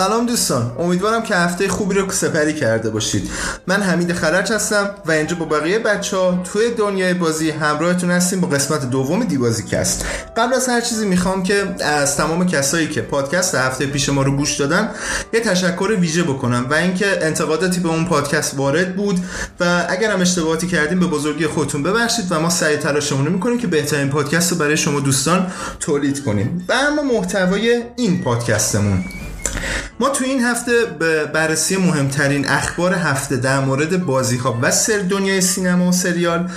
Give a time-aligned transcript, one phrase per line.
[0.00, 0.72] سلام دوستان.
[0.78, 3.30] امیدوارم که هفته خوبی رو سپری کرده باشید.
[3.66, 8.40] من حمید خرج هستم و اینجا با بقیه بچه ها توی دنیای بازی همراهتون هستیم
[8.40, 10.06] با قسمت دوم دیوازی کست.
[10.36, 14.36] قبل از هر چیزی می‌خوام که از تمام کسایی که پادکست هفته پیش ما رو
[14.36, 14.90] گوش دادن
[15.32, 19.18] یه تشکر ویژه بکنم و اینکه انتقاداتی به اون پادکست وارد بود
[19.60, 23.58] و اگر هم اشتباهاتی کردیم به بزرگی خودتون ببخشید و ما سعی تلاشمون رو می‌کنیم
[23.58, 26.64] که بهترین پادکست رو برای شما دوستان تولید کنیم.
[26.68, 29.04] و اما محتوای این پادکستمون.
[30.00, 34.98] ما تو این هفته به بررسی مهمترین اخبار هفته در مورد بازی ها و سر
[34.98, 36.50] دنیای سینما و سریال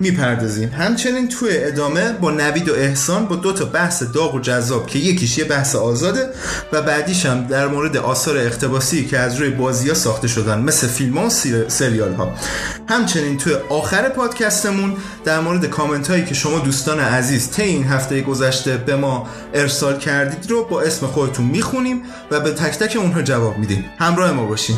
[0.00, 0.68] می‌پردازیم.
[0.68, 4.98] همچنین تو ادامه با نوید و احسان با دو تا بحث داغ و جذاب که
[4.98, 6.28] یکیش یه بحث آزاده
[6.72, 10.86] و بعدیش هم در مورد آثار اقتباسی که از روی بازی ها ساخته شدن مثل
[10.86, 11.30] فیلم ها و
[11.68, 12.34] سریال ها
[12.88, 18.20] همچنین تو آخر پادکستمون در مورد کامنت هایی که شما دوستان عزیز طی این هفته
[18.20, 23.58] گذشته به ما ارسال کردید رو با اسم خودتون می‌خونیم و به تک اونها جواب
[23.58, 24.76] میدیم همراه ما باشین.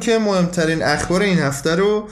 [0.00, 2.04] که مهمترین اخبار این هفته رو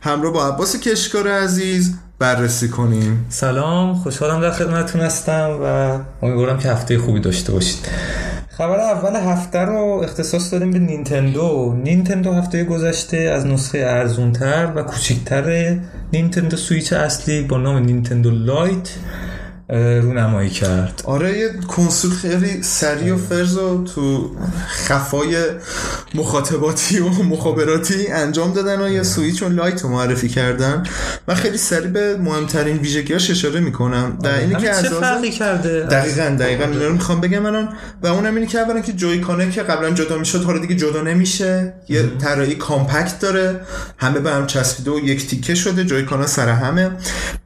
[0.00, 3.26] همراه با عباس کشکار عزیز بررسی کنیم.
[3.28, 7.88] سلام خوشحالم در خدمتتون هستم و امیدوارم که هفته خوبی داشته باشید.
[8.58, 11.74] خبر اول هفته رو اختصاص دادیم به نینتندو.
[11.84, 15.76] نینتندو هفته گذشته از نسخه ارزونتر و کوچکتر
[16.12, 18.90] نینتندو سویچ اصلی با نام نینتندو لایت.
[19.68, 21.02] رونمایی کرد.
[21.04, 24.30] آره یه کنسول خیلی سریع و فرز و تو
[24.68, 25.36] خفای
[26.14, 30.82] مخاطباتی و مخابراتی انجام دادن و یه سویچ لایت رو معرفی کردن.
[31.28, 34.18] من خیلی سریع به مهمترین ویژگیاش اشاره می‌کنم.
[34.22, 36.64] در اینی که از فرقی کرده؟ دقیقا دقیقا.
[36.64, 37.68] رو می‌خوام بگم الان.
[38.02, 41.02] و اونم اینی که اولا که جوی کانه که قبلا جدا می‌شد حالا دیگه جدا
[41.02, 41.74] نمیشه.
[41.88, 43.60] یه طراحی compact داره.
[43.96, 45.84] همه به هم چسبیده و یک تیکه شده.
[45.84, 46.90] جوی کانه سر همه.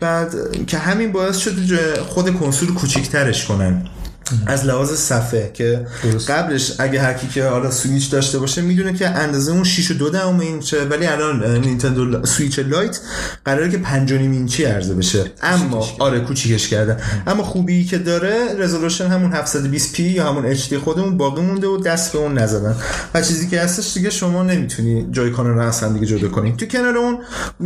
[0.00, 0.34] بعد
[0.66, 1.62] که همین باعث شده
[2.08, 3.86] خود کنسول کوچیکترش کنن.
[4.46, 5.86] از لحاظ صفحه که
[6.28, 9.94] قبلش اگه هر کی که حالا سویچ داشته باشه می‌دونه که اندازه اون 6 و
[9.94, 13.00] 2 دهم اینچه ولی الان نینتندو سویچ لایت
[13.44, 15.24] قراره که 5 اینچی عرضه بشه.
[15.42, 16.96] اما آره کوچیکش کرده.
[17.26, 21.76] اما خوبی که داره resolution همون 720 p یا همون HD خودمون باقی مونده و
[21.76, 22.76] دست به اون نزدن.
[23.14, 26.54] و چیزی که هستش دیگه شما نمی‌تونی جوی کانا رو اصلا دیگه جدا کنی.
[26.56, 27.18] تو کنار اون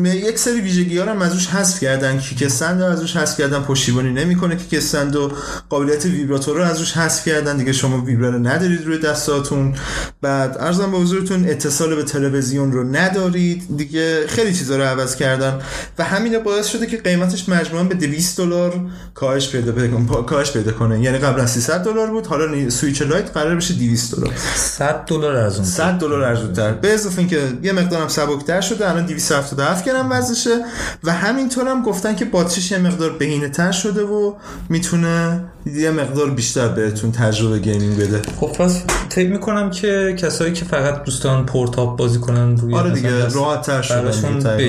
[0.05, 2.19] یک سری ویژگی ها هم ازش حذف کردن.
[2.19, 3.61] kickstand ازش حذف کردن.
[3.61, 5.33] پشتیبانی نمی‌کنه kickstand و
[5.69, 7.57] قابلیت vibrator رو از روش حذف کردن.
[7.57, 9.75] دیگه شما ویبره ندارید روی دستاتون.
[10.23, 13.63] بعد عرضم به حضورتون اتصال به تلویزیون رو ندارید.
[13.77, 15.59] دیگه خیلی چیزا رو عوض کردن.
[15.99, 18.81] و همین باعث شده که قیمتش مجموعا به 200 دلار
[19.15, 21.01] کاهش پیدا کاهش پیدا کنه.
[21.01, 22.27] یعنی قبلا 300 دلار بود.
[22.27, 24.33] حالا سویچ لایت قرار بشه 200 دلار.
[24.57, 28.91] 100 دلار ارزون 100 دلار ارزونتر به اضافه اینکه یه مقدارم سبکتر شده.
[28.91, 30.65] الان 277 گرم وزنشه.
[31.05, 34.35] و همینطور هم گفتن که باتریش یه مقدار بهینه تر شده و
[34.69, 38.23] می‌تونه یه مقدار بیشتر بهتون تجربه gaming بده.
[38.41, 43.29] خب پس فکر می‌کنم که کسایی که فقط دوستان portable بازی کنن روی آره دیگه
[43.29, 44.63] راحت تر شدن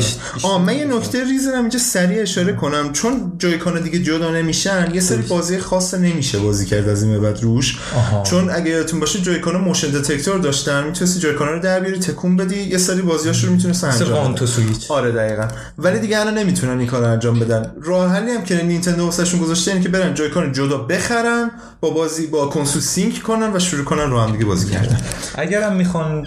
[0.44, 2.92] آه من یه نکته ریزی اینجا سریع اشاره کنم.
[2.92, 7.20] چون جویکان دیگه جدا نمیشن یه سری بازی خاص نمیشه بازی کرد از این به
[7.20, 7.80] بعد روش.
[7.96, 8.24] آها.
[8.24, 10.84] چون اگه یادتون باشه جویکان motion detector داشتن.
[10.84, 14.92] می‌تونستی جویکان رو در بیاری تکون بدی یه سری بازیاش رو می‌تونست مثل انجام سویچ.
[14.92, 15.48] آره دقیقا.
[15.78, 17.72] ولی دیگه الان نمی‌تونن این کار رو انجام بدن.
[17.82, 21.52] راه حلی هم که نینتندو واسهشون گذاشته اینه که برن جویکان جدا بخرن
[21.82, 24.98] با بازی با کنسول sync کنن و شروع کنن رو هم دیگه بازی کردن
[25.36, 26.22] اگرم می‌خوان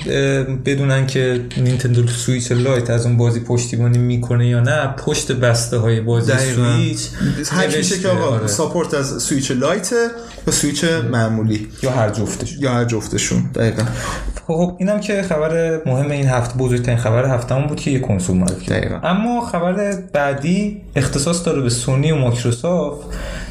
[0.64, 6.00] بدونن که نینتندو سویچ لایت از اون بازی پشتیبانی می‌کنه یا نه پشت بسته های
[6.00, 6.32] بازی.
[6.32, 7.08] سویچ
[7.50, 8.46] حک میشه که آقا آره.
[8.46, 9.92] support از سویچ لایت
[10.46, 13.82] و سویچ معمولی یا هر جفتش یا هر جفتشون دقیقا
[14.46, 18.66] خب اینم که خبر مهم این هفته بزرگترین خبر هفتمون بود که یه کنسول معرفی.
[18.66, 18.96] دقیقاً.
[19.02, 23.06] اما خبر بعدی اختصاص داره به سونی و مایکروسافت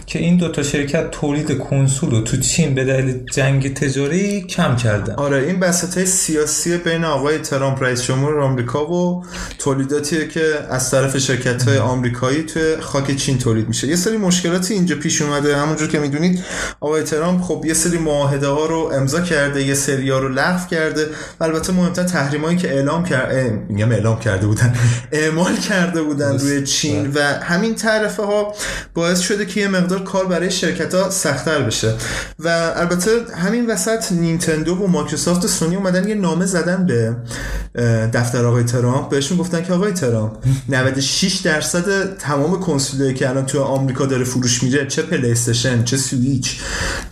[0.07, 5.13] که این دوتا شرکت تولید کنسول رو تو چین به دلیل جنگ تجاری کم کردن.
[5.13, 9.23] آره این بساطه سیاسی بین آقای ترامپ رئیس جمهور آمریکا و
[9.59, 13.87] تولیداتیه که از طرف شرکت های آمریکایی توی خاک چین تولید میشه.
[13.87, 15.57] یه سری مشکلاتی اینجا پیش اومده.
[15.57, 16.43] همونجور که می‌دونید
[16.79, 20.67] آقای ترامپ خب یه سری معاهده ها رو امضا کرده یه سری ها رو لغو
[20.67, 21.05] کرده.
[21.39, 23.35] و البته مهمتر تحریمایی که اعلام کرد
[23.69, 24.75] میگم اعلام کرده بودن.
[25.11, 28.53] اعمال کرده بودن روی چین و همین تعرفه ها
[28.93, 31.93] باعث شده که یه مقدار کار برای شرکت ها سختتر بشه.
[32.39, 37.15] و البته همین وسط نینتندو و مایکروسافت و سونی اومدن یه نامه زدن به
[38.13, 39.09] دفتر آقای ترامپ.
[39.09, 40.31] بهشون گفتن که آقای ترامپ
[40.69, 45.97] 96 درصد تمام کنسولایی که الان تو آمریکا داره فروش میره چه پلی استیشن چه
[45.97, 46.59] سویچ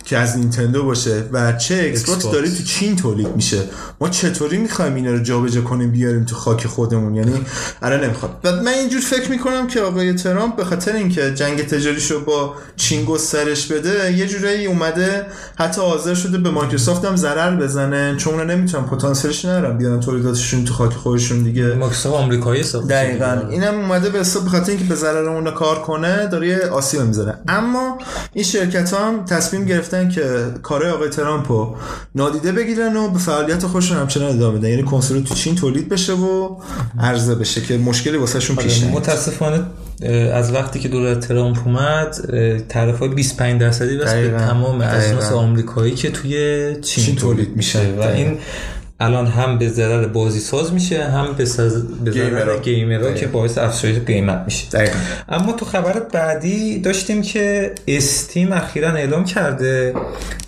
[0.04, 2.22] که از نینتندو باشه و چه ایکس باکس.
[2.22, 3.58] داره تو چین تولید میشه.
[4.00, 7.44] ما چطوری می‌خوایم اینا رو جابجا کنیم بیاریم تو خاک خودمون؟ یعنی
[7.82, 12.24] الان نمی‌خواد و من اینجور فکر می‌کنم که آقای ترامپ به خاطر اینکه جنگ تجاریشو
[12.24, 15.26] با چین گسترش بده یه جورایی اومده
[15.56, 20.64] حتی حاضر شده به مایکروسافت هم ضرر بزنه چون اونا نمی‌تونن پتانسیلش ندارن بیارن تولیداتشون
[20.64, 21.66] تو خاک خودشون دیگه.
[21.66, 23.40] مایکروسافت آمریکایی حساب دقیقا.
[23.50, 27.34] اینم اومده به حساب بخاطر اینکه به ضرر اون کار کنه داره یه آسیب می‌زنه
[27.48, 27.98] اما
[28.32, 31.76] این شرکت ها هم تصمیم گرفتن که کارهای آقای ترامپ رو
[32.14, 34.68] نادیده بگیرن و به فعالیت خودشون همچنان ادامه بدن.
[34.68, 36.56] یعنی کنسول تو چین تولید بشه و
[37.00, 38.96] عرضه بشه که مشکلی واسهشون پیش آره، نیاد.
[39.02, 39.62] متاسفانه
[40.32, 42.16] از وقتی که دولت ترامپ اومد
[42.68, 44.30] طرف های 25 درصدی بس به.
[44.30, 45.36] تمام دقیقاً.
[45.36, 47.94] آمریکایی که توی چین, چین تولید میشه.
[47.98, 48.02] و.
[48.02, 48.38] این
[49.04, 51.82] الان هم به ضرر بازی ساز میشه هم به, سز...
[52.04, 53.12] به ضرر گیمرها.
[53.12, 54.68] که باعث افزایش قیمت میشه.
[54.68, 54.98] دقیقا.
[55.28, 59.94] اما تو خبر بعدی داشتیم که استیم اخیرا اعلام کرده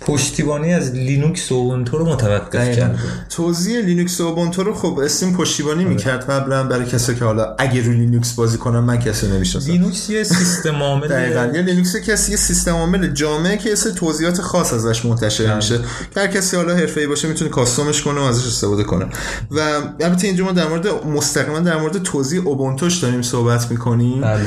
[0.01, 2.75] پشتیبانی از لینوکس و اوبونتو رو متوقف.
[2.75, 2.99] کرده
[3.29, 7.81] توزیع لینوکس و اوبونتو رو خب استیم پشتیبانی می‌کرد قبلا برای کسی که حالا اگه
[7.81, 9.71] رو لینوکس بازی کنن من کسی نمی‌شناسم.
[9.71, 11.51] لینوکس یه سیستم عامل دقیقا.
[11.53, 15.79] یه لینوکس کسی یه سیستم عامل جامعه که توزیعات خاص ازش منتشر میشه.
[16.13, 19.05] که هر کسی حالا حرفه‌ای باشه می‌تونه custom ش کنه و ازش استفاده کنه
[19.51, 19.59] و
[20.01, 24.21] البته اینجا ما در مورد مستقیما در مورد توضیح اوبونتوش داریم صحبت می‌کنیم.
[24.21, 24.45] بله.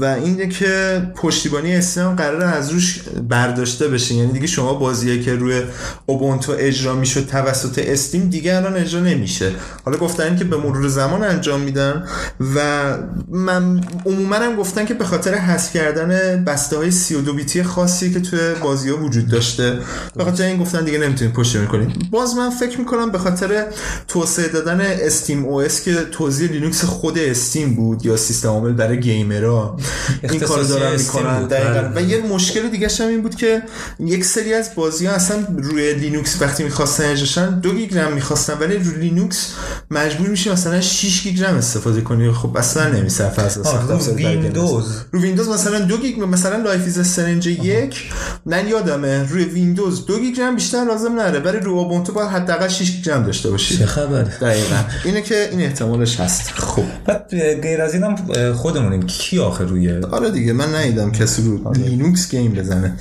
[0.00, 4.14] و اینه که پشتیبانی استیم قرار از روش برداشته بشه.
[4.14, 5.62] یعنی دیگه شما بازیه که روی
[6.06, 9.52] اوبونتو اجرا می‌شد توسط استیم دیگه الان اجرا نمیشه.
[9.84, 12.06] حالا گفتن که به مرور زمان انجام میدن
[12.56, 12.84] و
[13.28, 18.20] من عموما هم گفتن که به خاطر حذف کردن بسته های 32 بیتی خاصی که
[18.20, 19.78] توی بازی ها وجود داشته
[20.16, 22.08] به خاطر این گفتن دیگه نمی‌تونیم پشتیبانی کنیم.
[22.10, 23.64] باز من فکر می‌کنم به خاطر
[24.08, 29.00] توسعه دادن استیم او اس که توزیع لینوکس خود استیم بود یا سیستم عامل برای
[29.00, 29.76] gamer ها.
[30.22, 31.46] این اختصاصی دارن می‌کنن.
[31.46, 31.92] دقیقاً.
[31.94, 33.62] و یه مشکل دیگه هم این بود که
[34.00, 38.54] یک سری از بازی ها اصلا روی لینوکس وقتی می‌خواستن اجراشن دو گیگ رم می‌خواستن
[38.60, 39.52] ولی روی لینوکس
[39.90, 44.84] مجبور میشی مثلا 6 گیگ رم استفاده کنی خب اصلا نمیصرفه از افزاری برای ویندوز.
[45.12, 48.10] رو ویندوز مثلا دو گیگ مثلا Life is Strange یک.
[48.46, 52.68] من یادمه روی ویندوز دو گیگ رم بیشتر لازم نره ولی روی اوبونتو باید حداقل
[52.68, 54.76] 6 گیگ رم داشته باشی چه خبره دقیقاً.
[55.04, 56.50] اینه که این احتمالش هست.
[56.54, 56.82] خب.
[57.06, 58.16] بعد غیر از اینم
[58.54, 59.02] خودمونیم.
[59.02, 62.92] کی آخر روی آره دیگه من ندیدم کسی رو لینوکس game بزنه.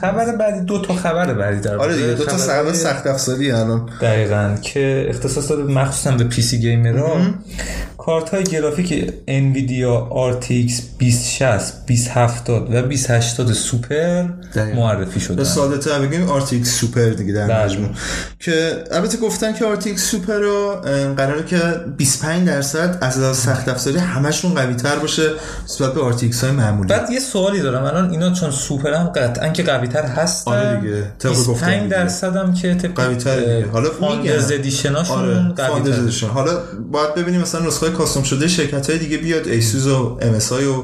[0.00, 3.88] خبر بعدی دو تا خبر بعدی در آره دیگه دو تا خبرهای- سخت افزاری الان.
[4.00, 4.56] دقیقا.
[4.62, 7.20] که اختصاص داره مخصوصا به PC gamer ها.
[7.98, 10.08] کارت های گرافیک انویدیا
[10.40, 14.24] RTX 2060 2070 و 2080 سوپر.
[14.74, 17.64] معرفی به شدن ساده تر بگیم RTX Super دیگه در بله.
[17.64, 17.88] مجموع.
[18.40, 20.76] که البته گفتن که RTX Super رو
[21.16, 21.60] قراره که
[21.96, 25.30] 25 درصد از لحاظ سخت افزاری همشون قوی تر باشه
[25.64, 29.48] نسبت به RTX های معمولی بعد یه سوالی دارم الان اینا چون سوپر هم قطعا
[29.48, 31.12] که قوی تر هستن آره دیگه.
[31.18, 31.96] طبق گفتن 25 دیگه.
[31.96, 33.72] درصد هم که طبق قوی‌تره دیگه.
[33.72, 34.52] حالا Founders.
[34.52, 36.26] Edition اشون آره قوی تر Edition.
[36.26, 36.58] حالا
[36.92, 40.82] باید ببینیم مثلا نسخه custom شده شرکت های دیگه بیاد ASUS و MSI و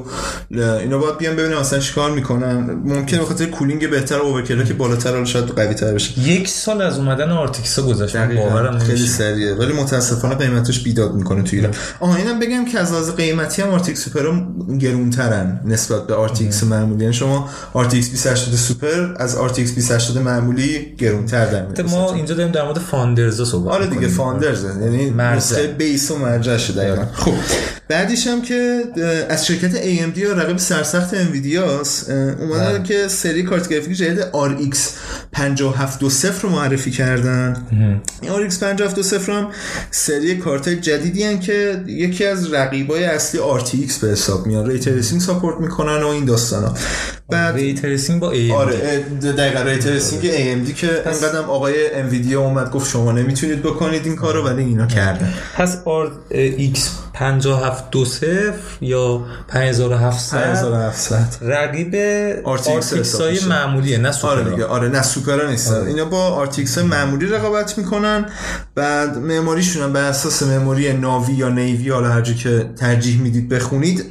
[0.51, 5.25] اینا باید بیان ببینم اصلا چیکار می‌کنن ممکنه به خاطر cooling بهتر overclock بالاتر حالا
[5.25, 8.16] شاید قوی تر بشه یک سال از اومدن RTX گذشت.
[8.25, 9.07] باورم خیلی نمیشه.
[9.07, 9.55] سریعه.
[9.55, 11.75] ولی متاسفانه قیمتش بیداد می‌کنه تو ایران.
[12.01, 14.41] آها اینم بگم که از لحاظ قیمتی هم RTX Super
[14.79, 17.03] گرونترن نسبت به RTX معمولی.
[17.03, 21.81] یعنی شما RTX 2080 سوپر از RTX 2080 معمولی گرونتر در میاد.
[21.81, 24.09] ما اینجا داریم در مورد Founders ا صحبت آره دیگه.
[24.09, 25.37] Founders یعنی مرجع.
[25.37, 27.33] نسخه base و مرجعشه دقیقا خب.
[27.89, 28.83] بعدیش هم که
[29.29, 32.83] از شرکت AMD و رقیب سرسخت NVIDIA س اومدن بله.
[32.83, 34.77] که سری کارت گرافیک جدید RX
[35.33, 37.67] 5720 رو معرفی کردن.
[38.23, 39.49] این RX 5720 هم
[39.91, 44.67] سری کارت جدیدی هن که یکی از رقیبای اصلی RTX به حساب میان.
[44.67, 46.75] ray tracing support می‌کنن و این داستانا.
[47.31, 49.05] بعد ray tracing با AMD آره
[49.39, 51.25] دقیقا ray tracing AMD که پس...
[51.25, 55.35] آقای NVIDIA اومد گفت شما نمی‌تونید بکنید این کارو ولی اینا کردن.
[55.57, 56.79] پس RX
[57.17, 58.05] 57 دو
[58.81, 61.95] یا 5700 رقیب
[62.45, 65.73] RTX های معمولیه نه سوپر آره آره نه سوپر نیست.
[65.73, 65.87] آره.
[65.87, 68.27] اینا با RTX معمولی رقابت می‌کنن.
[68.75, 74.05] بعد معماریشون هم بر اساس معماری ناوی یا نیوی حالا هرجوری که ترجیح می‌دید بخونید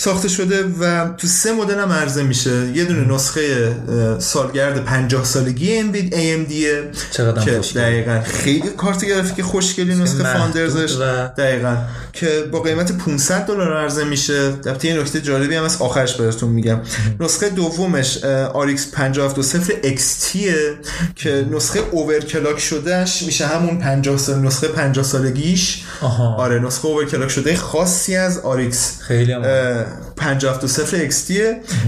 [0.00, 2.66] ساخته شده و تو سه مدل هم عرضه میشه.
[2.74, 3.74] یه دونه نسخه
[4.18, 5.80] سالگرد 50 سالگی
[6.10, 6.52] AMD
[7.10, 7.80] چقدر که خوشگل.
[7.80, 10.96] دقیقا خیلی کارت گرافیک خوشگلی نسخه Founders ش.
[10.96, 11.76] و- دقیقا.
[12.12, 14.52] که با قیمت 500 دلار عرضه میشه.
[14.66, 16.80] البته یه نکته جالبی هم از آخرش بهتون میگم.
[17.20, 18.18] نسخه دومش
[18.52, 20.38] RX 5720 XT
[21.16, 25.82] که نسخه overclock شدهش میشه همون 50 سال نسخه 50 سالگیش.
[26.00, 26.34] آها.
[26.36, 29.42] آره نسخه overclock شده خاصی از RX خیلی هم
[30.16, 31.32] 5720 XT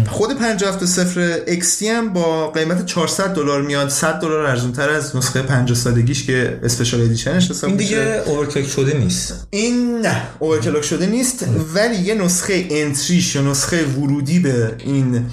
[0.09, 3.89] خود 5720 XT هم با قیمت 400 دلار میاد.
[3.89, 8.69] 100 دلار ارزونتر از نسخه 50 سالگیش که special edition ش حساب این دیگه overclock
[8.69, 9.47] شده نیست.
[9.51, 11.45] این نه overclock شده نیست.
[11.75, 15.27] ولی یه نسخه entry ش یا نسخه ورودی به این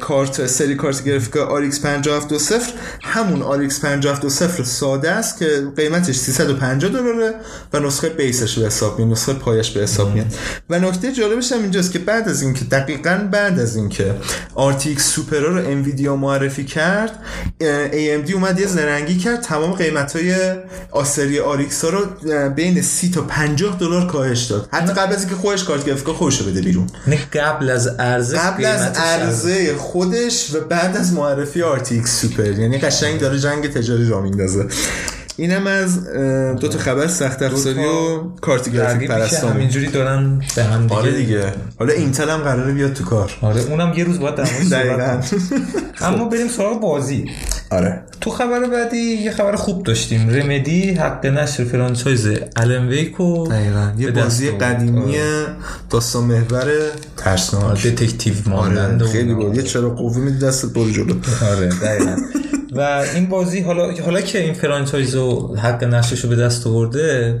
[0.00, 7.34] کارت سری کارت گرافیک RX 5720 همون RX 5720 ساده است که قیمتش 350 دلاره
[7.72, 10.26] و نسخه base ش به حساب میاد نسخه پایش به حساب میاد.
[10.70, 14.14] و نکته جالبش هم اینجاست که بعد از اینکه دقیقا بعد از اینکه
[14.56, 17.18] RTX Super ا رو NVIDIA معرفی کرد
[17.90, 20.34] AMD اومد یه زرنگی کرد تمام قیمت های
[20.90, 22.06] سری RX ها رو
[22.50, 24.68] بین 30 تا 50 دلار کاهش داد.
[24.72, 26.86] حتی قبل از اینکه خودش کارت گرافیک خودش رو بده بیرون.
[27.06, 32.58] نه قبل از عرضه قبل از عرضه خودش و بعد از معرفی RTX Super.
[32.58, 34.66] یعنی قشنگ داره جنگ تجاری را میندازه.
[35.36, 36.10] اینم از
[36.60, 40.94] دو تا خبر سخت افزاری و کارت گرافیک پرستامون همینجوری دارن به هم دیگه.
[40.94, 41.52] آره دیگه.
[41.78, 43.32] حالا اینتل هم قراره بیاد تو کار.
[43.42, 45.20] آره اونم یه روز باید در کنیم.
[46.00, 47.30] اما بریم سراغ بازی.
[47.70, 48.02] آره.
[48.20, 50.30] تو خبر بعدی یه خبر خوب داشتیم.
[50.30, 53.92] رمدی حق نشر فرانچایز الن ویکو دقیقا.
[53.98, 54.50] یه دست بازی.
[54.50, 55.46] قدیمی آره.
[55.90, 56.66] داستان محور
[57.16, 57.86] ترسناک.
[57.86, 61.14] دتکتیو مانند آره خیلی بود یه چرا قوی میدی دستت برو جلو.
[61.52, 62.16] آره دقیقا.
[62.72, 67.40] و این بازی حالا حالا که این franchise رو حق نشرش رو به دست آورده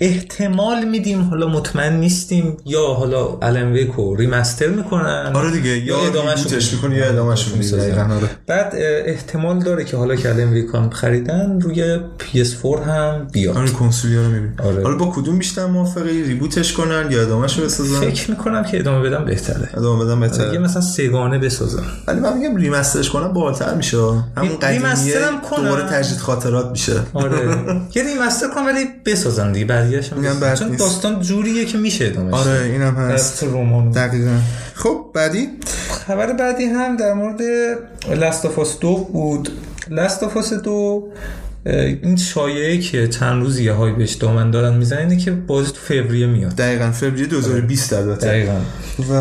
[0.00, 5.32] احتمال میدیم حالا مطمئن نیستیم یا حالا Alan Wake و remaster می‌کنن.
[5.34, 8.30] آره دیگه یا reboot ش می‌کنی یا ادامهش آره.
[8.46, 8.72] بعد
[9.06, 13.56] احتمال داره که حالا که Alan Wake و هم خریدن روی PS4 هم بیاد.
[13.56, 14.82] آره کنسولی رو می‌بینی آره.
[14.82, 19.08] حالا با کدوم بیشتر موافقی؟ reboot ش کنن یا ادامهش بسازن؟ فکر می‌کنم که ادامه
[19.08, 19.68] بدن بهتره.
[19.74, 20.58] ادامه یه بهتره.
[20.58, 21.82] مثلا سه‌گانه بسازن.
[22.06, 23.96] ولی من میگم remaster ش کنن بالاتر میشه.
[24.36, 25.18] همون قدیمیه.
[25.56, 26.94] دوباره تجدید خاطرات میشه.
[27.14, 27.38] آره.
[27.94, 29.66] یه ریمستر کنم ولی بسازن دیگه.
[29.66, 30.80] بعدیش هم میگم چون نیست.
[30.80, 33.44] داستان جوریه که میشه ادامه آره اینم هست.
[33.44, 34.38] رمان دقیقا.
[34.74, 35.48] خب بعدی؟
[36.06, 37.40] خبر بعدی هم در مورد
[38.10, 39.48] لستافاس دو بود.
[39.90, 41.08] لستافاس دو
[41.66, 45.72] اه، این شایعه که چند روز یه های بهش دامن دارن می‌زنن اینه که بازی
[45.72, 46.54] تو فوریه میاد.
[46.54, 48.26] دقیقا فوریه 2020 البته.
[48.26, 48.60] دقیقا.
[49.10, 49.12] و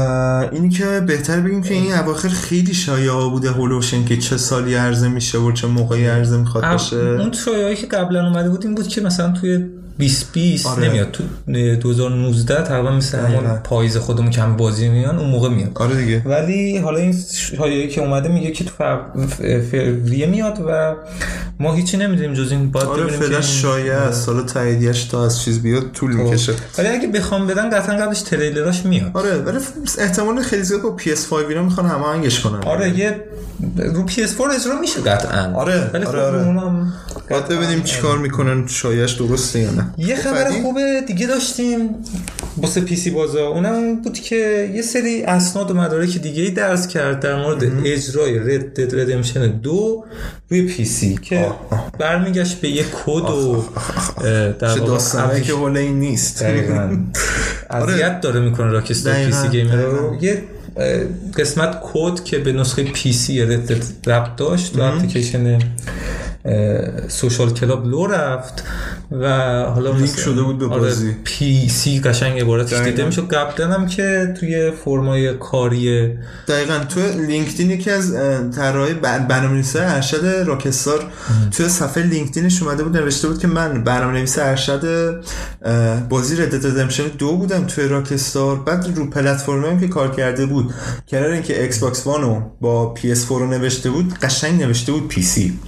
[0.51, 5.07] اینی که بهتر بگیم که این اواخر خیلی شایعه بوده هولوشن که چه سالی عرضه
[5.07, 8.87] میشه و چه موقعی عرضه می‌خواد بشه اون شایعه که قبلا اومده بود این بود
[8.87, 9.65] که مثلا توی
[9.99, 10.89] 2020 آره.
[10.89, 11.11] نمیاد.
[11.11, 11.23] تو
[11.93, 13.55] 2019 تقریبا مثل همون.
[13.55, 15.71] پاییز خودمون که هم بازی میان اون موقع میاد.
[15.75, 16.21] آره دیگه.
[16.25, 17.15] ولی حالا این
[17.57, 18.71] شایعه که اومده میگه که تو
[19.71, 20.95] فوریه میاد و
[21.59, 24.29] ما هیچی نمی‌دونیم جز این باید آره فعلا شایعه است.
[24.29, 26.19] حالا تاییدیش تا از چیز بیاد طول خب.
[26.19, 26.53] می‌کشه.
[26.77, 29.11] ولی اگه بخوام بدن قطعا قبلش تریلراش میاد.
[29.13, 29.57] آره ولی
[29.97, 32.63] احتمال خیلی زیاد با PS5 اینا می‌خوان هماهنگش کنن.
[32.63, 33.23] آره یه
[33.77, 35.53] رو PS4 اجرا میشه قطعا.
[35.53, 36.45] آره، ولی خب آره، آره.
[36.45, 36.93] اونم
[37.29, 39.86] باید ببینیم چیکار می‌کنن شایعش درسته یا نه.
[39.97, 41.89] یه خب خبر؟ خوبه دیگه داشتیم
[42.57, 43.47] واسه پی سی بازا.
[43.47, 48.39] اونم بود که یه سری اسناد و مدارک دیگه ای درس کرد در مورد اجرای
[48.39, 50.05] رد دد ردمشن دو
[50.49, 51.91] روی پی سی که آه، آه.
[51.99, 53.63] برمیگشت به یه کد و
[54.59, 56.43] در واقع که حول این نیست.
[56.43, 56.97] دقیقاً.
[57.69, 60.17] اذیت داره می‌کنه Rockstar PC gamer رو.
[60.21, 60.43] یه
[61.37, 63.71] قسمت کد که به نسخه PC Red
[64.07, 65.59] ربط داشت و اپلیکیشن
[67.07, 68.63] Social Club لو رفت
[69.11, 69.27] و
[69.63, 71.15] حالا لینک شده بود به آره، بازی.
[71.23, 72.77] PC قشنگ عبارتش.
[72.77, 76.13] دیده میشه قبلا هم که توی فرمای کاری
[76.47, 76.79] دقیقا.
[76.89, 78.13] تو LinkedIn یکی از
[78.55, 81.11] طراحای برنامه نویسای ارشد Rockstar
[81.51, 85.15] توی صفحه LinkedIn ش اومده بود نوشته بود که من برنامه نویس ارشد
[86.09, 88.55] بازی Red Redemption دو بودم توی Rockstar.
[88.55, 90.73] بعد رو پلتفرمی که کار کرده بود
[91.07, 95.59] کنار اینکه Xbox One رو با PS 4 رو نوشته بود قشنگ نوشته بود PC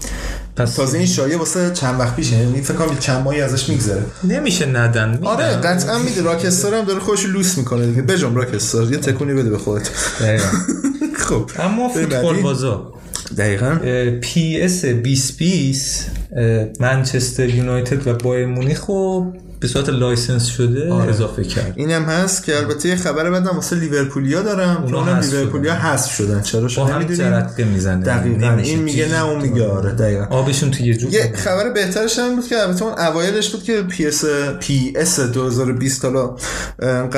[0.55, 4.03] پس تازه این شایعه واسه چند وقت پیشه؟ یعنی فکر کنم چند ماهی ازش میگذره.
[4.23, 5.23] نمیشه ندن میدن.
[5.27, 8.01] آره قطعا میده Rockstar هم داره خودش رو لوس می‌کنه دیگه.
[8.01, 9.89] بجنب Rockstar یه تکونی بده به خودت.
[11.27, 11.49] خب.
[11.59, 12.41] اما فوتبال.
[12.41, 12.93] بازا.
[13.37, 13.77] دقیقا.
[14.21, 21.09] PES 2020 اه، منچستر یونایتد و بایرن مونیخ رو به صورت license شده آره.
[21.09, 21.73] اضافه کرد.
[21.75, 24.83] اینم هست که البته یه خبر بعدم واسه لیورپولیا دارم.
[24.83, 26.41] اونا اونم لیورپولیا حذف شدن.
[26.41, 28.03] چرا هم نمی‌دونیم می‌زنه.
[28.03, 28.49] دقیقا.
[28.49, 30.25] این میگه نه اون میگه آره دقیقا.
[30.25, 33.81] آبشون تو یه جو یه خبر بهترش هم بود که البته اون اوایلش بود که
[33.81, 34.25] PES
[34.59, 36.35] PES 2020 حالا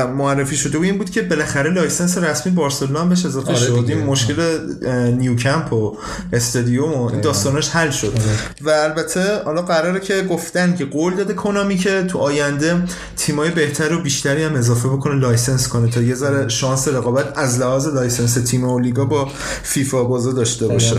[0.08, 3.86] معرفی شده و این بود که بالاخره license رسمی بارسلونا بهش اضافه آره شد.
[3.88, 4.60] این مشکل
[5.18, 5.98] نیوکمپ و
[6.34, 8.14] استادیوم و این داستانش حل شد.
[8.62, 12.84] و البته حالا قراره که گفتن که قول داده کونامی که تو آینده
[13.18, 17.60] تیمای بهتر و بیشتری هم اضافه بکنه license کنه تا یه ذره شانس رقابت از
[17.60, 19.28] لحاظ license تیم و لیگا با
[19.64, 20.96] فیفا بازا داشته باشه.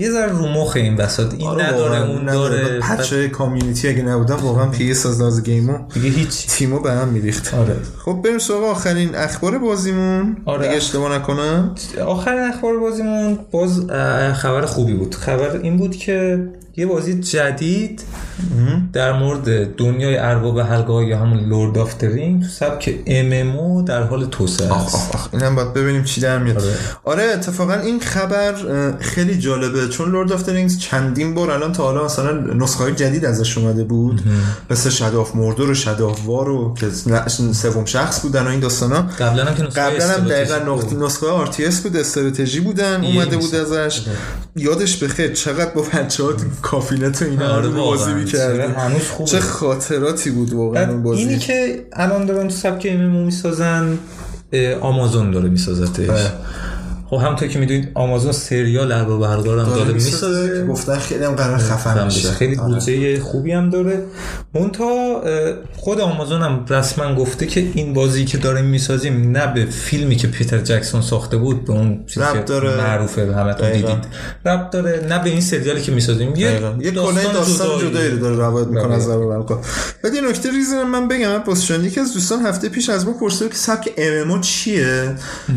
[0.00, 2.62] یه ذره رو مخ این بساط این آره نداره اون نداره.
[2.62, 2.80] داره.
[2.80, 6.46] patch community اگه نبودن واقعا PES از لحاظ game و دیگه هیچ.
[6.46, 7.54] تیمو به هم میریخت.
[7.54, 7.76] آره.
[8.04, 10.36] خب بریم سراغ آخرین اخبار بازیمون.
[10.44, 10.66] آره.
[10.66, 11.74] اگه اشتباه نکنم.
[12.06, 13.86] آخرین اخبار بازیمون باز
[14.34, 15.14] خبر خوبی بود.
[15.14, 18.02] خبر این بود که یه بازی جدید
[18.92, 24.02] در مورد دنیای ارباب حلقه یا همون Lord of the Ring تو سبک MMO در
[24.02, 26.56] حال توسعه است اینم باید ببینیم چی در میاد.
[26.58, 26.74] آره.
[27.04, 28.54] آره اتفاقا این خبر
[29.00, 29.88] خیلی جالبه.
[29.88, 33.58] چون Lord of the Rings چندین بار الان تا حالا مثلا نسخه های جدید ازش
[33.58, 34.22] اومده بود.
[34.70, 38.48] مثل Shadow of Mordor و Shadow of War و که ن- سوم شخص بودن و
[38.48, 39.02] این داستانا.
[39.02, 40.68] قبلا هم که نسخه قبلا هم دقیقا بود.
[40.68, 43.54] نقطه نسخه RTS بود استراتژی بودن اومده بود.
[43.54, 44.02] ازش.
[44.56, 46.24] یادش بخیر چقدر با بچه
[47.12, 48.12] تو اینا آره رو بازی.
[48.12, 49.30] می‌کردیم چقدر هنوز خوبه.
[49.30, 53.98] چه خاطراتی بود واقعا اون بازی اینی که الان دارن تو سبک ام می‌سازن
[54.80, 56.32] آمازون داره میسازتش بله.
[57.10, 61.58] خب همونطور که می‌دونید آمازون سریال حلقه رو هم داره می‌سازه گفتن خیلی هم قرار
[61.58, 62.04] خفن بشه.
[62.04, 62.68] میشه خیلی آره.
[62.68, 64.02] بودجه خوبی هم داره
[64.54, 65.22] مونتا
[65.76, 70.28] خود آمازون هم رسما گفته که این بازی که داریم می‌سازیم نه به فیلمی که
[70.28, 72.76] پیتر جکسون ساخته بود به اون چیزی که داره.
[72.76, 73.72] معروفه به همتون.
[73.72, 74.04] دیدید
[74.46, 76.60] ربط داره نه به این سریالی که می‌سازیم یه.
[76.80, 78.94] یه کلاه داستان جدایی رو داره روایت می‌کنه بله.
[78.94, 79.60] از القا
[80.04, 83.48] بعد یه نکته ریزی من بگم باسشان یکی از دوستان هفته پیش از ما پرسید
[83.48, 85.14] که سبک ام چیه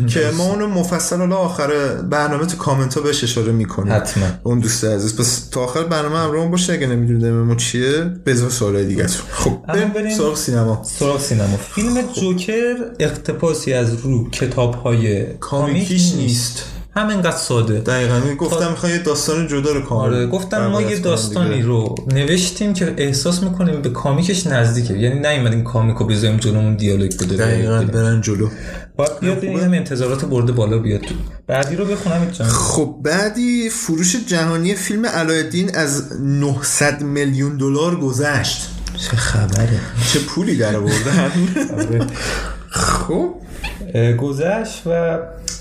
[0.08, 4.26] که ما اونو مفصل آخر برنامه تو کامنت ها بهش اشاره می‌کنیم حتما.
[4.42, 5.16] اون دوست عزیز.
[5.16, 9.58] پس تا آخر برنامه همراهمون باشه اگه نمی‌دونید ام چیه بذار سوال دیگه خب
[9.94, 10.82] بریم سراغ سینما.
[10.84, 11.56] سراغ سینما.
[11.56, 16.64] فیلم جوکر اقتباسی از رو کتاب های کامیکیش نیست.
[16.90, 17.80] همینقدر ساده.
[17.80, 18.20] دقیقا.
[18.38, 21.66] گفتم می‌خوای یه داستان جدا رو کامل آره گفتم ما یه داستانی دیگه.
[21.66, 24.94] رو نوشتیم که احساس می‌کنیم به کامیکش نزدیکه.
[24.94, 27.36] یعنی نیومدیم کامیک رو بذاریم جلومون دیالوگ بده.
[27.36, 28.48] دقیقا برن جلو.
[28.96, 31.14] باید بیاد این انتظارات برده بالا بیاد تو.
[31.46, 32.48] بعدی رو بخونم جان.
[32.48, 38.68] خب بعدی فروش جهانی فیلم علایالدین از 900 میلیون دلار گذشت.
[38.96, 39.80] چه خبره.
[40.12, 41.32] چه پولی در آوردن.
[41.78, 42.06] آره.
[42.70, 43.34] خب.
[44.18, 45.18] گذشت و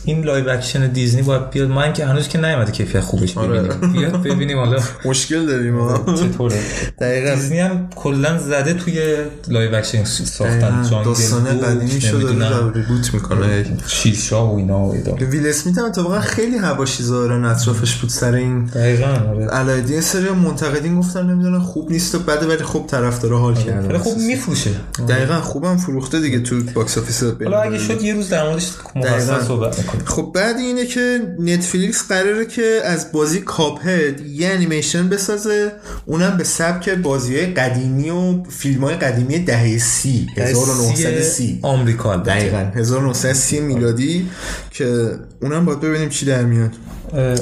[0.08, 1.68] این لایو اکشن دیزنی باید بیاد.
[1.70, 3.62] من که هنوز که نیومده کیفیت خوبش آره.
[3.62, 3.92] ببینیم.
[3.92, 4.80] بیاد ببینیم حالا.
[5.06, 5.78] مشکل داریم
[6.20, 6.60] چطوره؟
[7.00, 7.36] دقیقا.
[7.36, 9.16] دیزنی هم کلا زده توی
[9.48, 10.82] لایو اکشن ساختن.
[11.06, 13.66] داستانه بود، قدیمی شده ریبوت می‌کنه.
[13.88, 18.34] شیرشا و اینا و اینا ویل اسمیت هم اتفاقا خیلی هواشی ظاهرا اطرافش بود سر
[18.34, 18.66] این.
[18.66, 19.48] دقیقا آره.
[19.48, 23.98] علایالدین سری منتقدین گفتن نمی‌دونم خوب نیست و بعد ولی خوب طرفدارا حال کردن خیلی
[23.98, 24.72] خوب میفروشه.
[25.10, 29.44] دقیقا خوبم فروخته دیگه تو box office حالا اگه شد یه روز در موردش مفصل.
[29.44, 35.72] صحبت خب بعد اینه که نتفلیکس قراره که از بازی Cuphead یه انیمیشن بسازه
[36.06, 42.16] اونم به سبک بازی های قدیمی و فیلم های قدیمی دهه سی 1930 آمریکا.
[42.16, 44.30] دقیقا 1930 میلادی
[44.72, 46.72] که اونم باید ببینیم چی در میاد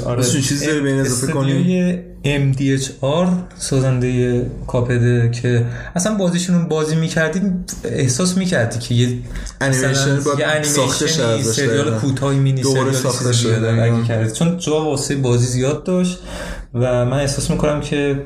[0.05, 7.41] آره چیزی این اضافه کنی؟ MDHR سازنده کاپده که اصلا بازیشون بازی می‌کردی
[7.83, 9.17] احساس می‌کردی که یه
[9.61, 14.31] انیمیشن ساخته شده سریال کوتاه مینی دوباره سریال ساخته شده،.
[14.31, 16.19] چون جا واسه بازی زیاد داشت
[16.73, 18.21] و من احساس می‌کنم که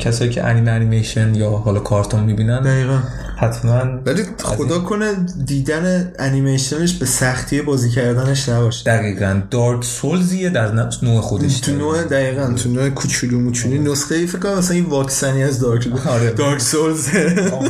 [0.00, 2.98] کسایی که انیمه انیمیشن یا حالا کارتون می‌بینن دقیقا.
[3.36, 5.12] حتما ولی خدا کنه
[5.46, 8.84] دیدن انیمیشنش به سختی بازی کردنش نباشه.
[8.84, 9.42] دقیقا.
[9.50, 12.52] دارک سولزیه در نوع خودش تو نوع دقیقا.
[12.52, 16.30] تو نوع کوچولو موچولی نسخه ای فکر کنم مثلا این واکسنی از دارک آره.
[16.30, 17.08] دارک سولز.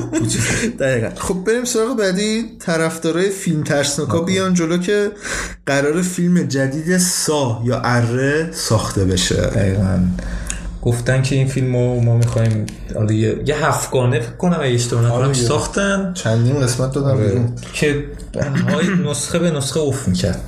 [0.80, 1.08] دقیقا.
[1.18, 4.20] خب بریم سراغ بعدی طرفدارای فیلم ترسناکا.
[4.20, 5.10] بیان جلو که
[5.66, 9.34] قرار فیلم جدید سا یا اره ساخته بشه.
[9.34, 9.98] دقیقا.
[10.82, 15.04] گفتن که این فیلم رو ما می‌خوایم حالا یه, یه هفتگانه فکر کنم اگه اشتباه
[15.04, 15.32] نکنم آره.
[15.32, 16.12] ساختن.
[16.14, 17.52] چندین قسمت دادم بیرون.
[17.72, 18.04] که
[18.68, 20.40] های نسخه به نسخه اوف می‌کرد.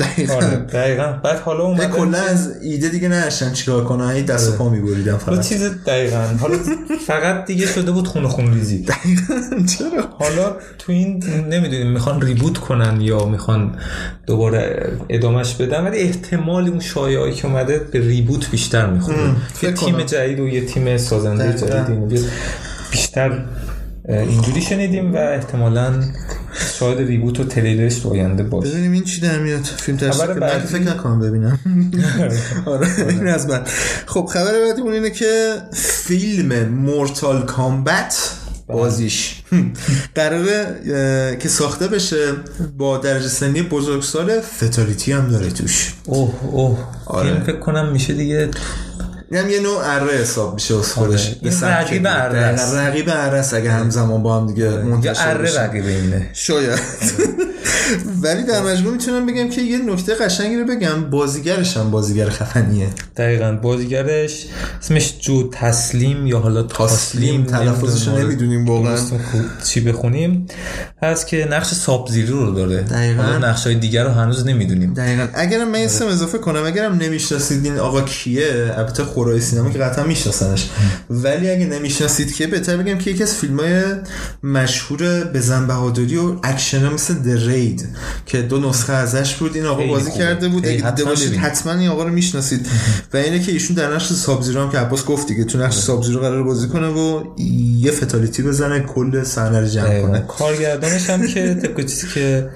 [0.00, 0.34] دقیقا.
[0.34, 1.12] آره دقیقا.
[1.24, 5.16] بعد حالا اومدن کلا از ایده دیگه نداشتن چیکار کنن این دست و پا میبریدن
[5.16, 5.48] فقط.
[5.48, 6.22] چیز دقیقا.
[6.40, 6.56] حالا
[7.06, 8.84] فقط دیگه شده بود خون خون ریزی.
[9.78, 13.74] چرا؟ حالا تو این نمی‌دونیم می‌خوان ریبوت کنن یا می‌خوان
[14.26, 19.18] دوباره ادامش بدن ولی احتمال اون شایعهایی که اومده به ریبوت بیشتر می‌خوره.
[19.62, 20.00] یه تیم.
[20.02, 21.84] جدید و یه تیم سازنده دقیقاً.
[21.84, 22.26] جدید
[22.90, 23.44] بیشتر
[24.08, 26.02] اینجوری شنیدیم و احتمالا
[26.78, 29.60] شاید ریبوت و تریلرش تو آینده باشه ببینیم این چی در میاد.
[29.64, 31.58] فیلم بعدی- که فکر نکنم ببینم.
[32.66, 33.62] آره این از من
[34.06, 38.30] خب خبر بعدی اون اینه که فیلم مورتال کامبت
[38.66, 39.42] بازیش
[40.14, 42.32] قراره اه، که ساخته بشه
[42.78, 45.92] با درجه سنی بزرگسال فتالیتی هم داره توش.
[46.04, 46.78] اوه اوه.
[47.06, 47.30] آره.
[47.30, 48.48] فیلم فکر کنم میشه دیگه
[49.30, 51.50] این هم یه نوع اره حساب میشه از خودش آره.
[51.50, 52.06] سبک رقیب.
[52.06, 52.74] اره است.
[52.74, 55.54] رقیب اره است اگه همزمان با هم دیگه یا منتشر اره.
[55.58, 56.78] رقیب اینه شاید
[58.22, 62.88] ولی در مجموع می‌تونم بگم که یه نکته قشنگی رو بگم بازیگرش هم بازیگر خفنیه
[63.16, 64.46] دقیقا بازیگرش
[64.82, 68.18] اسمش جو تسلیم یا حالا تسلیم، تلفظش رو.
[68.18, 68.96] نمی‌دونیم واقعاً.
[69.64, 70.46] چی بخونیم
[71.02, 73.22] هست که نقش ساب زیرو رو داره دقیقاً.
[73.22, 77.64] نقش های دیگر رو هنوز نمی‌دونیم دقیقا اگرم من یه اسم اضافه کنم اگرم نمی‌شناسید
[77.64, 80.68] این آقا کیه البته خوره‌های سینما که قطعا میشناسنش.
[81.10, 83.82] ولی اگه نمی‌شناسید که بهتر بگم که یکی از فیلم های
[84.42, 87.84] مشهور بزن بهادری و اکشن مثل The Raid
[88.26, 90.24] که دو نسخه ازش بود این آقا بازی خوبه.
[90.24, 90.66] کرده بود.
[90.66, 91.40] اگه دیده حتما.
[91.40, 92.66] حتما این آقا رو می‌شناسید.
[93.14, 96.20] و اینه که ایشون در نقش ساب‌زیرو هم که عباس گفت دیگه تو نقش ساب‌زیرو
[96.20, 97.24] قراره بازی کنه و
[97.78, 100.02] یه fatality بزنه کل صحنه رو جمع.
[100.02, 100.24] کنه.
[100.28, 102.48] کارگردانش هم که طبق چیزی که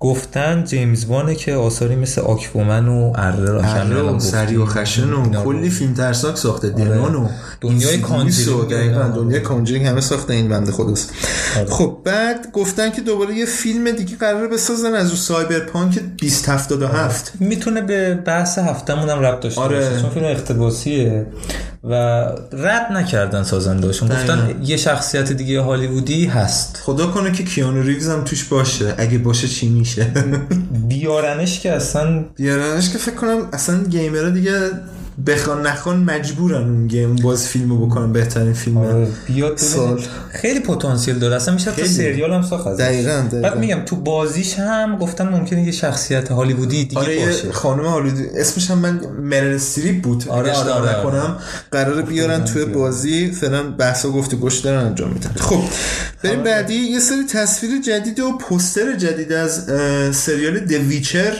[0.00, 4.66] گفتن جیمز وانه که آثاری مثل آکوامن و اره را اره و سری و.
[4.66, 7.28] خشن و کلی فیلم ترسناک ساخته demon و
[7.60, 9.08] دنیای Conjuring دقیقاً اینا.
[9.08, 11.12] دنیای Conjuring همه ساخته این بنده خداست
[11.56, 11.70] آره.
[11.70, 17.80] خب بعد گفتن که دوباره یه فیلم دیگه قراره بسازن از اون Cyberpunk 2077 می‌تونه
[17.80, 19.78] به بحث هفتمون هم ربط داشته آره.
[19.78, 21.26] باشه چون فیلم اقتباسیه
[21.84, 21.94] و
[22.52, 26.80] رد نکردن سازندهاشون گفتن یه شخصیت دیگه هالیوودی هست.
[26.82, 28.94] خدا کنه که کیانو ریوز هم توش باشه.
[28.98, 30.06] اگه باشه چی میشه؟
[30.88, 34.70] بیارنش که اصلا بیارنش که فکر کنم اصلا گیمرها دیگه
[35.26, 38.76] بخوان نخوان مجبورن اون گیم باز فیلمو بکنن بهترین فیلم.
[38.76, 39.56] آره، بیاد.
[39.56, 40.02] سال.
[40.30, 41.36] خیلی پتانسیل داره.
[41.36, 41.88] اصلا میشه خیلی.
[41.88, 42.68] سریال هم ساخت.
[42.68, 43.48] دقیقاً، دقیقاً.
[43.48, 47.52] بعد میگم تو بازیش هم گفتن ممکنه یه شخصیت هالیوودی دیگه آره باشه.
[47.52, 48.24] خانم هالیوودی.
[48.36, 50.24] اسمش هم من مرل استریپ بود.
[50.28, 51.36] آره، آره، اشتباه آره، نکنم
[51.70, 53.30] قرار بیارن توی بازی.
[53.30, 55.30] فعلا بحث و گفتگوش دارن انجام میدن.
[55.36, 55.60] خب
[56.22, 56.74] بریم بعدی.
[56.74, 59.64] یه سری تصویر جدید و پوستر جدید از
[60.16, 61.32] سریال دویچر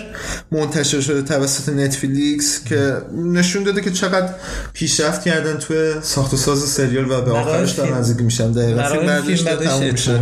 [0.52, 2.96] منتشر شده توسط نتفلیکس که
[3.32, 4.28] نشون داده که چقدر
[4.72, 8.52] پیشرفت کردن توی ساخت و ساز سریال و به آخرش دارن نزدیک میشن.
[8.52, 8.88] دقیقا.
[8.88, 10.18] فیلم بعدش تموم میشه.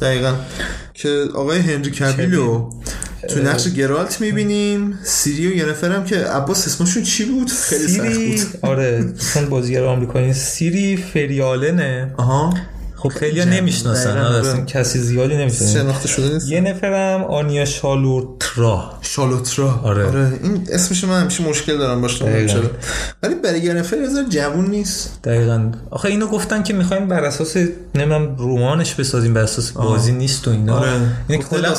[0.00, 0.34] دقیقا.
[0.94, 2.70] که آقای هنری کبیلو
[3.30, 4.98] تو نقش گرالت می‌بینیم.
[5.04, 8.70] سیری و یه نفرم که عباس اسمشون چی بود؟ خیلی سخت بود.
[8.70, 12.14] آره چون بازیگر آمریکایی سیری فریالنه.
[12.16, 12.54] آها.
[13.04, 13.50] خب خیلی جمع.
[13.54, 14.48] نمی‌شناسن آره آره.
[14.48, 18.92] اصلا کسی زیادی نمی‌شناسن شناخته شده نیست؟ یه نفرم آنیا شالوترا.
[19.00, 19.80] شالوترا.
[19.84, 20.32] آره.
[20.42, 22.18] این اسمش من همیشه مشکل دارم باش.
[22.18, 22.70] چرا.
[23.22, 25.18] ولی برای یه نفر از جوون نیست.
[25.24, 25.72] دقیقا.
[25.90, 30.50] آخه اینو گفتن که می‌خوایم بر اساس نمی‌دونم رمانش بسازیم بر اساس بازی نیست و
[30.50, 30.78] اینا.
[30.78, 30.90] آره.
[31.28, 31.74] که گفته کلا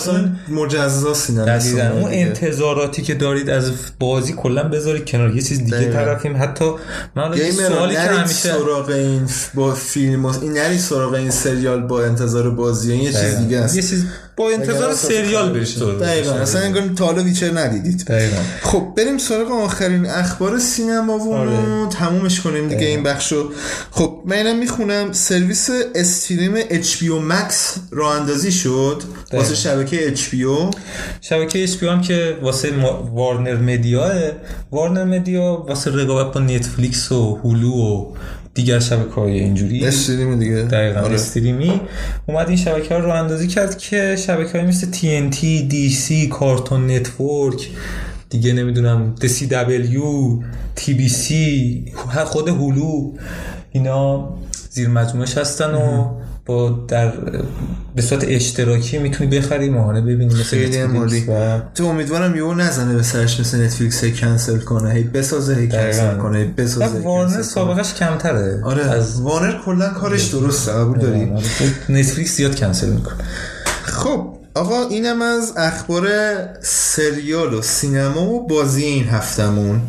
[0.47, 1.45] اینا دقیقاً.
[1.45, 2.11] داستان اون.
[2.11, 5.35] انتظاراتی که دارید از بازی کلا بذارید کنار.
[5.35, 5.93] یه چیز دیگه دقیقاً.
[5.93, 6.43] طرفیم.
[6.43, 6.65] حتی
[7.15, 12.49] من سوالی که همیشه سراغ این با فیلم این نرید سراغ این سریال با انتظار
[12.49, 13.75] بازی این یه چیز دیگه است.
[13.75, 14.05] یه چیز
[14.37, 16.31] با انتظار سریال برید تو دقیقا.
[16.31, 18.03] اصلا انگار تا حالا ویچر ندیدید.
[18.07, 18.37] دقیقا.
[18.61, 21.89] خب بریم سراغ آخرین اخبار سینما و آره.
[21.89, 23.51] تمومش کنیم دیگه این بخشو
[23.91, 25.13] خب من اینم می‌خونم.
[25.13, 27.53] سرویس استریم HBO Max
[27.91, 29.03] راه اندازی شد.
[29.33, 30.75] واسه شبکه HBO
[31.21, 32.71] شبکه اچ هم که واسه
[33.13, 34.11] وارنر مدیا
[34.71, 38.13] وارنر مدیا واسه رقابت با نتفلیکس و هولو و
[38.55, 39.85] دیگر شبکه های اینجوری.
[39.85, 40.55] stream دیگه.
[40.55, 41.13] دقیقا آره.
[41.13, 41.81] stream ی.
[42.25, 47.69] اومد این شبکه ها راه اندازی کرد که شبکه های مثل TNT, DC, کارتون نتورک
[48.29, 49.99] دیگه نمی‌دونم DCW,
[50.79, 51.33] TBC
[52.25, 53.13] خود هولو
[53.71, 54.29] اینا
[54.69, 56.15] زیر مجموعش هستن و
[56.45, 57.13] با در
[57.95, 61.29] به صورت اشتراکی می‌تونی بخری ماهانه ببینی مثل نتفلیکس.
[61.29, 65.69] و تو امیدوارم یهو نزنه به سرش مثل نتفلیکس هی کنسل کنه هی بسازه هی
[65.69, 66.17] کنسل.
[66.17, 67.41] کنه هی بسازه هی وارنر.
[67.41, 71.31] سابقش کمتره آره از وارنر کلا کارش درسته قبول داری
[71.89, 73.15] نتفلیکس زیاد کنسل می‌کنه
[73.83, 76.07] خب آقا اینم از اخبار
[76.61, 79.81] سریال و سینما و بازی این هفتمون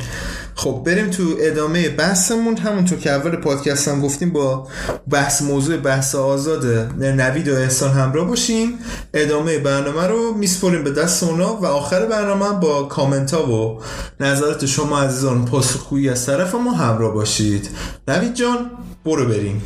[0.58, 2.56] خب بریم تو ادامه بحثمون.
[2.56, 4.68] همونطور که اول پادکست هم گفتیم با
[5.10, 6.64] بحث موضوع بحث آزاد
[7.02, 8.78] نوید و احسان همراه باشیم.
[9.14, 13.80] ادامه برنامه رو میسپریم به دست اونا و آخر برنامه با کامنت ها و
[14.20, 17.68] نظرات شما عزیزان پاسخگویی از طرف ما همراه باشید.
[18.08, 18.70] نوید جان
[19.04, 19.62] برو بریم.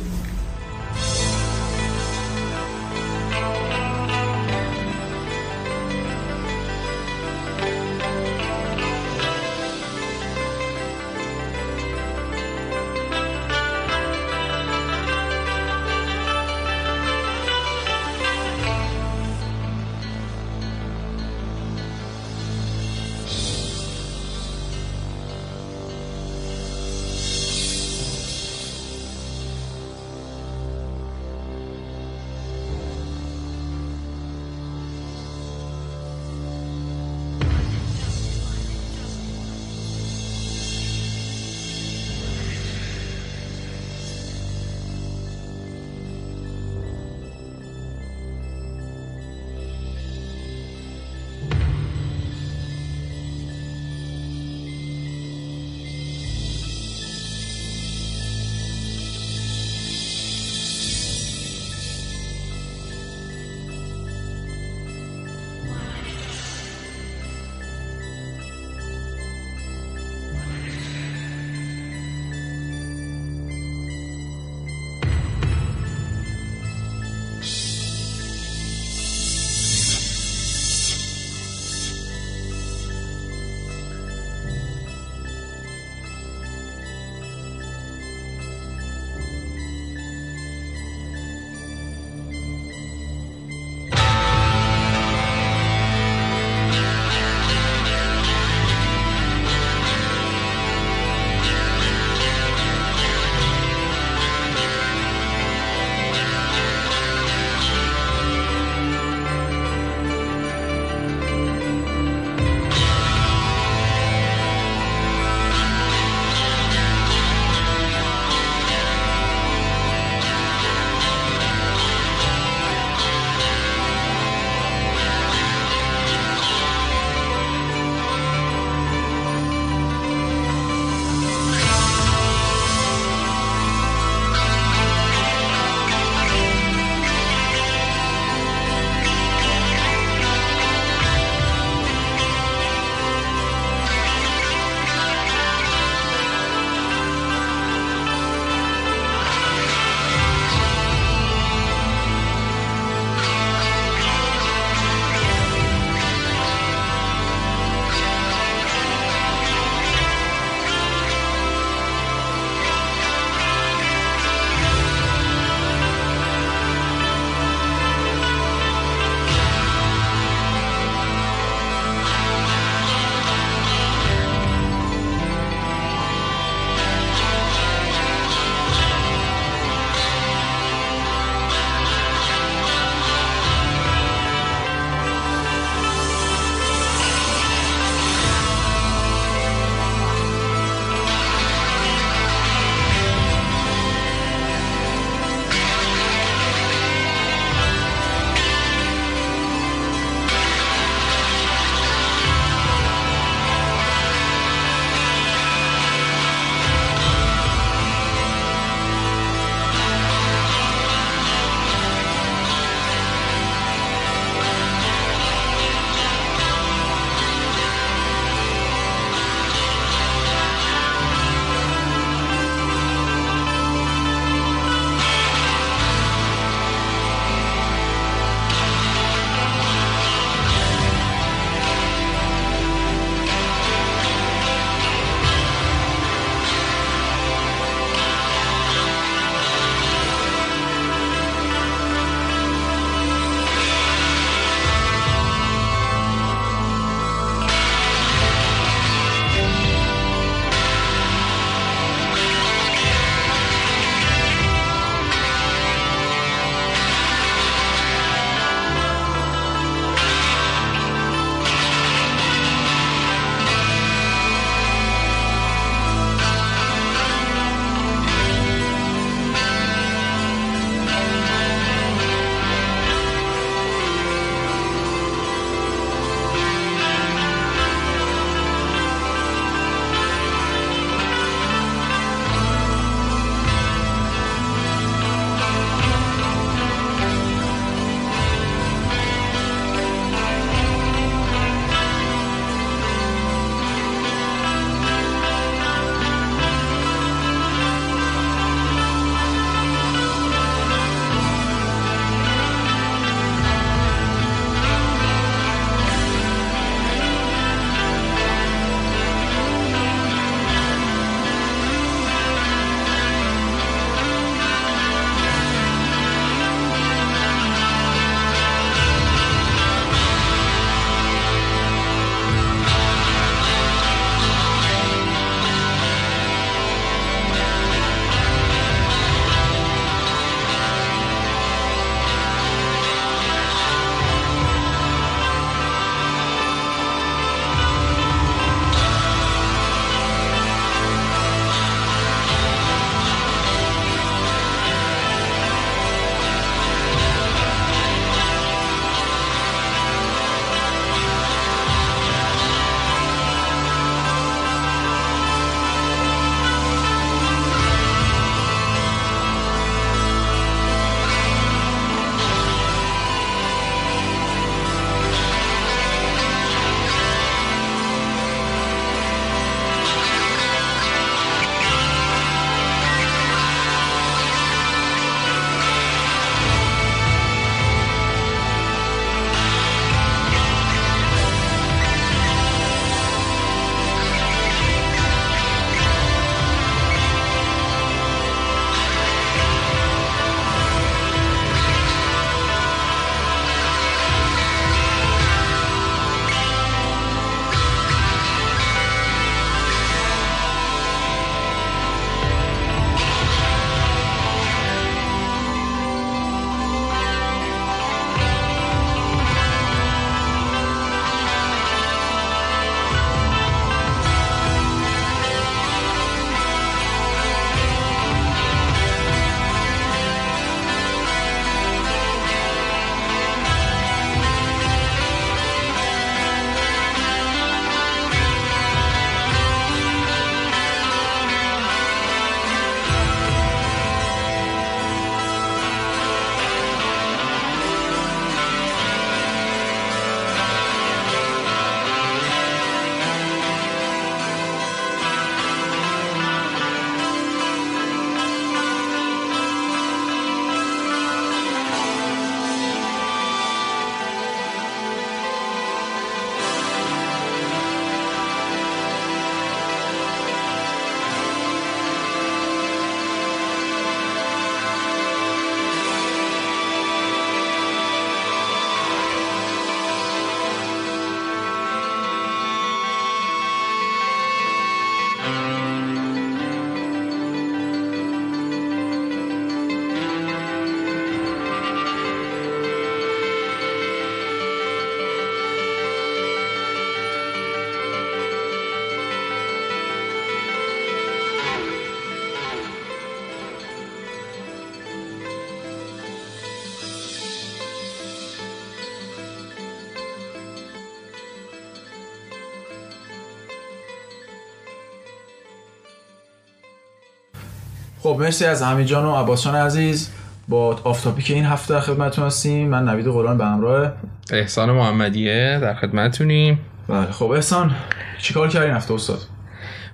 [508.11, 510.09] خب مرسی از حمید جان و عباس جان عزیز
[510.47, 512.69] با آفتاپی این هفته در خدمتتون هستیم.
[512.69, 513.91] من نوید قرآن به همراه
[514.31, 516.59] احسان محمدیه در خدمتتونیم.
[516.87, 517.75] بله خب احسان
[518.21, 519.19] چیکار کردین هفته استاد؟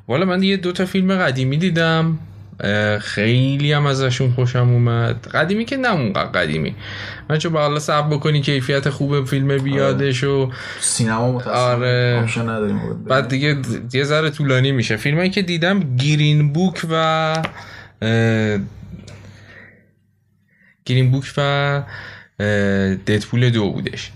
[0.08, 2.20] والا من یه دو تا فیلم قدیمی دیدم.
[3.00, 5.28] خیلی هم ازشون خوشم اومد.
[5.28, 6.76] قدیمی که نه اونقدر قدیمی.
[7.30, 12.42] من چون حالا صبر بکنی کیفیت خوب فیلم بیادش و سینما متاسفانه آره.
[12.42, 13.04] نداریم.
[13.08, 13.58] بعد دیگه
[13.94, 14.98] یه ذره طولانی میشه.
[14.98, 17.36] فیلمایی که دیدم گرین بوک و
[20.86, 21.84] گرین بوک و
[23.08, 24.12] ددپول دو بودش.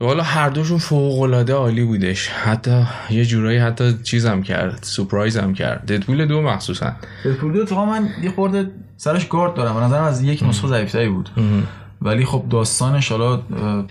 [0.00, 2.28] والا هر دوشون فوق العاده عالی بودش.
[2.28, 5.92] حتی یه جورایی حتی چیزم کرد سورپرایز هم کرد.
[5.92, 6.96] ددپول دو مخصوصا.
[7.24, 9.74] ددپول دو اتفاقا من یه خورده سرش گارد دارم.
[9.74, 11.30] به نظرم از یک نسخه ضعیفتری بود.
[12.02, 13.42] ولی خب داستانش حالا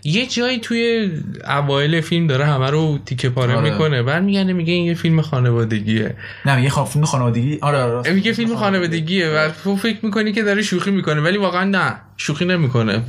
[0.04, 1.12] یه جایی توی
[1.48, 3.72] اوایل فیلم داره همه رو تیکه پاره آره.
[3.72, 4.04] می‌کنه.
[4.04, 6.16] برمیگرده میگه این یه فیلم خانوادگیه.
[6.46, 7.60] نه یه خواب فیلم خانوادگی.
[7.62, 8.12] آره آره.
[8.14, 12.46] میگه فیلم خانوادگیه و تو فکر می‌کنی که داره شوخی می‌کنه ولی واقعا نه شوخی
[12.46, 13.02] نمی‌کنه.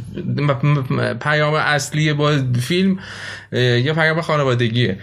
[1.21, 2.99] پیام اصلی با فیلم
[3.53, 4.99] یه پیام خانوادگیه.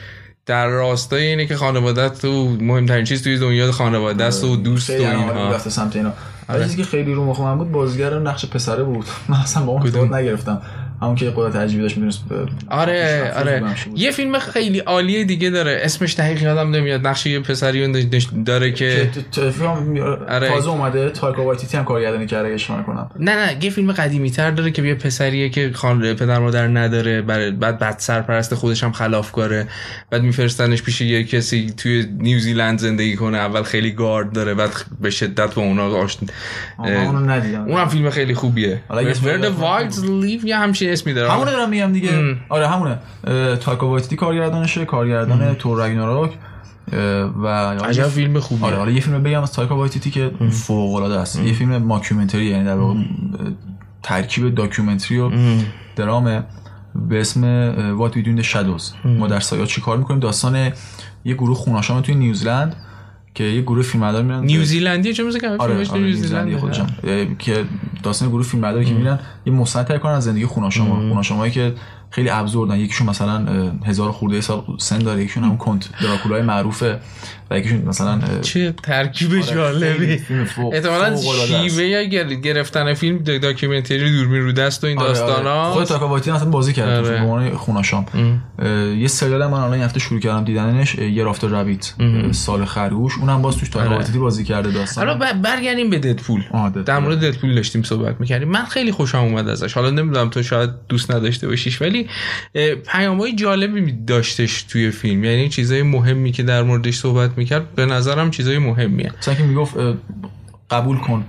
[0.46, 4.94] در راستای اینه که خانواده تو مهمترین چیز توی دنیا خانواده است و دوست و
[4.94, 5.52] اینها.
[5.52, 6.14] رفته سمت اینا.
[6.48, 9.06] چیزی که خیلی رو مخ من بود بازیگر نقش پسره بود.
[9.30, 10.62] من اصلا با اون نگرفتم.
[11.04, 12.24] همون که قدرت عجیبی داشت می‌دونست
[12.70, 13.64] آره آره.
[13.96, 15.80] یه فیلم خیلی عالی دیگه داره.
[15.84, 17.08] اسمش دقیق یادم نمیاد.
[17.08, 18.12] نقش یه پسری
[18.46, 19.10] داره که
[20.28, 20.48] آره.
[20.48, 21.10] تازه اومده.
[21.10, 22.46] تایکا وایتیتی هم کارگردانی کرده.
[22.46, 23.10] اگه اشتباه نکنم.
[23.20, 23.66] نه نه.
[23.66, 27.22] یه فیلم قدیمی تر داره که یه پسریه که خان پدر مادر نداره.
[27.22, 29.68] بعد بعد سرپرست خودش هم خلافکاره.
[30.10, 33.38] بعد میفرستنش پیش یه کسی توی نیوزیلند زندگی کنه.
[33.38, 34.54] اول خیلی گارد داره.
[34.54, 34.70] بعد
[35.02, 36.28] به شدت با اونا آشنا
[36.78, 38.82] اونم فیلم خیلی خوبیه.
[38.88, 42.36] حالا یه یادم Wilderpeople یه همچین اسمی داره همونه دارم میگم دیگه.
[42.50, 43.00] آره همونه.
[43.24, 46.32] اه، تایکا وایتیتی کارگردانشه کارگردان Thor Ragnarok
[46.92, 48.66] اه، و عجب فیلم خوبیه.
[48.66, 51.40] آره حالا یه فیلم بگم از تایکا وایتیتی که فوق العاده است.
[51.40, 53.00] یه فیلم mockumentary یعنی در واقع
[54.04, 55.32] ترکیب documentary و
[55.96, 56.44] درامه
[56.96, 57.44] به اسم
[57.98, 60.72] What We Do in the Shadows ما در سایه چی کار می‌کنیم؟ داستان
[61.26, 62.76] یه گروه خوناشام توی نیوزلند
[63.36, 66.88] که یه گروه فیلمبردار میرن نیوزیلندیه چه مثل آره فیلمش آره نیوزلندی خودشم.
[67.04, 67.66] اه، که
[68.04, 69.54] داستان گروه فیلمبرداری که میرن یه
[69.84, 71.74] تهیه کنن از زندگی خوناشاما خوناشامایی که
[72.14, 73.46] خیلی absurd ن یکیشون مثلا
[73.86, 77.00] هزار خورده سال سن داره یکیشون هم کنت دراکولای معروفه
[77.52, 80.20] و یکیشون مثلا چه ترکیب خیلی جالبی.
[80.74, 81.16] احتمالاً.
[81.48, 85.20] شیوه یا گر- گرفتن فیلم documentary دوربین رو دست و این آره، آره.
[85.20, 85.72] داستانا.
[85.72, 87.04] خود تاکا وایتی اصلا بازی آره.
[87.04, 88.06] فیلم به عنوان خوناشام
[88.98, 91.94] یه سریال من الان این هفته شروع کردم دیدنش یه رافتر رابیت
[92.32, 93.96] سال خرگوش اونم باز توش تاکا آره.
[93.96, 95.08] وایتی بازی کرده داستان.
[95.08, 96.44] حالا برگردیم به ددپول.
[96.86, 98.48] در مورد ددپول داشتیم صحبت می‌کردیم.
[98.48, 99.74] من خیلی خوشم اومد ازش.
[99.74, 102.03] حالا نمی‌دونم تو شاید دوست نداشته باشیش ولی
[102.88, 105.24] پیامهای جالبی داشتش توی فیلم.
[105.24, 109.12] یعنی چیزای مهمی که در موردش صحبت می‌کرد به نظرم چیزای مهمیه.
[109.20, 109.76] مثلا که می‌گفت
[110.72, 111.26] قبول کن.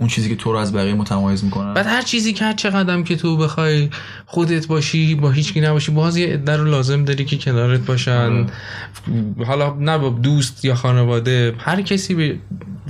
[0.00, 2.70] اون چیزی که تو رو از بقیه متمایز می‌کنه بعد هر چیزی که هر چه
[2.70, 3.88] قدم که تو بخوای
[4.26, 8.46] خودت باشی با هیچ کی نباشی باز یه عده رو لازم داری که کنارت باشن.
[9.46, 12.36] حالا نه با دوست یا خانواده هر کسی به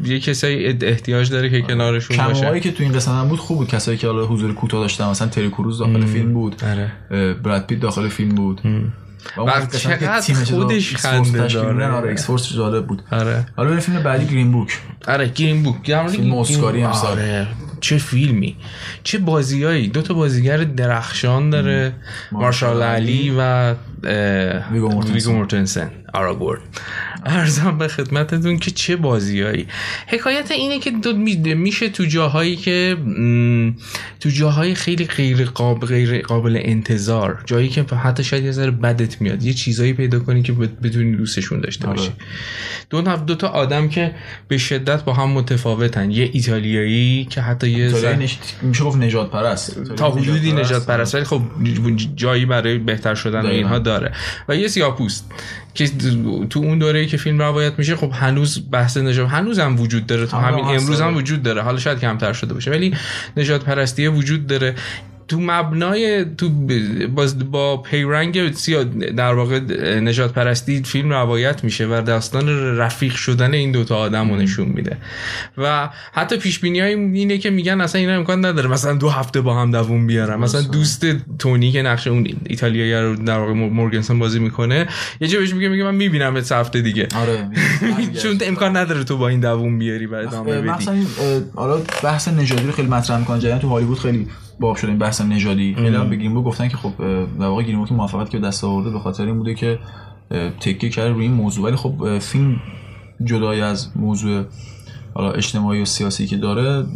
[0.05, 2.33] یه کسایی احتیاج داره که کنارشون باشه.
[2.33, 3.69] کموهایی که تو این قسمت هم بود خوب بود.
[3.69, 6.93] کسایی که حالا حضور کوتاه داشتن مثلا تری کروز داخل فیلم بود آره.
[7.35, 8.61] براد پیت داخل فیلم بود.
[8.65, 8.93] اون
[9.37, 11.87] و قسمتی که چقدر تیم چیزا خودش خنده داره.
[11.87, 13.03] آره فورس جالب بود.
[13.13, 13.47] آره.
[13.57, 16.91] حالا بریم فیلم بعدی گرین بوک آره گرین بوک فیلم اسکاری هم.
[16.91, 17.47] آره.
[17.81, 18.57] چه فیلمی؟
[19.03, 21.93] چه بازیایی دو تا بازیگر درخشان داره.
[22.33, 23.75] مارشال علی و.
[24.73, 26.61] ویگو مورتنسن آراگورد
[27.27, 29.67] ارزم به خدمتتون که چه بازیایی.
[30.07, 32.97] حکایت اینه که دو می- میشه تو جاهایی که
[34.21, 39.21] تو جاهای خیلی غیر قابل, غیر قابل انتظار جایی که حتی شاید یه ذره بدت
[39.21, 41.97] میاد یه چیزایی پیدا کنی که بتونی دوستشون داشته آره.
[41.97, 42.13] باشی.
[42.91, 44.15] دو نفر دو تا آدم که
[44.49, 46.11] به شدت با هم متفاوتن.
[46.11, 48.39] یه ایتالیایی که حتی یه زن- نش...
[48.63, 51.43] میشه گفت نجات پرست تا حدودی نجات پرست ولی خب
[52.17, 53.47] جایی برای بهتر شدن.
[53.47, 54.13] اینها داره.
[54.49, 55.31] و یه سیاپوست.
[55.75, 55.89] که
[56.51, 60.23] تو اون دوره که فیلم روایت میشه خب هنوز بحث نجات هنوز هم وجود داره.
[60.23, 61.17] آره، همین امروز هم.
[61.17, 61.63] وجود داره.
[61.63, 62.95] حالا شاید کمتر شده باشه ولی
[63.37, 64.75] نجات پرستی وجود داره.
[65.31, 69.61] تو مبنای تو ب- باز با پیرنگ سیا در واقع
[70.01, 74.97] نجات پرستی فیلم روایت میشه و داستان رفیق شدن این دوتا آدم رو نشون میده.
[75.59, 79.41] و حتی پیش بینی های اینه که میگن اصلا اینا امکان نداره مثلا دو هفته
[79.41, 80.37] با هم دووم بیارن.
[80.37, 81.07] مثلا دوست
[81.39, 84.87] تونی که نقش اون ایتالیایی رو در واقع مورگنسون بازی می‌کنه
[85.21, 87.09] یه جا بهش میگه میگه من می‌بینم هفته هفته دیگه.
[87.15, 87.49] آره.
[88.23, 90.69] چون امکان نداره تو با این دووم بیاری و ادامه بدی.
[90.69, 90.97] مثلا
[91.55, 94.27] حالا بحث نژادی رو خیلی مطرح می‌کنن تو هالیوود خیلی
[94.61, 95.75] باب شده این بحث نژادی.
[95.75, 96.93] خیلی هم به گرین بوک گفتن که خب
[97.41, 99.79] در واقع گرین بوک موفقیت که دست آورده به خاطر این بوده که
[100.61, 101.65] تکیه کرده روی این موضوع.
[101.65, 102.57] ولی خب فیلم
[103.25, 104.45] جدای از موضوع
[105.15, 106.87] حالا اجتماعی و سیاسی که داره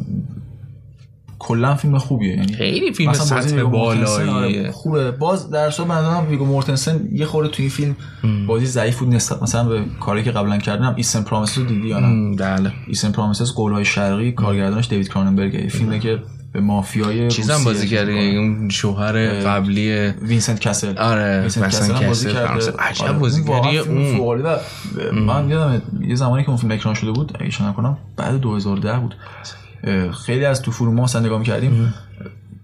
[1.39, 2.37] کلا فیلم خوبیه.
[2.37, 5.11] یعنی خیلی فیلم سطح بالاییه آره، خوبه.
[5.11, 7.97] باز در صورت من ویگو مورتنسن یه خورده توی فیلم
[8.47, 12.01] بازی ضعیف بود نسبت مثلا به کاری که قبلا کردم ایسن پرامسس رو دیدی یا
[12.01, 12.73] نه؟ بله.
[12.87, 16.19] ایسن پرامسس قولهای شرقی کارگردانش دیوید کراننبرگ یه فیلمه که
[16.55, 18.13] به مافیای چیزم بازی کرده.
[18.13, 20.99] اون شوهر قبلی وینسنت کسل.
[20.99, 22.73] آره، وینسنت کسل بازی کرده.
[22.79, 24.43] عجب آره، بازیگری اون.
[25.13, 28.99] من یادم یه زمانی که اون فیلم اکران شده بود اگه اشتباه نکنم بعد 2010
[28.99, 29.15] بود.
[30.27, 31.95] خیلی از تو فروما مثلا نگاه می‌کردیم.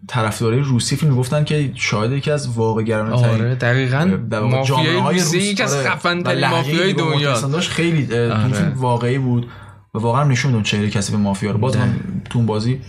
[0.09, 4.97] طرفدارای روسی فیلم گفتن که شاهد یکی از واقع گرانه آره دقیقا در واقع مافیای
[4.97, 7.41] روسی روس- یکی از آره، خفن ترین مافیای دنیا.
[7.41, 8.73] داشت خیلی آره.
[8.77, 9.47] واقعی بود
[9.95, 11.59] و واقعا نشون داد چهره کسی به مافیا رو.
[11.59, 11.95] باز من
[12.31, 12.81] تو بازی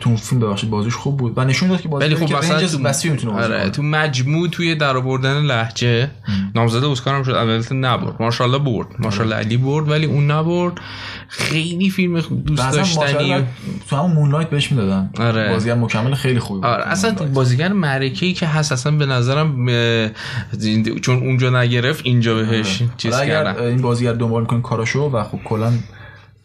[0.00, 1.32] تو اون فیلم ببخشید بازیش خوب بود.
[1.36, 3.70] و نشون داد که بازی خب که مثلا رنج تو وسیعی می‌تونه بازی آره.
[3.70, 6.10] تو مجموع توی در آوردن لهجه
[6.54, 7.30] نامزد اسکار هم شد.
[7.30, 8.22] البته نبرد.
[8.22, 8.86] ماشاءالله برد.
[8.98, 10.72] ماشاءالله علی برد ولی اون نبرد.
[11.28, 13.44] خیلی فیلم دوست داشتنی.
[13.90, 15.10] تو همون مونلایت بهش می‌دادن.
[15.18, 15.48] آره.
[15.52, 16.66] بازی هم مکمل خیلی خوبی بود.
[16.66, 17.12] آره اصلا.
[17.34, 19.66] بازیگر معرکه‌ای که هست اصلا به نظرم
[21.02, 23.64] چون اونجا نگرفت اینجا بهش چیز حالا اگر کردن.
[23.64, 25.72] این بازیگر دنبال می‌کنین کاراشو و خب کلا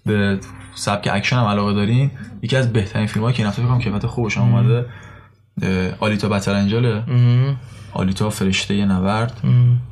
[0.06, 0.40] به
[0.76, 2.12] سبک اکشن هم علاقه دارین
[2.42, 4.86] یکی از بهترین فیلم که این هفته فکر کنم کیفیت خوبش اومده
[6.00, 7.58] آلیتا Battle Angel ه مهم.
[7.94, 9.42] آلیتا فرشته نبرد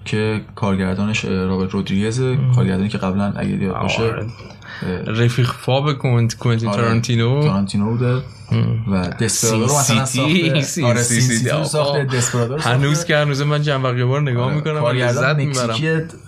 [0.06, 2.22] که کارگردانش رابرت رودریگز
[2.56, 4.28] کارگردانی که قبلا اگه یاد باشه آره.
[5.08, 6.82] رفیق فاب کوینت کوینتین آره.
[6.82, 8.22] تارانتینو تارانتینو بوده
[8.92, 11.64] و دسپرادو مثلا ساخته آره آقا.
[11.64, 13.06] ساخته دسپرادو هنوز.
[13.06, 15.78] که هنوز من جنبقی بار نگاه آره، می‌کنم و لذت می‌برم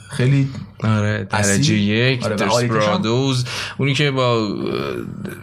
[0.09, 0.49] خیلی
[0.83, 1.73] آره درجه.
[1.73, 3.45] یک آره، دسپرادوز
[3.77, 4.47] اونی که با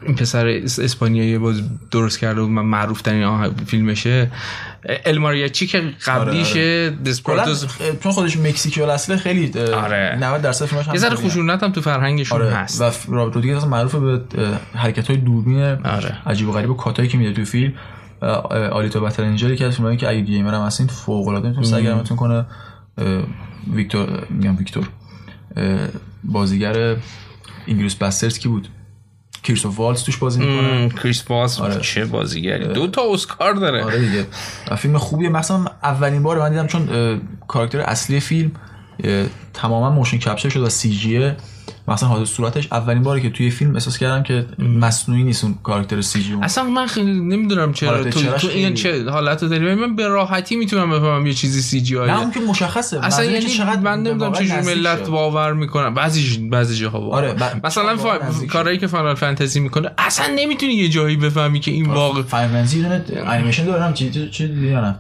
[0.07, 4.31] این پسر اس- اسپانیایی باز درست کرده و من معروف ترین فیلمشه
[4.89, 7.71] ال ماریاچی که قبلیشه کلا دسپرادوز اه،
[8.03, 10.19] چون خودش مکزیکی اصله خیلی آره.
[10.21, 11.17] 90 درصد فیلماش یه ذره.
[11.17, 12.81] خشونت هم تو فرهنگشون آره هست.
[12.81, 14.21] و رابرت رودریگز اصلا معروف به
[14.75, 16.19] حرکت های دوربین آره.
[16.27, 17.73] عجیب و غریب و کاتایی که میده تو فیلم.
[18.23, 21.49] و اه، آلیتا Battle Angel یکی از فیلمایی که اگه گیمر هم هستین فوق العاده
[21.49, 22.47] می‌تونه سرگرمتون کنه.
[23.73, 24.89] ویکتور میگم ویکتور.
[26.25, 26.97] بازیگر
[27.69, 28.69] Inglourious Basterds کی بود؟
[29.49, 30.89] کریستوف والتز توش بازی می‌کنه.
[30.89, 31.81] کریس باس آره.
[31.81, 33.85] چه بازیگری؟ دو تا اسکار داره.
[33.85, 34.27] آره دیگه.
[34.77, 35.29] فیلم خوبیه.
[35.29, 36.89] مثلا اولین بار من دیدم چون
[37.49, 38.53] کاراکتر اصلی فیلم
[39.55, 41.37] تماما motion capture شد و CG ه
[41.89, 46.01] مثلا حالت صورتش اولین باری که توی فیلم احساس کردم که مصنوعی نیست اون کاراکتر
[46.01, 50.57] CG اصلا من خیلی نمی‌دونم چرا تو, تو این چه حالت داری؟ من به راحتی
[50.57, 53.05] می‌تونم بفهمم یه چیزی CG نه اون که مشخصه.
[53.07, 55.09] اصلا یعنی چقدر من نمی‌دونم نزدیک ملت.
[55.09, 57.15] باور می‌کنن بعضی بعضی جاها باور.
[57.17, 58.19] آره، ب- مثلا فا...
[58.51, 63.05] کارهایی که فانال فانتزی می‌کنه اصلا نمی‌تونی یه جایی بفهمی که این واقع فاینلنزی دونه
[63.27, 64.97] انیمیشن دارم چی چی دیدی یا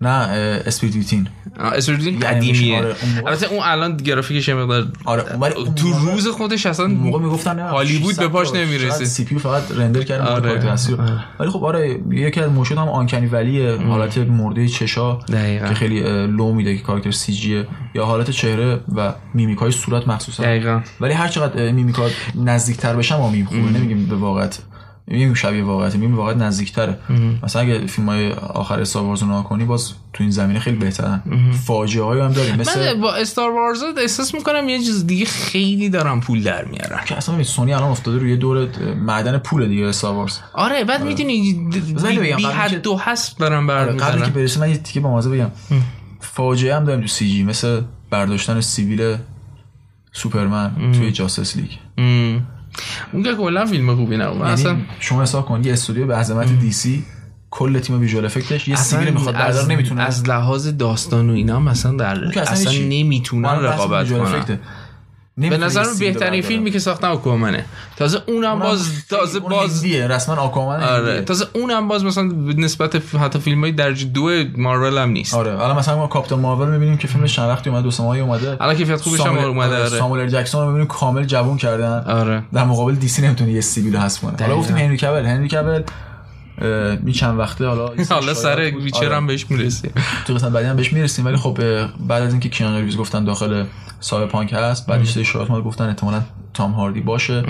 [0.00, 1.28] نه ویتین
[1.58, 2.78] اسپریتین یه قدیمیه.
[2.78, 2.94] آره،
[3.26, 8.10] البته اون الان گرافیکش یه مقدار آره ولی تو روز خودش اصلا موقع می‌گفتن هالیوود
[8.12, 9.04] 600 به پاش نمی‌رسه.
[9.04, 11.24] سی پی فقط رندر کردن آره، آره.
[11.40, 15.68] ولی خب آره یکی از موشد هم آنکنی ولیه حالت مرده چشا دقیقاً.
[15.68, 17.66] که خیلی لو میده که کاراکتر سی جیه.
[17.94, 20.42] یا حالت چهره و میمیک های صورت مخصوصا.
[20.42, 20.80] دقیقاً.
[21.00, 22.08] ولی هر چقدر میمیک ها
[22.44, 23.60] نزدیکتر بشم ما میم خوبه.
[23.60, 24.58] نمیگیم به واقعیت.
[25.06, 26.98] میگیم شبیه واقعیت میگیم واقعیت نزدیکتره.
[27.42, 31.22] مثلا اگه فیلم های آخر استار وارز رو کنی باز تو این زمینه خیلی بهترن.
[31.64, 35.88] فاجعه هایی هم داریم مثل من با استار وارز احساس می‌کنم یه چیز دیگه خیلی
[35.88, 37.04] دارن پول در میارن.
[37.04, 41.70] که اصلا سونی الان افتاده روی دور معدن پول دیگه استار وارز آره بعد می‌دونی
[42.36, 45.50] بی حد دو هست دارن آره، قبل که برسه من یه تیکه بامزه بگم.
[46.20, 47.80] فاجعه هم داریم تو CG مثل
[48.10, 49.16] برداشتن سیبیل
[50.12, 51.70] سوپرمن توی Justice League
[53.12, 56.16] اون که کلا فیلم خوبی نه من اصلا یعنی شما حساب کن یه استودیو به
[56.16, 57.04] عظمت DC
[57.50, 61.32] کل تیم visual effect ش یه اصلا سیبیل می‌خواد از, نمی‌تونه از لحاظ داستان و
[61.32, 63.02] اینا هم اصلا در اصلا, هیچی.
[63.02, 64.58] نمی‌تونن بحث رقابت کنن.
[65.36, 66.42] به نمی‌تونه نظر یه من سیبیل رو بهترین.
[66.42, 67.64] فیلمی که ساختن آکوامنه.
[67.96, 71.22] تازه اونم اونم باز تازه اون باز هندیه رسما آکوامان آره.
[71.22, 72.24] تازه اونم باز مثلا
[72.56, 75.34] نسبت حتی فیلم های درجه دو مارول هم نیست.
[75.34, 75.62] آره.
[75.62, 78.56] الان مثلا ما کاپیتان مارول می‌بینیم که فیلمش چند وقتی اومده دو سه ماهی اومده.
[78.60, 79.98] الان کیفیت خوبش هم اومده آره، آره.
[79.98, 82.04] ساموئل جکسون رو می‌بینیم کامل جوون کردن.
[82.06, 82.42] آره.
[82.52, 84.36] در مقابل DC نمی‌تونه یه سیبیل حذف کنه.
[84.40, 84.56] حالا.
[84.56, 85.26] گفتیم هنری کویل.
[85.26, 85.82] هنری کویل
[86.60, 88.56] این چند وقته حالا حالا سر.
[88.56, 89.16] ویچر آره.
[89.16, 89.92] هم بهش می‌رسیم.
[90.26, 91.58] تو قسمت بعدی هم بهش می‌رسیم ولی خب
[92.08, 93.64] بعد از اینکه کیانو ریویز گفتن داخل
[94.00, 96.22] سایبرپانک هست بعد یه شایعات ما گفتن احتمالاً
[96.54, 97.42] تام هاردی باشه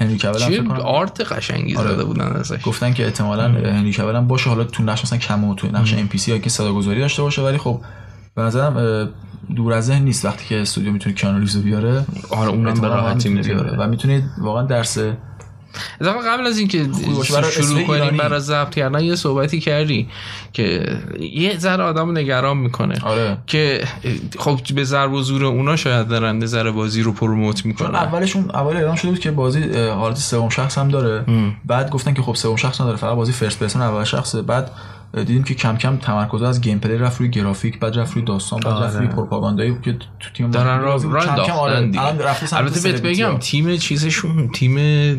[0.00, 1.92] هنری کویل هم فکر art قشنگی آره.
[1.92, 2.62] زده بودن ازش.
[2.64, 4.50] گفتن که احتمالاً هنری کویل هم باشه.
[4.50, 7.58] حالا تو نقش مثلا cameo تو نقش NPC یا که صدا گذاری داشته باشه ولی
[7.58, 7.80] خب
[8.34, 9.08] به نظرم
[9.56, 12.04] دور از ذهن نیست وقتی که استودیو می‌تونه کیانو ریویز رو بیاره.
[12.30, 13.76] آره اونم به راحتی بیاره.
[13.78, 14.98] و می‌تونه واقعا درس
[16.00, 16.84] اتفاقا قبل از اینکه.
[17.32, 18.16] برای اسم شروع کنیم.
[18.16, 20.08] برای ضبط کردن یه صحبتی کردی
[20.52, 20.96] که
[21.32, 23.00] یه ذره آدم نگران می‌کنه.
[23.02, 23.38] آره.
[23.46, 23.84] که
[24.38, 27.94] خب به ضرب و زور اونا شاید دارن ذره بازی رو promote می‌کنن.
[27.94, 31.24] اولشون اول اعلام شده بود که بازی حالت سوم شخص هم داره.
[31.66, 34.42] بعد گفتن که خب سوم شخص نداره فقط بازی first person اول شخصه.
[34.42, 34.70] بعد
[35.16, 38.72] دیدیم که کم کم تمرکز از gameplay رفت روی گرافیک بعد رفت روی داستان بعد
[38.72, 38.98] رفت آره.
[38.98, 41.14] روی پروپاگاندایی که تو تیم دارن را بازی بود.
[41.16, 43.36] را کم کم آره انداختن سمت البته بهت بگم.
[43.38, 44.74] تیم چیزشون تیم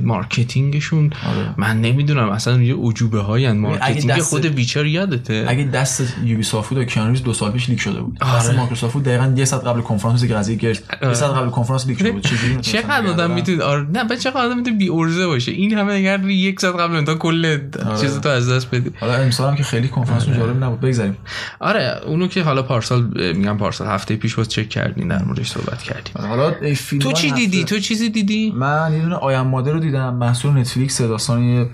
[0.06, 1.54] marketing شون آره.
[1.58, 6.72] من نمی‌دونم اصلا یه عجوبه های marketing دست- خود ویچر یادته اگه دست یوبی سافت
[6.72, 8.36] و کیانو ریوز دو سال پیش leak شده بود آره.
[8.36, 12.00] دست مایکروسافت دقیقاً یه ساعت قبل کنفرانس که قضیه گرفت یه ساعت قبل کنفرانس leak
[12.00, 15.28] شده بود چجوری می‌تونستن چقدر آدم؟ می‌تونه آره نه به چقدر آدم می‌تونه بی عرضه
[15.28, 17.58] باشه این همه اگر یک ساعت قبل تا کل
[18.02, 20.80] چیز تو از دست بدی حالا امسال هم که خیلی کنفرانس جالب نبود.
[20.80, 21.18] بگذاریم.
[21.60, 25.84] آره اونو که حالا پارسال میگم پارسال هفته پیش باز چک کردین در موردش صحبت
[25.84, 26.14] کردیم.
[26.28, 29.72] حالا ای فیلم تو چی دیدی؟ تو چیزی دیدی؟ من یه دونه I Am Mother
[29.72, 31.66] رو دیدم محصول نتفلیکس داستانی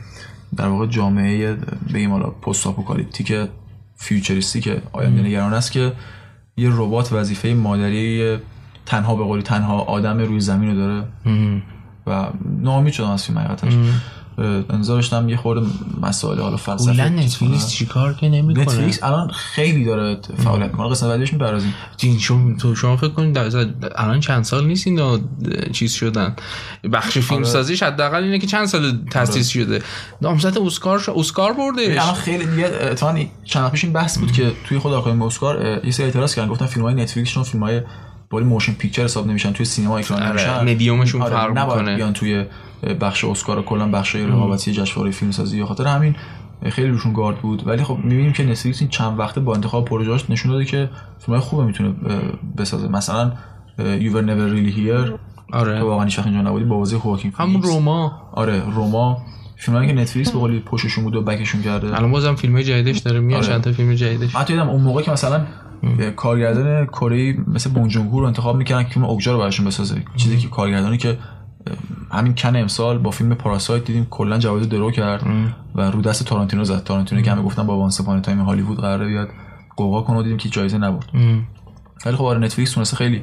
[0.57, 1.57] در واقع جامعه
[1.93, 3.33] بگیم حالا post-apocalyptic
[3.95, 5.93] futuristic آینده نگرانه است که
[6.57, 8.37] یه ربات وظیفه مادری
[8.85, 11.03] تنها به قولی تنها آدم روی زمین رو داره.
[12.07, 12.27] و
[12.61, 13.73] ناامید شدم از فیلم حقیقتش
[14.37, 15.67] انتظار داشتم یه خورده
[16.01, 17.69] مسائل حالا فلسفه کلا نتفلیکس.
[17.69, 20.89] چیکار که نمی‌کنه؟ نتفلیکس الان خیلی داره فعالیت می‌کنه.
[20.89, 21.73] قسمت بعدیش می‌پردازیم.
[21.99, 25.19] این شما تو شما فکر کنید در الان چند سال نیست اینا
[25.71, 26.35] چیز شدن؟
[26.93, 27.49] بخش فیلم آره.
[27.49, 29.81] سازیش حداقل اینه که چند سال تاسیس شده.
[30.21, 31.09] نامزد اسکار ش...
[31.09, 35.23] اسکار بردش الان خیلی دیگه اتفاقا چند پیش این بحث بود که توی خود آکادمی
[35.23, 37.83] اسکار یه سری اعتراض کردن گفتن فیلم های نتفلیکس چون فیلم
[38.35, 40.73] بالی motion picture حساب نمیشن توی سینما اکران آره، نمیشن.
[40.73, 41.95] مدیومشون فرق نباید می‌کنه.
[41.95, 42.45] بیان توی
[43.01, 46.15] بخش اسکار و کلا بخش رقابتی جشنواره فیلم سازی یا خاطر همین
[46.69, 47.67] خیلی روشون گارد بود.
[47.67, 51.47] ولی خب می‌بینیم که نتفلیکس این چند وقته با انتخاب پروژه‌اش نشون داده که فیلم‌های
[51.49, 51.93] خوبه می‌تونه
[52.57, 52.87] بسازه.
[52.87, 53.31] مثلا
[53.99, 55.15] You Were Never Really Here
[55.53, 55.81] آره.
[55.81, 58.29] واقعا هیچ وقت اینجا نبودی با بازی خواکین همون روما.
[58.33, 59.17] آره روما.
[59.57, 61.87] فیلمایی که نتفلیکس به قولی پشتشون بود و back شون کرده.
[61.87, 63.47] الان بازم فیلم جدیدش داره میاد آره.
[63.47, 64.35] چند تا فیلم جدیدش.
[64.35, 65.45] حتی دیدم اون موقع که مثلا
[66.15, 67.69] کارگردان کره مثل
[68.09, 70.03] هو رو انتخاب می‌کردن که فیلم Okja رو براشون بسازه.
[70.15, 71.17] چیزی که کارگردانی که
[72.11, 75.23] همین کن امسال با فیلم Parasite دیدیم کلا جوایز درو کرد
[75.75, 76.83] و رو دست تارانتینو زد.
[76.83, 79.29] تارانتینو که همه گفتن با Once Time Hollywood قراره بیاد.
[79.77, 81.09] غوغا کنه دیدیم که جایزه نبرد.
[82.05, 83.21] ولی خب آره نتفلیکس تونسته خیلی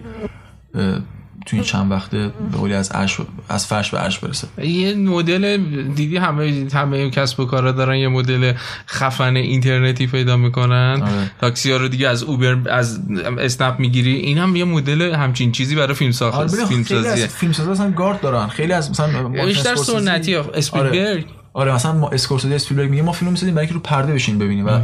[1.47, 2.19] تو این چند وقته
[2.53, 3.19] به قولی از عرش
[3.49, 4.49] از فرش به عرش برسه.
[4.65, 5.57] یه مدل
[5.95, 8.53] دیدی همه همه کسب و کارا دارن یه مدل
[8.89, 11.03] خفن اینترنتی پیدا می‌کنن.
[11.03, 11.31] آره.
[11.41, 13.01] تاکسی ها رو دیگه از اوبر از
[13.39, 14.15] اسنپ می‌گیری.
[14.15, 17.53] این هم یه مدل همچین چیزی برای فیلم ساخت آره فیلم خیلی از سازیه فیلم
[17.53, 18.47] سازا اصلا گارد دارن.
[18.47, 20.45] خیلی از مثلا بیشتر سنتی ها.
[20.55, 21.27] اسپیلبرگ.
[21.55, 24.67] آره مثلا ما اسکورسیزی اسپیلبرگ میگه ما فیلم می‌سازیم برای که رو پرده بشین ببینیم
[24.67, 24.81] و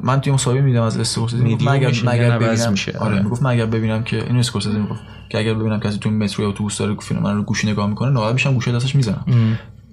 [0.00, 2.98] من توی مصاحبه میدم از اسکورسیزی می‌گفت من اگر من اگر ببینم میشه.
[2.98, 3.22] آره آره.
[3.22, 6.50] می‌گفت من اگر ببینم که اینو اسکورسیزی می‌گفت که اگر ببینم کسی تو مترو یا
[6.50, 9.24] اتوبوس داره فیلم من رو گوشی نگاه می‌کنه ناراحت میشم گوشه دستش می‌زنم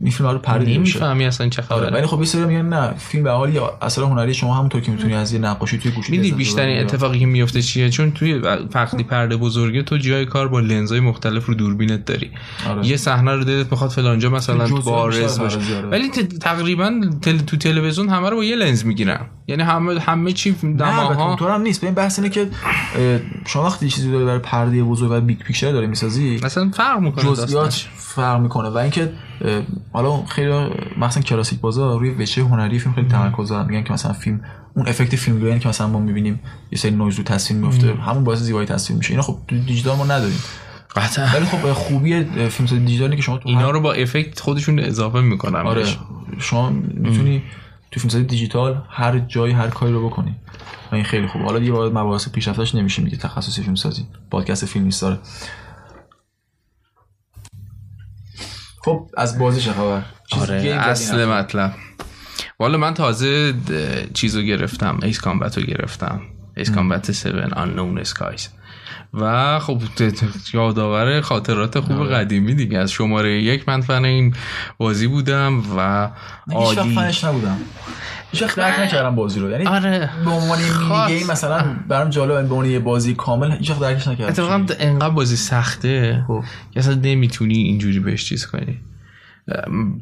[0.04, 1.00] این فیلم رو پرده میشه.
[1.00, 1.98] نمی‌فهمی اصلا چه آره خبره.
[1.98, 5.14] ولی خب یه سری میگن نه فیلم به حال اثر هنری شما همونطور که می‌تونی
[5.14, 8.42] از یه نقاشی توی گوشی میدی بیشترین یا- اتفاقی که میفته چیه؟ چون توی
[8.74, 12.32] فقلی پرده بزرگه تو جای کار با لنزهای مختلف رو دوربینت داری.
[12.70, 12.88] آره.
[12.88, 15.78] یه صحنه رو دلت می‌خواد فلانجا مثلا بارز باشه.
[15.78, 15.88] آره.
[15.88, 16.10] ولی
[16.42, 17.38] تقریبا تل...
[17.38, 19.26] تو تلویزیون همه رو با یه لنز می‌گیرن.
[19.48, 21.82] یعنی همه همه چی نه دماها اونطور هم نیست.
[21.82, 22.48] ببین بحث اینه که
[23.48, 27.26] شما وقتی چیزی داری برای پرده بزرگ و big picture داری می‌سازی مثلا فرق می‌کنه
[27.26, 28.70] جزئیات فرق می‌کنه.
[28.70, 29.14] و اینکه
[29.94, 34.14] حالا خیلی مثلا کلاسیک بازا روی وجه هنری فیلم خیلی تمرکز دارن میگن که مثلا
[34.14, 34.42] فیلم
[34.76, 36.40] اون effect film grain که مثلا ما می‌بینیم
[36.72, 39.12] یه سری نویز رو تصویر میفته همون باعث زیبایی تصویر میشه.
[39.12, 40.40] اینا خب دیجیتال ما نداریم.
[40.96, 41.26] قطعا.
[41.26, 45.68] ولی خب خوبی فیلم دیجیتالی که شما تو اینا رو با effect خودشون اضافه می‌کنن.
[45.68, 45.86] آره.
[46.40, 47.44] شما می‌تونی
[47.92, 50.36] تو فیلمسازی دیجیتال هر جایی هر کاری رو بکنی.
[50.92, 54.86] و این خیلی خوبه حالا دیگه وارد مباحث پیشرفتش نمیشیم دیگه تخصصی فیلمسازی پادکست فیلم
[54.86, 55.20] نیست داره
[58.84, 60.02] خب از بازی چه خبر
[60.32, 61.74] آره اصل؟ مطلب.
[62.60, 63.54] والا من تازه
[64.14, 66.22] چیزو گرفتم Ace Combat رو گرفتم.
[66.58, 68.50] Ace Combat 7 Unknown Skies
[69.14, 69.82] و خب
[70.54, 72.16] یادآور خاطرات خوب آره.
[72.16, 72.78] قدیمی دیگه.
[72.78, 74.36] از شماره یک من فن این
[74.78, 76.10] بازی بودم و
[76.52, 76.96] عالی.
[76.96, 77.58] فنش نبودم.
[78.32, 79.50] هیچ وقت درک نکردم بازی رو.
[79.50, 80.10] یعنی آره.
[80.26, 81.18] به عنوان مینی.
[81.18, 84.30] گیم مثلا برام جالب به عنوان یه بازی کامل هیچ وقت درکش نکردم.
[84.30, 86.44] اتفاقا انقدر بازی سخته خب.
[86.72, 88.78] که اصلا نمی‌تونی اینجوری بهش چیز کنی.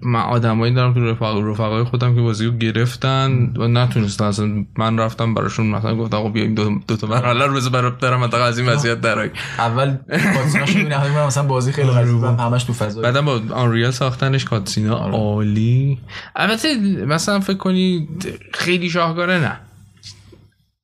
[0.02, 4.26] من آدمایی دارم تو رفقا رفقای خودم که بازی رو گرفتن و نتونستن.
[4.26, 8.00] اصلا من رفتم براشون مثلا گفتم خب بیایم دو, دو تا مرحله رو بذار برات
[8.00, 9.30] برم حداقل از این وضعیت درای
[9.60, 9.98] اول
[10.34, 14.96] کاتسیناش می‌بینی همه مثلا بازی خیلی غریبه همش تو فضا بعدم با آنریل ساختنش کاتسینا
[14.96, 15.14] آره.
[15.14, 15.98] عالی.
[16.36, 18.08] البته مثلا فکر کنی
[18.54, 19.60] خیلی شاهکاره نه.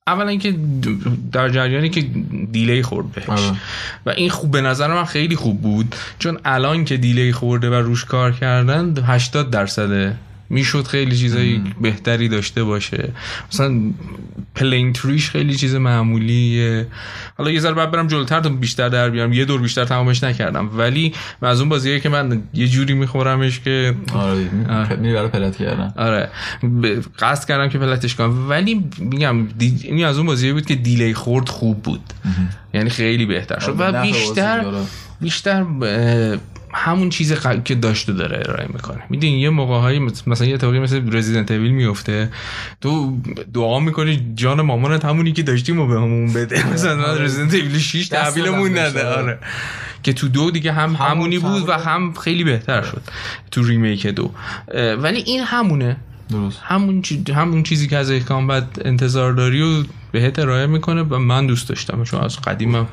[0.08, 0.56] اولا اینکه
[1.32, 2.02] در جریانی که
[2.52, 3.58] دیلی خورد بهش آره.
[4.06, 7.74] و این خوب به نظر من خیلی خوب بود چون الان که دیلی خورده و
[7.74, 10.16] روش کار کردن 80 درصده
[10.50, 13.10] می‌شد خیلی چیزای بهتری داشته باشه.
[13.52, 13.82] مثلا
[14.56, 16.88] پلین تریش خیلی چیز معمولیه.
[17.38, 19.34] حالا یه ذره بعد برم جلوتر تا بیشتر در بیارم.
[19.34, 20.70] یه دور بیشتر تمامش نکردم.
[20.78, 24.50] ولی از اون بازیه که من یه جوری میخورمش که آره
[24.96, 25.94] میری برای پلت کردن.
[25.98, 26.30] آره.
[27.20, 28.50] قصد کردم که پلتش کنم.
[28.50, 29.80] ولی میگم دی...
[29.84, 32.14] این از اون بازیه بود که دیلی خورد خوب بود.
[32.74, 33.82] یعنی خیلی بهتر شد.
[33.82, 34.66] آره، و بیشتر.
[35.22, 35.66] بیشتر
[36.76, 39.04] همون چیز ق- که داشت و داره ارائه می‌کنه.
[39.10, 42.32] می‌دونی یه موقع های مثلا یه اتفاقی مثل رزیدنت اویل میفته
[42.82, 43.18] تو
[43.54, 46.68] دعا می‌کنی جان مامانت همونی که داشتیم و بهمون بده.
[46.74, 49.40] مثلا رزیدنت اویل 6 دست تحویلمون نده آره.
[50.04, 53.02] که تو دو دیگه هم همونی بود و هم خیلی بهتر شد
[53.52, 54.32] تو ریمیک دو.
[54.98, 55.98] ولی این همونه.
[56.30, 56.60] درست.
[56.64, 57.24] همون چی...
[57.36, 62.04] همون چیزی که از کامبت انتظار داری و بهت ارائه می‌کنه و من دوست داشتم
[62.04, 62.88] چون از قدیمم.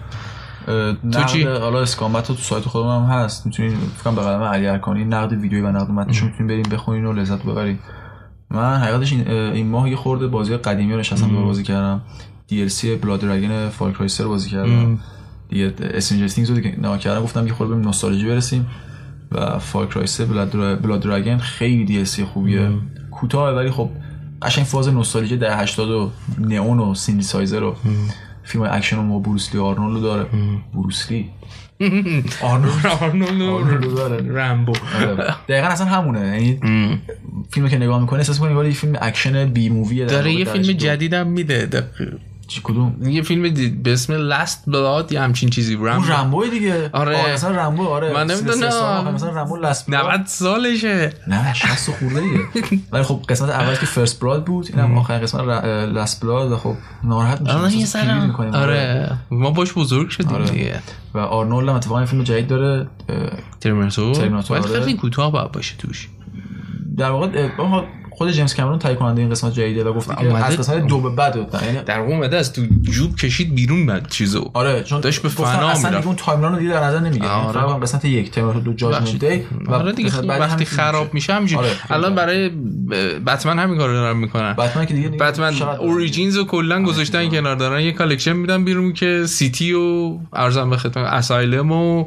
[1.12, 3.46] تو چی؟ حالا اسکامبت رو تو سایت خودم هم هست.
[3.46, 7.04] می‌تونین فکر کنم به قلم علی ارکانی نقد ویدیویی و نقد متنش می‌تونین بریم بخونین
[7.04, 7.78] و لذت ببرین.
[8.50, 12.00] من حقیقتش این, این ماه یه خورده بازی قدیمی رو نشستم بازی کردم.
[12.50, 14.98] DLC Blood Dragon Far Cry بازی کردم.
[15.48, 18.66] دیگه Stranger Things رو دیگه نگاه کردم گفتم یه خورده به نوستالژی برسیم.
[19.32, 22.70] و Far Cry سر Blood Dragon خیلی DLC خوبیه.
[23.10, 23.90] کوتاه ولی خب
[24.42, 27.76] قشنگ فاز نوستالژی دهه 80 و نئون و سیندی سایزر رو
[28.45, 30.26] فیلم اکشن و بروسلی آرنولد داره.
[30.74, 31.30] بروسلی
[32.43, 34.32] آرنولد داره.
[34.32, 35.34] رمبو آره.
[35.49, 36.20] دقیقا اصلا همونه.
[36.20, 36.59] یعنی
[37.51, 40.62] فیلمو که نگاه می‌کنه احساس می‌کنی یه فیلم اکشن B movie ه داره یه فیلم.
[40.62, 41.68] جدیدم میده.
[42.53, 46.46] چی کدوم؟ یه فیلم دی- به اسم Last Blood یا همچین چیزی اون رمبو رمبو
[46.46, 46.90] دیگه.
[46.92, 47.32] آره.
[47.32, 48.12] مثلا رمبو آره.
[48.12, 48.62] من نمی‌دونم.
[48.68, 51.12] آخر مثلا رمبو Last Blood 90 سالشه.
[51.28, 52.40] نه 60 خورده ایه
[52.92, 56.74] ولی خب قسمت اول که First Blood بود اینم آخرین قسمت Last Blood خب
[57.05, 58.26] ناراحت میشه یه سرم.
[58.26, 58.55] می‌کنیم.
[58.55, 59.12] آره.
[59.30, 60.44] ما باش بزرگ شدیم آره.
[60.44, 60.80] دیگه.
[61.14, 62.86] و آرنولد هم اتفاقا فیلم جدید داره
[63.61, 64.80] ترمیناتور ترمیناتور، ولی آره.
[64.80, 66.09] خیلی کوتاه باید باشه توش.
[66.96, 67.48] در واقع
[68.22, 71.10] خود جیمز کامرون تایید کننده این قسمت جدیده و گفته که از قسمت دو به
[71.10, 75.22] بعد بود یعنی در اومده از تو جوب کشید بیرون بعد چیزو آره چون داشت
[75.22, 75.96] به فنا اصلا می‌رفت.
[75.96, 77.58] دیگه اون timeline رو دیگه در نظر نمی‌گیره آره.
[77.58, 77.72] آره.
[77.72, 79.28] فقط قسمت یک ترمیناتور دو بخشید.
[79.28, 81.34] دی و آره دیگه وقتی خراب میشه.
[81.34, 82.14] همینجوری آره، الان.
[82.14, 82.48] برای
[83.26, 87.80] بتمن همین کارو دارن می‌کنن بتمن که دیگه بتمن؟ Origins رو کلا گذاشتن کنار دارن
[87.80, 92.04] یه collection میدن بیرون که City و عرضم به خدمت Asylum و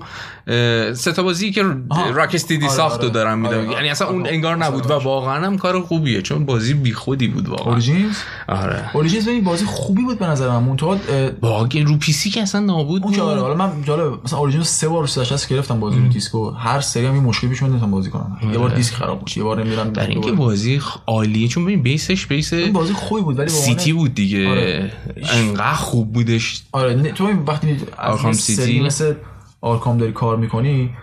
[0.94, 2.10] سه تا بازی که آها.
[2.10, 3.14] Rocksteady آره، ساخت رو آره.
[3.14, 4.16] دارن میدن آره، یعنی اصلا آره.
[4.16, 5.04] اون انگار نبود و آره.
[5.04, 7.66] واقعا هم کار خوبیه چون بازی بیخودی بود واقعا.
[7.66, 8.16] Origins
[8.48, 8.96] آره.
[8.96, 10.64] Origins ببین بازی خوبی بود به نظر من.
[10.64, 10.98] منتها
[11.42, 14.88] bug رو PC که اصلا نابود که آره بود حالا من جالب مثلا Origins سه
[14.88, 16.50] بار رو 360 گرفتم بازی رو دیسکو.
[16.52, 18.38] هر سری هم مشکلی پیش نمی‌تونم بازی کنم.
[18.52, 22.12] یه بار دیسک خراب بود یه بار نمیرم در اینکه بازی عالیه چون ببین base
[22.12, 24.50] ش base این بازی خوبی بود ولی City بود دیگه.
[24.50, 24.92] آره.
[25.34, 26.64] انقدر خوب بودش.
[26.72, 28.38] آره تو این وقتی از.
[28.38, 29.14] سری مثل
[29.66, 30.96] Arkham داری کار می‌کنی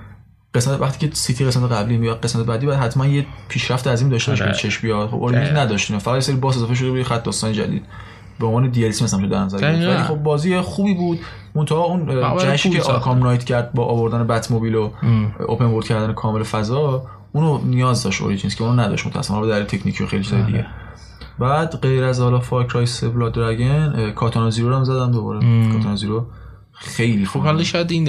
[0.54, 4.32] قسمت وقتی که City قسمت قبلی میاد قسمت بعدی باید حتما یه پیشرفت عظیم داشته
[4.32, 4.52] باشه آره.
[4.52, 5.08] که چش بیاد.
[5.08, 7.84] خب Origins نداشتین فقط یه سری boss اضافه شده بود خط داستان جدید.
[8.40, 9.88] به عنوان DLC مثلا شده در نظر گرفت.
[9.88, 11.18] ولی خب بازی خوبی بود.
[11.54, 12.82] منتها اون جشنی که.
[12.82, 14.90] Arkham Knight کرد با آوردن Batmobile و
[15.46, 19.64] open world کردن کامل فضا اونو نیاز داشت Origins که اونو نداشت متأسفانه به دلیل
[19.64, 20.66] تکنیکی و خیلی چیزای دیگه.
[21.38, 25.40] بعد غیر از حالا Far Cry Blood Dragon Katana Zero رو هم زدم دوباره.
[25.72, 26.26] Katana Zero.
[26.84, 27.42] خیلی خب خوب.
[27.42, 28.06] حالا شاید این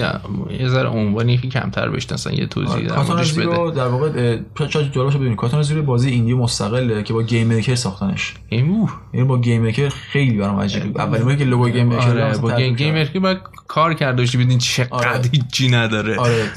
[0.59, 3.71] یه ذره عنوانی که کمتر بشتن اصلا یه توضیح در Katana موردش بده.
[3.71, 4.37] در واقع
[4.69, 8.33] شاید جالب باشه بدونی Katana Zero بازی indie مستقله که با GameMaker ساختنش.
[8.49, 8.91] این اوه.
[9.13, 11.01] یعنی با GameMaker خیلی برام عجیبه.
[11.01, 15.09] اولین باری که لوگو GameMaker آره با game که باید کار کرده باشی بدین چقدر
[15.09, 15.29] آره.
[15.31, 16.17] هیچی نداره.
[16.17, 16.49] آره.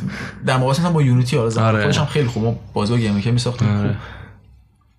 [0.47, 1.83] در مقایسه با Unity آره زمان آره.
[1.83, 2.45] خودش هم خیلی خوب.
[2.45, 3.69] ما بازی با GameMaker میساختیم.
[3.69, 3.89] آره.
[3.89, 3.97] خوب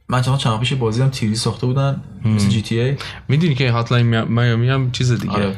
[0.10, 2.96] من چند چند پیش بازی هم تیری ساخته بودن مثل GTA.
[3.28, 5.34] می‌دونی که Hotline Miami هم چیز دیگه.
[5.34, 5.56] آره.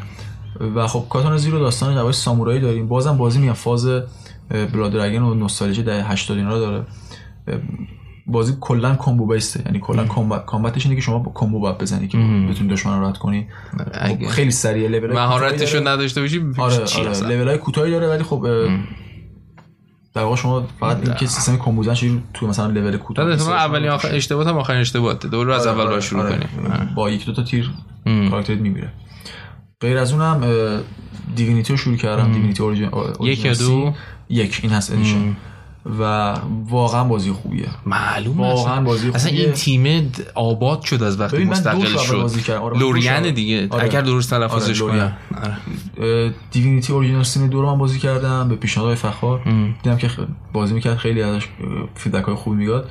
[0.76, 2.88] و خب Katana Zero داستان جوای سامورایی داریم.
[2.88, 3.88] بازم بازی میگم فاز
[4.50, 6.86] Blood Dragon و نوستالژی دهه 80 اینا رو داره.
[8.28, 9.64] بازی کلا combo based ه.
[9.66, 13.00] یعنی کلا combat combat ش اینه که شما با combo باید بزنی که بتونی دشمن
[13.00, 13.48] رو رد کنی.
[13.94, 17.92] اگه خب خیلی سریع لول مهارتشو نداشته باشی آره چی آره اصلا؟ لول های کوتاهی
[17.92, 18.48] داره ولی خب
[20.14, 23.52] در واقع شما فقط این که سیستم کامبو زدن شدی تو مثلا لول کوتاه داشته
[23.52, 24.08] اولین باشی.
[24.08, 26.32] آخر اشتباهات هم آخرین اشتباهاته دوباره از آره، اول آره، باید شروع آره.
[26.32, 27.70] کنیم با یک دو تا تیر
[28.06, 28.94] کاراکترت میمیره.
[29.82, 30.44] غیر از اونم
[31.36, 32.90] دیوینیتی رو شروع کردم دیوینیتی اورجین
[33.22, 33.94] یک یا دو؟
[34.30, 35.36] یک این هست ادیشن
[36.00, 36.34] و
[36.70, 38.84] واقعا بازی خوبیه معلومه واقعا اصلا.
[38.84, 39.46] بازی اصلا خوبیه.
[39.46, 42.52] این تیم آباد شد از وقتی مستقل شد.
[42.52, 43.34] آره، لوریان.
[43.34, 43.84] دیگه آره.
[43.84, 45.18] اگر درست تلفظش آره، کنم.
[46.52, 49.44] Divinity Original Sin دو رو من بازی کردم به پیشنهاد فخار
[49.84, 50.10] دیدم که
[50.54, 51.48] بازی می‌کرد خیلی ازش
[51.96, 52.90] feedback های خوبی می‌داد اه،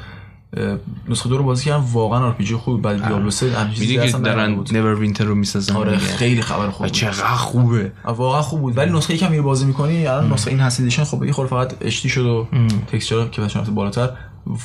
[1.08, 4.18] نسخه دو رو بازی کردم واقعا RPG خوب بعد Diablo 3 همچین چیزی می‌دونی که
[4.18, 4.64] دارن.
[4.72, 5.76] Neverwinter رو می‌سازن.
[5.76, 5.98] آره.
[5.98, 6.92] خیلی خبر خوب و بود.
[6.92, 7.92] چقدر خوبه.
[8.04, 8.78] واقعا خوب بود.
[8.78, 12.08] ولی نسخه یکم میری بازی می‌کنی الان نسخه enhanced edition خب یه خورده فقط HD
[12.08, 12.46] شد و
[12.86, 14.10] texture که بچه‌ها بالاتر.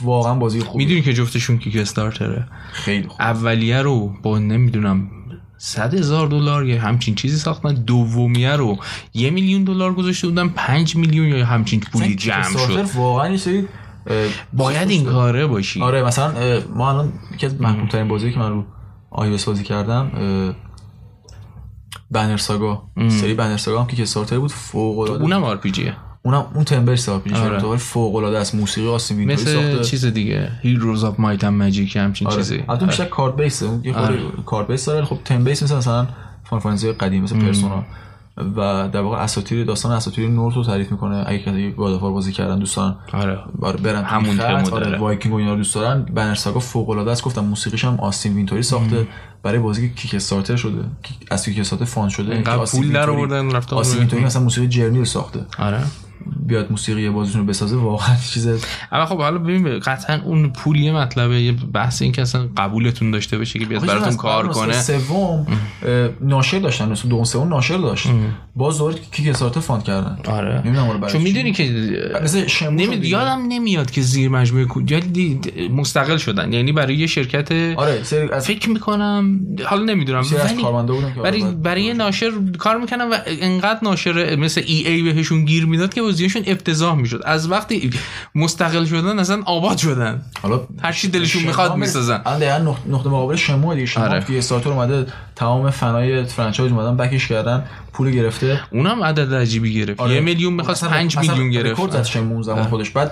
[0.01, 3.21] واقعا بازی خوب می‌دونی که جفتشون Kickstarter ه خیلی خوب.
[3.21, 5.09] اولیه رو با نمی‌دونم
[5.57, 7.73] صد هزار دلار یا همچین چیزی ساختن.
[7.73, 8.77] دومیه رو
[9.13, 12.85] یه میلیون دلار گذاشته بودن پنج میلیون یا همچین پولی جمع شد.
[12.95, 13.67] واقعا یه سری
[14.53, 15.81] باید این کاره باشی.
[15.81, 16.33] آره مثلا
[16.75, 18.63] ما الان یکی از محبوب ترین بازی که من رو
[19.11, 20.11] آی بازی کردم
[22.11, 22.83] Banner Saga.
[23.09, 25.95] سری Banner Saga هم که Kickstarter بود فوق العاده اونم RPG ه
[26.25, 27.61] اونم اون تمبر ساپ آره.
[27.61, 27.77] آره.
[27.77, 28.55] فوق العاده است.
[28.55, 29.83] موسیقی آستین وینتوری مثل ساخته.
[29.83, 30.51] چیز دیگه.
[30.61, 32.37] Heroes of Might and Magic همچین آره.
[32.37, 32.63] چیزی.
[32.69, 36.07] البته بیشتر کارت اون یه خورده card base داره خب turn base مثل مثلا
[36.43, 37.83] فان فانتزی قدیم مثل Persona
[38.37, 41.23] و در واقع اساطیر داستان اساطیر نورس رو تعریف می‌کنه.
[41.27, 43.39] اگه کسی God of War بازی کردن دوستان آره.
[43.61, 44.73] آره برن همون خط.
[44.73, 46.03] آره وایکینگ و اینا رو دوست دارن.
[46.03, 47.23] Banner Saga فوق العاده است.
[47.23, 49.07] گفتم موسیقیش هم آستین وینتوری ساخته.
[49.43, 50.83] برای بازی که Kickstarter شده.
[51.31, 52.33] از Kickstarter fund شده.
[52.33, 55.45] اینقدر پول در آوردن رفتن آستین وینتوری مثلا موسیقی Journey رو ساخته.
[55.59, 55.83] آره.
[56.45, 58.47] بیاد موسیقی بازیتون رو بسازه واقعا چیز
[58.91, 63.11] اما خب حالا ببین قطعا اون پول یه مطلبه یه بحث این که اصلا قبولتون
[63.11, 64.81] داشته باشه که بیاد براتون کار کنه.
[64.81, 65.47] سوم
[66.21, 68.07] ناشر داشتن نسخه دوم سوم ناشر داشت.
[68.55, 70.17] باز دوباره کیک استارتر فاند کردن.
[70.27, 70.61] آره.
[70.65, 71.21] نمی‌دونم برای چون.
[71.21, 71.63] می‌دونی که
[72.23, 72.95] مثل شموش نمی...
[72.95, 73.07] دیگه.
[73.07, 74.67] یادم نمیاد که زیر مجموعه
[75.71, 76.53] مستقل شدن.
[76.53, 78.01] یعنی برای یه شرکت آره
[78.31, 80.23] از فکر می‌کنم حالا نمی‌دونم.
[80.43, 80.67] ولی که
[81.23, 85.65] برای آره، برای یه ناشر کار می‌کنن و انقدر ناشر مثل ای ای بهشون گیر
[85.65, 87.21] می‌داد که بازیشون افتضاح می‌شد.
[87.25, 87.89] از وقتی
[88.35, 90.21] مستقل شدن اصلا آباد شدن.
[90.41, 92.21] حالا هر چی دلشون می‌خواد می‌سازن.
[92.25, 93.85] الان دقیقاً نقطه- مقابل Shenmue دیگه.
[93.85, 94.25] Shenmue آره.
[94.27, 95.05] Kickstarter اومده
[95.35, 98.59] تمام fan ای franchise اومدن back ش کردن پول گرفته.
[98.71, 99.99] اونم عدد عجیبی گرفت.
[99.99, 100.13] آره.
[100.13, 101.71] یه میلیون می‌خواست اصلا- پنج اصلا میلیون گرفت.
[101.79, 102.89] رکورد زد شمون زمان خودش.
[102.89, 103.11] بعد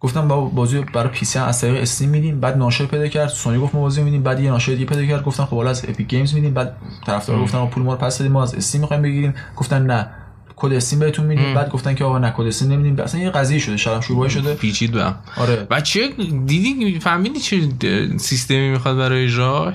[0.00, 2.40] گفتم با بازی برای PC از طریق Steam میدیم.
[2.40, 3.28] بعد ناشر پیدا کرد.
[3.28, 4.22] سونی گفت ما بازی میدیم.
[4.22, 5.24] بعد یه ناشر دیگه پیدا کرد.
[5.24, 6.54] گفتن خب حالا از Epic Games میدیم.
[6.54, 6.76] بعد
[7.06, 8.32] طرفدارا گفتن پول ما رو پس بدین.
[8.32, 9.34] ما از Steam می‌خوایم بگیریم.
[9.56, 10.10] گفتن نه.
[10.58, 13.00] کد Steam بهتون میدیم بعد گفتن که آقا نه کد Steam نمیدیم.
[13.00, 14.54] اصلا یه قضیه شده شرم شروع شده.
[14.54, 15.14] پیچید به هم.
[15.36, 15.66] آره.
[15.70, 16.08] و چه
[16.46, 17.68] دیدی فهمیدی چه
[18.16, 19.74] سیستمی می‌خواد برای اجراش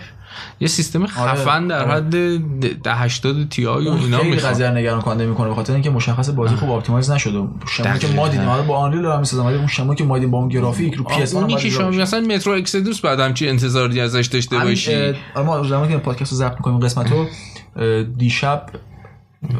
[0.60, 1.92] یه سیستم خفن در آره.
[1.92, 5.90] حد ده 80 Ti و اون اینا خیلی قضیه نگران کننده می‌کنه به خاطر اینکه
[5.90, 7.48] مشخص بازی خوب optimize نشده.
[7.70, 10.32] Shenmue که ما دیدیم حالا با Unreal هم می‌سازم ولی اون Shenmue که ما دیدیم
[10.32, 14.26] با اون گرافیک رو PS اونی که شما مثلا مترو اکسدوس بعد همچی انتظاری ازش
[14.26, 15.14] داشته باشی.
[15.36, 17.28] ما زمانی که پادکست رو ضبط می‌کنیم قسمت رو
[17.76, 18.66] اه، دیشب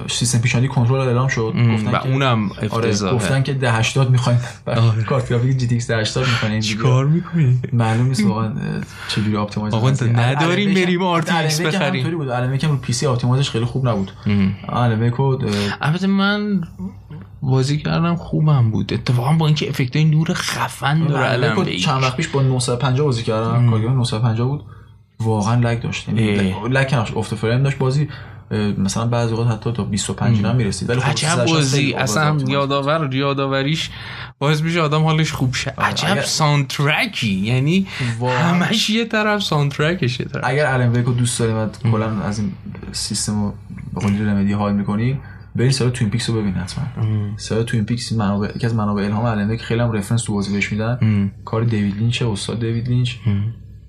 [0.08, 1.54] سیستم پیشنهادی کنترل اعلام شد.
[1.74, 3.16] گفتن و که اونم آره افتضاحه.
[3.16, 4.40] گفتن که 1080 می‌خوایم
[5.10, 8.54] کارت گرافیک GTX 1080 می‌خوایم چیکار می‌کنی؟ معلوم نیست واقعا
[9.08, 9.90] چجوری optimize آقا.
[9.90, 11.82] نداریم بریم RTX الان بخریم.
[11.82, 12.30] همینطوری بود.
[12.30, 14.12] Alan Wake هم رو PC optimize ش خیلی خوب نبود.
[14.70, 15.38] Alan Wake
[15.82, 16.62] البته من
[17.42, 18.94] بازی کردم خوبم بود.
[18.94, 23.70] اتفاقا با اینکه افکت نور خفن داره الان چند وقت پیش با 950 بازی کردم.
[23.70, 24.64] کارگاه 950 بود.
[25.20, 26.10] واقعا lag داشت.
[26.70, 27.78] lag کناش افت فریم داشت.
[27.78, 28.10] بازی
[28.58, 30.90] مثلا بعضی اوقات حتی تا 25 اینا هم می‌رسید.
[30.90, 31.94] ولی خب عجب 360 بازی.
[31.94, 32.38] اصلا.
[32.48, 33.90] یادآور یادآوریش
[34.40, 35.74] باعث میشه آدم حالش خوب شه.
[35.78, 37.34] عجب اگر- soundtrack ی.
[37.34, 37.88] یعنی
[38.20, 38.38] واقعا.
[38.38, 40.44] همش یه طرف soundtrack ش یه طرف.
[40.48, 42.52] اگر Alan Wake و دوست داریم و کلا از این
[42.92, 43.54] سیستم رو
[43.94, 45.20] به قول Remedy حال می‌کنی
[45.56, 46.86] برید سریال Twin Peaks رو ببین حتما.
[47.38, 50.54] سریال Twin Peaks منابع یکی از منابع الهام Alan Wake خیلی هم reference تو بازی
[50.54, 51.32] بهش میدن.
[51.46, 53.12] کار دیوید لینچ استاد دیوید لینچ.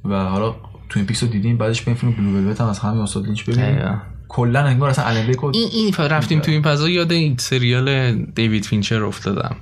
[0.05, 0.55] و حالا
[0.89, 4.01] Twin Peaks رو دیدیم بعدش بریم فیلم Blue هم از همین استاد لینچ ببینیم.
[4.35, 8.15] کلا انگار اصلا Alan Wake و این این رفتیم تو این فضا یاد این سریال
[8.15, 9.57] دیوید فینچر افتادم.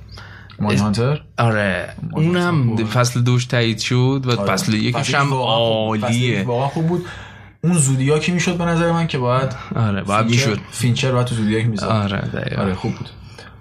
[0.59, 1.93] Mindhunter؟ آره.
[2.11, 2.85] اونم.
[2.85, 4.51] فصل دوش تایید شد و آره.
[4.51, 6.43] فصل یکش هم واقعا عالیه.
[6.43, 7.05] واقعا خوب بود.
[7.63, 10.59] اون Zodiac ی می‌شد به نظر من که باید آره باید می‌شد.
[10.71, 11.83] فینچر باید تو Zodiac می‌زد.
[11.83, 12.61] آره دقیقا.
[12.61, 13.09] آره خوب بود.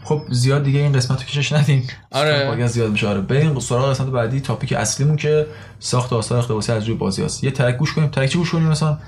[0.05, 1.87] خب زیاد دیگه این قسمت رو کشش ندیم.
[2.13, 2.47] آره.
[2.47, 3.09] پادکست زیاد میشه.
[3.09, 5.47] آره بریم سراغ قسمت بعدی تاپیک اصلیمون که
[5.81, 8.09] ساخت آثار اقتباسی از روی بازی است یه ترک گوش کنیم.
[8.09, 8.99] ترک چی گوش کنیم مثلا؟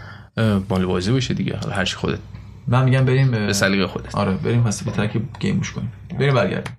[0.68, 1.56] مال بازی باشه دیگه.
[1.56, 2.18] حالا هر چی خودت.
[2.66, 4.14] من میگم بریم به به سلیقه خودت.
[4.14, 5.92] آره بریم پس یه ترک گیم گوش کنیم.
[6.18, 6.76] بریم برگردیم.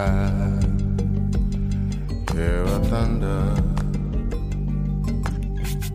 [0.00, 0.30] sky.
[2.32, 3.42] Hear a thunder.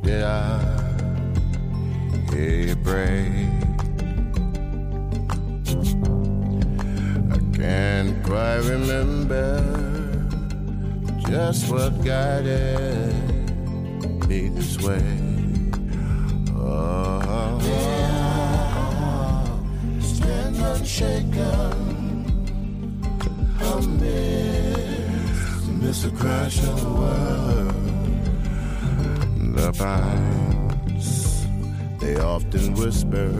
[0.03, 0.59] Did I
[2.29, 3.49] hear you pray?
[7.31, 9.49] I can't quite remember
[11.27, 13.13] just what guided
[14.27, 15.05] me this way.
[16.55, 17.59] Oh,
[19.99, 21.94] stand unshaken.
[25.95, 26.11] Mr.
[26.19, 27.73] Crash of the World.
[29.55, 31.47] The pines,
[32.01, 33.31] they often whisper.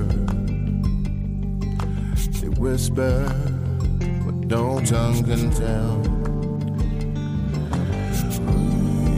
[2.40, 3.28] They whisper
[4.24, 6.02] what no tongue can tell.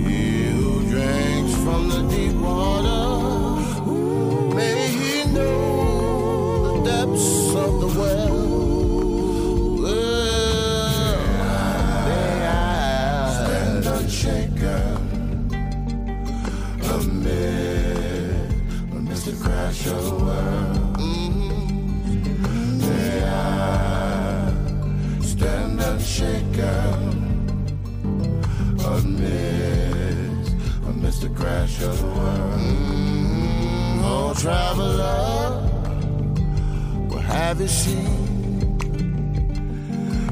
[0.02, 3.17] He who drinks from the deep water,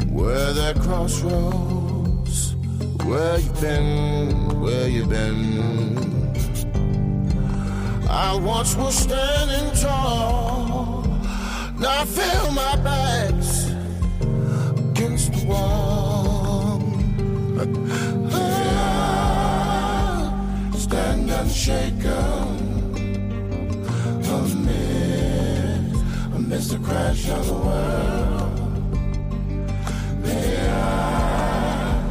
[0.10, 2.56] Where that crossroads,
[3.04, 6.05] where you been, where you been?
[8.18, 11.04] I once was standing tall,
[11.78, 13.66] now I feel my back's
[14.80, 16.82] against the wall.
[18.32, 19.52] Ah,
[20.78, 22.48] Stand unshaken
[24.32, 25.94] amid,
[26.36, 28.60] amidst the crash of the world.
[30.24, 32.04] May I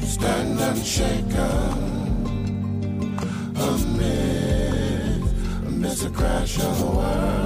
[0.00, 1.81] stand unshaken
[6.02, 7.42] the crash of the world.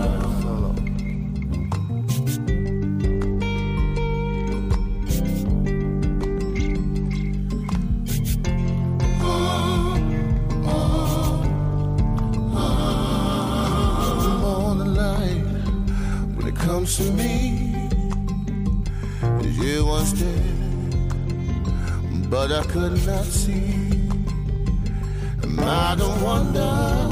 [16.54, 17.88] comes to me.
[19.60, 20.40] You once did,
[22.30, 23.74] but I could not see.
[25.42, 27.05] And I don't wonder,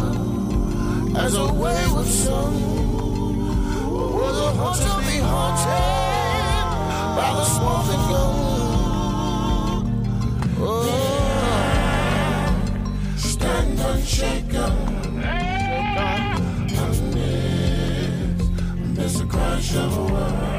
[1.17, 2.53] as a wayward son,
[3.91, 6.67] will the hunter be haunted
[7.17, 8.35] by the smoking gun?
[10.61, 10.85] Oh,
[13.17, 14.73] stand unshaken.
[18.97, 20.54] It's the crash of a world.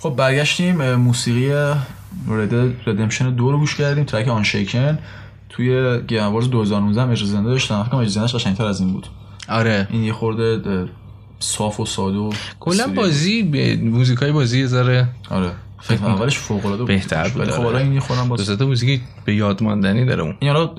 [0.00, 1.52] خب برگشتیم موسیقی
[2.28, 2.54] Red Dead
[2.86, 4.98] Redemption دو رو گوش کردیم track Unshaken
[5.48, 7.82] توی Game Awards 2019 هم اجرا زنده داشتن.
[7.82, 9.06] فکر کنم اجرا زندهش قشنگتر از این بود.
[9.48, 9.88] آره.
[9.90, 10.88] این یه خورده
[11.38, 13.42] صاف و ساده و کلا بازی
[13.82, 15.50] موزیکای بازی یه ذره آره.
[15.80, 17.62] فکر کنم اولش فوق العاده بهتر بود، خب آره.
[17.62, 20.34] حالا این دو باز موزیک به یاد ماندنی داره اون.
[20.40, 20.70] این حالا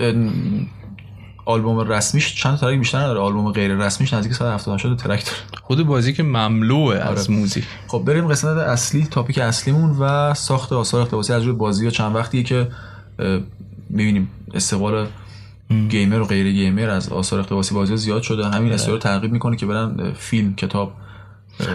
[1.51, 3.19] آلبوم رسمیش چند تا track بیشتر نداره.
[3.19, 5.37] آلبوم غیر رسمیش نزدیک 170 80 track داره.
[5.61, 7.39] خود بازی که مملوه از آره.
[7.39, 7.63] موزیک.
[7.87, 12.15] خب بریم قسمت اصلی topic اصلیمون و ساخت آثار اقتباسی از روی بازی ها چند
[12.15, 12.67] وقتیه که
[13.89, 15.07] می‌بینیم استقبال
[15.89, 19.55] گیمر و غیر گیمر از آثار اقتباسی بازی ها زیاد شده همین استقبال ترغیب می‌کنه
[19.55, 20.93] که برن فیلم کتاب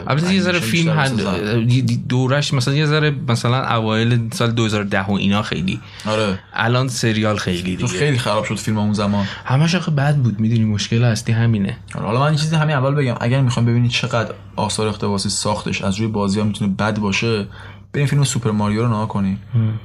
[0.06, 0.92] البته یه ذره فیلم.
[0.96, 1.66] بسازن.
[2.08, 5.80] دورش مثلا یه ذره مثلا اوایل سال 2010 و اینا خیلی.
[6.06, 6.38] آره.
[6.54, 7.86] الان سریال خیلی دیگه.
[7.86, 9.26] خیلی خراب شد فیلم اون زمان.
[9.44, 11.76] همش آخه بد بود می‌دونی مشکل اصلی همینه.
[11.94, 13.14] آره، حالا من چیزی همین اول بگم.
[13.20, 17.46] اگر می‌خوام ببینید چقدر آثار اقتباسی ساختش از روی بازی ها می‌تونه بد باشه
[17.96, 19.40] بریم فیلم Super Mario رو نگاه کنیم.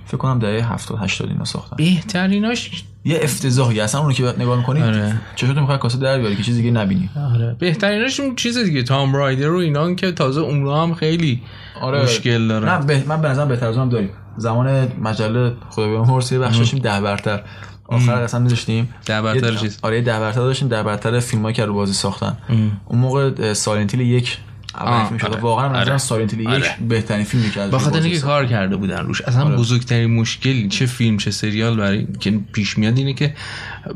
[0.05, 1.75] فکر کنم دهه 70 80 اینا ساختن.
[1.75, 5.21] بهتریناش یه افتضاحی اصلا اونو که نگاه می‌کنی آره.
[5.35, 7.09] چشاتو می‌خواد کاسه در بیاری که چیز دیگه نبینی.
[7.35, 7.55] آره.
[7.59, 11.41] بهتریناش اون چیز دیگه Tomb Raider و اینا که تازه اونا هم خیلی
[11.81, 12.03] آره.
[12.03, 13.03] مشکل دارن نه به...
[13.07, 14.09] من به نظرم بهتر از اونم داریم.
[14.37, 17.43] زمان مجله خدا بیامرز یه بخش داشتیم ده برتر.
[17.85, 21.65] آخر اصلا میذاشتیم ده برتر چیز؟ آره یه ده برتر داشتیم ده برتر فیلمایی که
[21.65, 22.37] رو بازی ساختن.
[22.85, 24.37] اون موقع Silent Hill یک
[24.75, 25.39] اولین آه، فیلم شد آره.
[25.39, 25.81] واقعا من آره.
[25.81, 26.77] نظرم Silent Hill یک آره.
[26.89, 28.19] بهترین فیلمی که به خاطر اینکه.
[28.19, 32.97] کار کرده بودن روش اصلا بزرگترین مشکل چه فیلم چه سریال برای که پیش میاد
[32.97, 33.33] اینه که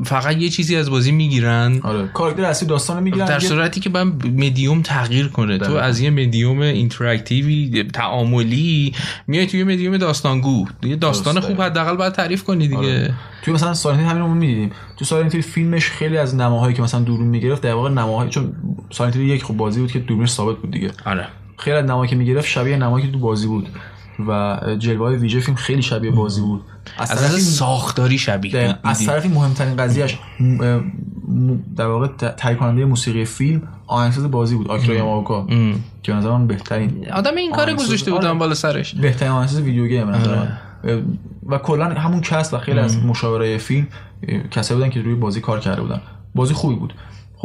[0.04, 1.80] فقط یه چیزی از بازی می‌گیرن.
[1.82, 2.08] آره.
[2.08, 3.26] کاراکتر اصلی داستان می‌گیرن.
[3.26, 4.06] در صورتی که من
[4.36, 5.58] مدیوم تغییر کنه.
[5.58, 5.82] تو بله.
[5.82, 8.92] از یه medium interactive ی تعاملی
[9.26, 10.66] میای توی مدیوم داستانگو.
[10.82, 11.40] یه داستان.
[11.40, 12.78] خوب حداقل باید تعریف کنی دیگه.
[12.78, 13.14] آره.
[13.42, 14.70] توی مثلا Silent Hill همین رو می‌دیدیم.
[14.96, 18.52] تو Silent Hill فیلمش خیلی از نماهایی که مثلا دوربین می‌گرفت در واقع نماهایی چون
[18.90, 20.90] سایلنت یک خب بازی بود که دوربینش ثابت بود دیگه.
[21.04, 21.28] آره.
[21.58, 23.68] خیلی از نمایی که می‌گرفت شبیه نمایی که تو بازی بود.
[24.26, 26.62] و جلوه های ویژه فیلم خیلی شبیه بازی بود.
[26.98, 28.78] از از طرفی ساختاری شبیه.
[28.84, 29.06] از.
[29.06, 30.18] طرفی مهمترین قضیهش
[31.76, 35.46] در واقع تهیه کننده موسیقی فیلم آهنگساز بازی بود آکیرا یاماوکا
[36.02, 38.20] که به نظر من بهترین آدم این کار گذاشته آره.
[38.20, 38.94] بودن بالا سرش.
[38.94, 40.48] بهترین آهنگساز video game من
[41.46, 43.86] و کلا همون کس و خیلی از مشاوره فیلم
[44.50, 46.00] کسایی بودن که روی بازی کار کرده بودن.
[46.34, 46.94] بازی خوبی بود.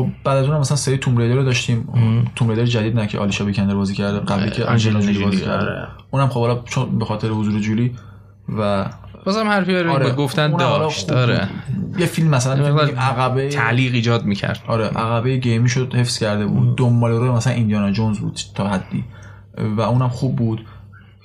[0.03, 1.87] خب بعد از اون مثلا سری توم ریدر رو داشتیم.
[2.35, 5.41] توم ریدر جدید نه که آلیشا بیکندر بازی کرده قبلی که آنجلینا آنجلینا جولی بازی
[5.41, 5.65] کرده.
[5.65, 5.87] آره.
[6.11, 7.95] اونم خب حالا چون به خاطر حضور جولی
[8.57, 8.85] و
[9.25, 11.49] بازم حرفی برای آره گفتن داشت آره.
[11.75, 11.99] بود.
[11.99, 14.59] یه فیلم مثلا عقبه تعلیق ایجاد می‌کرد.
[14.67, 16.77] آره عقبه گیمی شد حفظ کرده بود.
[16.77, 19.03] دنبال روی مثلا ایندیانا جونز بود تا حدی.
[19.77, 20.65] و اونم خوب بود.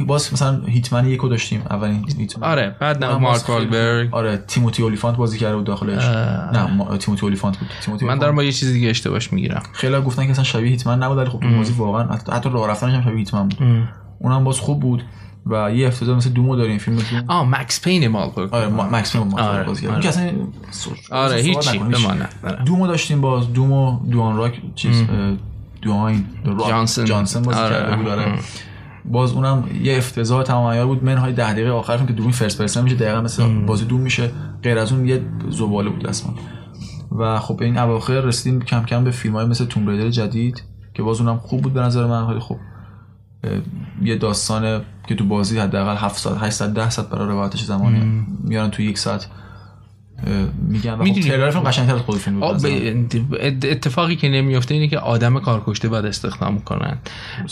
[0.01, 2.49] باز مثلا هیتمن یکو داشتیم اولین هیتمن.
[2.49, 4.09] آره بعد نه باز مارک والبرگ.
[4.14, 6.05] آره تیموتی اولیفانت بازی کرده بود داخلش.
[6.05, 6.97] نه ما...
[6.97, 7.68] تیموتی اولیفانت بود.
[7.84, 8.18] تیموتی من.
[8.18, 9.62] دارم با یه چیز دیگه اشتباهش می‌گیرم.
[9.72, 12.94] خیلی گفتن که اصلا شبیه هیتمن نبود ولی خب تو بازی واقعا حتی, راه رفتنش
[12.94, 13.88] هم شبیه هیتمن بود.
[14.18, 15.03] اونم باز خوب بود
[15.47, 17.24] و یه افتضاح مثل دومو داریم فیلم دوم.
[17.28, 18.55] آه مکس پین مالبرگ.
[18.55, 18.88] آره ما...
[18.88, 19.94] مکس پین ما آره، بازی کرد.
[19.94, 20.09] آره.
[20.09, 20.30] اصلا
[21.11, 21.78] آره هیچی.
[21.78, 22.28] بمانه.
[22.44, 22.64] آره.
[22.64, 25.05] دومو داشتیم باز دومو دوان راک چیز
[25.84, 26.16] راک.
[26.68, 27.05] جانسون.
[27.05, 27.76] جانسون بازی آره.
[27.76, 28.38] کرده بود آره.
[29.11, 31.04] باز اونم یه افتضاح تمام عیار بود.
[31.04, 34.30] منهای ده دقیقه آخرشون که دوم فرست پرسن میشه دقیقا مثل بازی دوم میشه.
[34.62, 36.30] غیر از اون یه زباله بود اصلا
[37.18, 40.62] و خب به این اواخر رسیدیم کم کم به فیلم های مثل توم ریدر جدید
[40.94, 42.22] که باز اونم خوب بود به نظر من.
[42.22, 42.57] ولی خب
[43.44, 43.61] اه،
[44.02, 48.26] یه داستان که تو بازی حداقل 7 ساعت 8 ساعت 10 ساعت برای روایتش زمانی
[48.44, 49.28] میارن تو یک ساعت.
[50.68, 53.06] میگن و خب تریلر فیلم قشنگتر از خود فیلم بود آه، به نظر من.
[53.60, 56.98] به- اتفاقی که نمیفته اینه که آدم کارکشته باید استخدام کنن.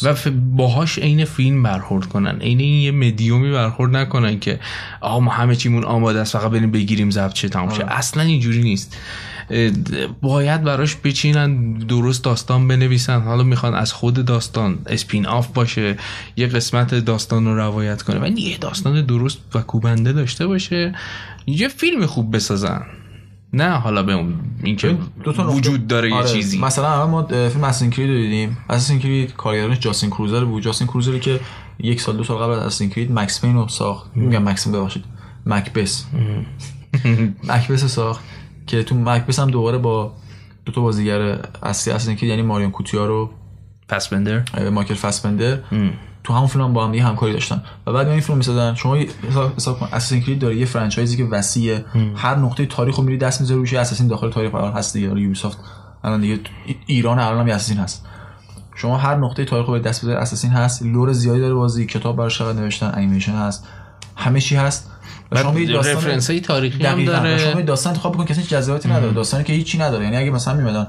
[0.02, 0.14] و
[0.56, 2.38] باهاش عین فیلم برخورد کنن.
[2.40, 4.60] عین این یه مدیومی برخورد نکنن که
[5.00, 7.84] آقا ما همه چیمون آماده است فقط بریم بگیریم ضبط شه تمام شه.
[7.88, 8.96] اصلا اینجوری نیست.
[10.20, 13.20] باید براش بچینن درست داستان بنویسن.
[13.20, 15.96] حالا می‌خوان از خود داستان اسپین آف باشه
[16.36, 18.18] یه قسمت داستان رو روایت کنه.
[18.20, 20.92] ولی یه داستان درست و کوبنده داشته باشه.
[21.47, 22.82] یه فیلم خوب بسازن.
[23.53, 26.59] نه حالا به اون اینکه دو تا نقطه- وجود داره یه آره، چیزی.
[26.59, 28.57] مثلا ما فیلم اساسین کرید رو دیدیم.
[28.70, 30.62] اساسین کرید کارگردانش جاستین کروزر بود.
[30.62, 31.40] جاستین کروزری که
[31.78, 34.16] یک سال دو سال قبل از اساسین کرید مکس پین رو ساخت.
[34.16, 35.05] میگم مکس ببخشید.
[35.47, 36.07] مکبس
[37.45, 38.24] مکبس رو ساخت
[38.66, 40.12] که تو مکبس هم دوباره با
[40.64, 41.20] دو تا بازیگر
[41.62, 43.30] اصلی اساسین کرید یعنی ماریون کوتیار و
[43.88, 45.59] پس بندر اه، مایکل فاسبندر
[46.24, 47.62] تو همون فیلم هم با هم دیگه همکاری داشتن.
[47.86, 49.08] و بعد این فیلم می‌سازن شما یه-
[49.56, 51.84] حساب کن اساسین کرید داره یه franchise ی که وسیعه.
[52.16, 55.06] هر نقطه تاریخ رو میری دست می‌ذاری روش یه اساسین داخل تاریخ الان هست دیگه
[55.20, 55.58] یوبیسافت
[56.04, 58.06] الان دیگه ای- ایران الان هم یه اساسین هست.
[58.74, 60.82] شما هر نقطه تاریخ رو به دست بذاری اساسین هست.
[60.82, 63.68] lore زیادی داره بازی کتاب براش نوشتن انیمیشن هست.
[64.16, 64.90] همه چی هست.
[65.42, 67.56] شما یه داستان reference های تاریخی هم شما داره.
[67.56, 69.12] یه داستان انتخاب بکن که اصلا جذابیتی نداره.
[69.12, 70.04] داستانی که هیچی نداره.
[70.04, 70.86] یعنی اگه مثلا میمدن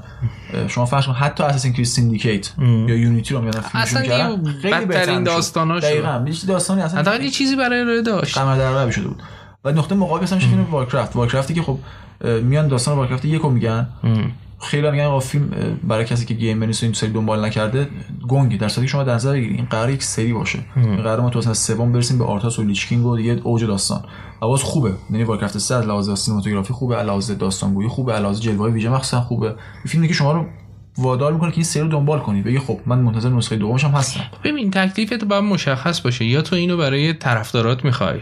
[0.68, 4.88] شما فرض کن حتی اساسین کرید سیندیکیت یا یونیتی رو میادن فیلمشون کردن خیلی بدترین
[4.88, 5.26] بهتر می‌شد.
[5.26, 5.86] داستاناشو.
[5.86, 6.24] دقیقاً.
[6.26, 8.38] یه داستانی اصلا حداقل یه چیزی برای ارائه داشت.
[8.38, 9.22] قمر در شده بود.
[9.64, 11.78] و نقطه مقابل اصلا میشه فیلم وارکرافت وارکرافتی که خب
[12.42, 13.88] میان داستان وارکرافت یکو میگن.
[14.60, 17.88] خیلی میگن آقا فیلم برای کسی که game بنویسه این سری دنبال نکرده
[18.28, 18.58] گنگی.
[18.58, 20.58] در صورتی شما در نظر بگیرید این قرار یک سری باشه.
[20.76, 23.64] این قرار ما تو مثلا سوم برسیم به آرتاس و لیچ کینگ و دیگه اوج
[23.64, 24.04] داستان.
[24.42, 24.92] و باز خوبه.
[25.10, 28.88] یعنی وارکرافت 3 از لحاظ سینماتوگرافی خوبه از لحاظ داستانگویی خوبه از لحاظ جلوه‌های ویژه
[28.88, 29.54] مخصوصا خوبه.
[29.86, 30.46] فیلمی که شما رو
[30.98, 32.44] وادار می‌کنه که این سری رو دنبال کنید.
[32.44, 34.20] بگی خب من منتظر نسخه دومش هم هستم.
[34.44, 36.24] ببین تکلیفت باید مشخص باشه.
[36.24, 38.20] یا تو اینو برای طرفدارات می‌خوای.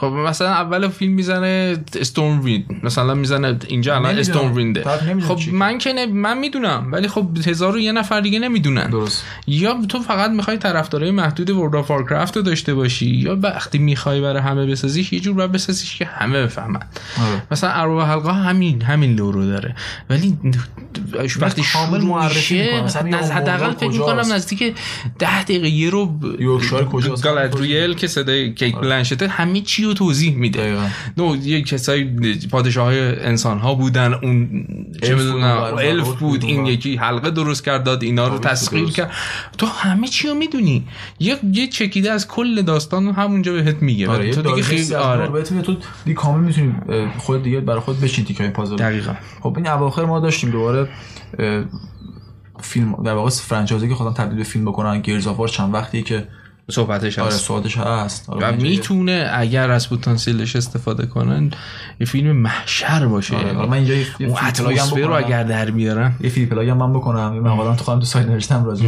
[0.00, 4.18] خب مثلا اول فیلم می‌زنه استورم ویند مثلا می‌زنه اینجا الان.
[4.18, 4.84] استورم وینده
[5.28, 5.38] خب.
[5.52, 9.78] من که نه- من می‌دونم ولی خب هزار و یه نفر دیگه نمی‌دونن درست یا
[9.88, 14.42] تو فقط می‌خوای طرفدارای محدود ورلد آف وارکرافت رو داشته باشی یا وقتی می‌خوای برای
[14.42, 16.80] همه بسازیش یه جور باید بسازیش که همه بفهمن
[17.20, 17.42] آره.
[17.50, 19.74] مثلا ارباب حلقه همین همین lore و داره
[20.10, 20.38] ولی
[21.40, 23.16] وقتی کامل معرفی می‌کنه.
[23.16, 24.74] حداقل فکر می‌کنم؟ نزدیک
[25.18, 30.36] ده دقیقه یه رو یورکشایر کجاست؟ گالادریل که صدای کیت بلنشته همه چی رو توضیح
[30.36, 30.88] میده دقیقاً.
[31.16, 32.04] نو یه کسای
[32.50, 34.66] پادشاه های انسان ها بودن اون
[35.02, 36.66] چه می‌دونم الف بود بود، این.
[36.66, 38.90] یکی حلقه درست کرد داد اینا رو تسخیر.
[38.90, 39.10] کرد
[39.58, 40.86] تو همه چی رو می‌دونی
[41.18, 45.28] یه یه چکیده از کل داستان رو همونجا بهت میگه آره تو دیگه خیلی آره
[45.28, 46.74] بهت تو دیگه کامل می‌تونی
[47.18, 49.14] خود دیگه برای خود بچین تیکای پازل دقیقاً.
[49.40, 50.88] خب این اواخر ما داشتیم دوباره
[52.60, 56.28] فیلم در واقع فرانچایزی که خودم تبدیل به فیلم بکنن گیرز چند وقتی که
[56.70, 58.30] صحبتش آره هست سوادش هست.
[58.30, 61.50] آره و می‌تونه اگر از پتانسیلش استفاده کنن
[62.00, 63.36] یه فیلم محشر باشه.
[63.36, 65.12] آره، حالا من اینجا یه- اون فیلم رو.
[65.12, 66.14] اگر در بیارن.
[66.20, 67.32] یه فیلم plug هم من بکنم.
[67.34, 68.86] یه مقاله تو خودم تو سایت نوشتم راجع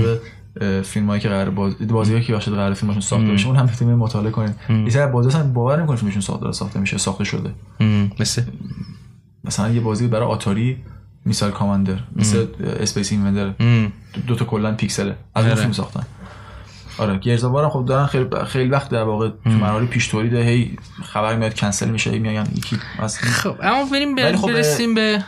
[0.55, 3.47] به فیلم هایی که قرار باز بازی که باشد قرار فیلمشون ساخته بشه.
[3.47, 6.99] اون هم می‌تونید مطالعه کنید یه سری بازی اصلا باور نمی‌کنید فیلمشون ساخته ساخته میشه
[6.99, 7.51] ساخته شده.
[8.21, 8.43] مثل؟
[9.45, 10.77] مثلا یه بازی برای آتاری
[11.25, 12.47] میسایل کامند مثل
[12.81, 13.55] اسپیس اینویدر.
[14.27, 15.17] دو تا کلا پیکسله.
[15.35, 15.61] از اون آره.
[15.61, 16.03] فیلم ساختن.
[16.99, 20.35] آره گیرز آو وار خب دارن خیلی خیلی وقت در واقع تو مراحل پیش تولید
[20.35, 25.25] هی خبر میاد کنسل میشه هی میگن یکی از خب اما بریم خب، برسیم به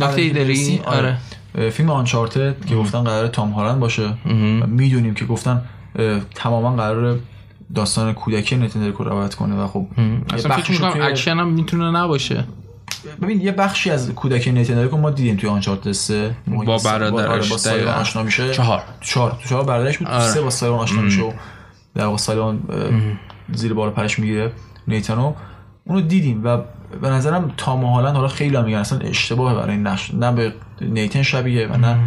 [0.00, 1.16] نکته ای داری آره.
[1.54, 4.14] اه، فیلم آنچارتد که گفتن قرار تام هالند باشه.
[4.66, 5.62] می‌دونیم که گفتن
[6.34, 7.18] تماما قرار
[7.74, 9.86] داستان کودکی رو روایت کنه و خب
[10.34, 12.44] اصلا فکر می‌کنم اکشن هم می‌تونه نباشه.
[13.22, 16.78] ببین یه بخشی از کودکی نیتن دریک رو ما دیدیم توی آنچارتد 3 موقعی با
[16.78, 17.90] که برادرش، آره، با دقیقاً.
[17.92, 18.54] آشنا میشه.
[18.54, 18.82] چهار.
[19.00, 19.30] چهار.
[19.30, 20.08] تو چهار برادرش بود.
[20.08, 20.28] آره.
[20.28, 21.32] سه با سایرون آشنا میشه و
[21.94, 22.54] در واقع
[23.52, 24.52] زیر بار پرش می‌گیره
[24.88, 25.34] نیتنو
[25.84, 26.58] اونو دیدیم و
[27.02, 30.14] به نظرم تام هالند حالا خیلی هم میگن اصلا اشتباهه برای نقش.
[30.14, 31.98] نه به نیتن شبیه و نه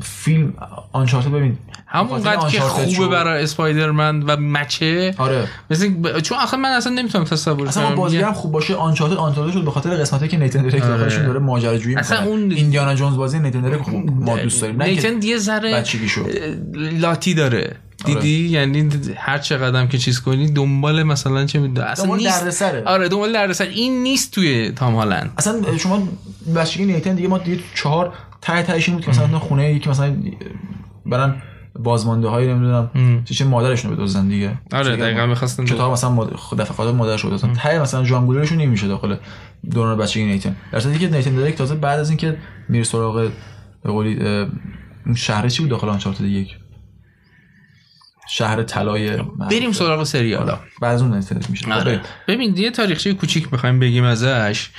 [0.00, 0.52] فیلم
[0.92, 1.58] آنچارتد ببین
[1.96, 5.14] همونقدر که خوبه برای اسپایدرمن و مچه.
[5.18, 5.48] آره.
[5.70, 7.94] مثل چون آخه من اصلا نمی‌تونم تصور اصلا کنم.
[7.94, 11.26] بازی یه- هم خوب باشه آنچارتد آنچارتد شد به خاطر قسمتی که نیتن دریک داخلشون
[11.26, 14.82] داره ماجراجویی اصلا می‌کنه اون- ایندیانا جونز بازی نیتن دریک خوب ما دوست داریم.
[14.82, 15.84] نیتن یه ذره.
[16.74, 17.76] لاتی داره.
[18.04, 22.40] دیدی؟ یعنی هر چه قدم که چیز کنی دنبال مثلا چه می‌دونم اصلا دنبال نیست.
[22.40, 22.82] دردسره.
[22.86, 23.64] آره دنبال دردسر.
[23.64, 25.30] این نیست توی تام هالند.
[25.38, 26.08] اصلا شما
[26.56, 28.12] بچگی نیتن دیگه ما دیگه چهار
[28.42, 30.16] تهش این بود که مثلا خونه یکی مثلا
[31.06, 31.42] برن
[31.78, 32.90] بازمانده های نمی‌دونم.
[33.24, 34.58] چه چه مادرشون رو بدوزن دیگه.
[34.72, 38.88] آره، دقیقاً می‌خواستن کتاب مثلا مادر دفعه قادر مادرش رو بدوزن ته مثلا ژانگولرشون نمیشه
[38.88, 39.16] داخل
[39.70, 40.56] دوران بچگی نیتن.
[40.72, 42.36] در صورتی که نیتن دریک تازه بعد از اینکه
[42.68, 43.30] میره سراغ
[43.82, 44.18] به قولی
[45.16, 46.56] شهر چی بود داخل آنچارتد یک؟
[48.28, 49.16] شهر طلای
[49.50, 52.00] بریم سراغ سریالا بعد از اون نیتن میشه آره.
[52.28, 54.70] ببین یه تاریخچه کوچیک بخوایم بگیم ازش.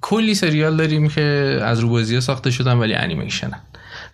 [0.00, 3.60] کلی سریال داریم که از رو بازی ساخته شدن ولی انیمیشنن.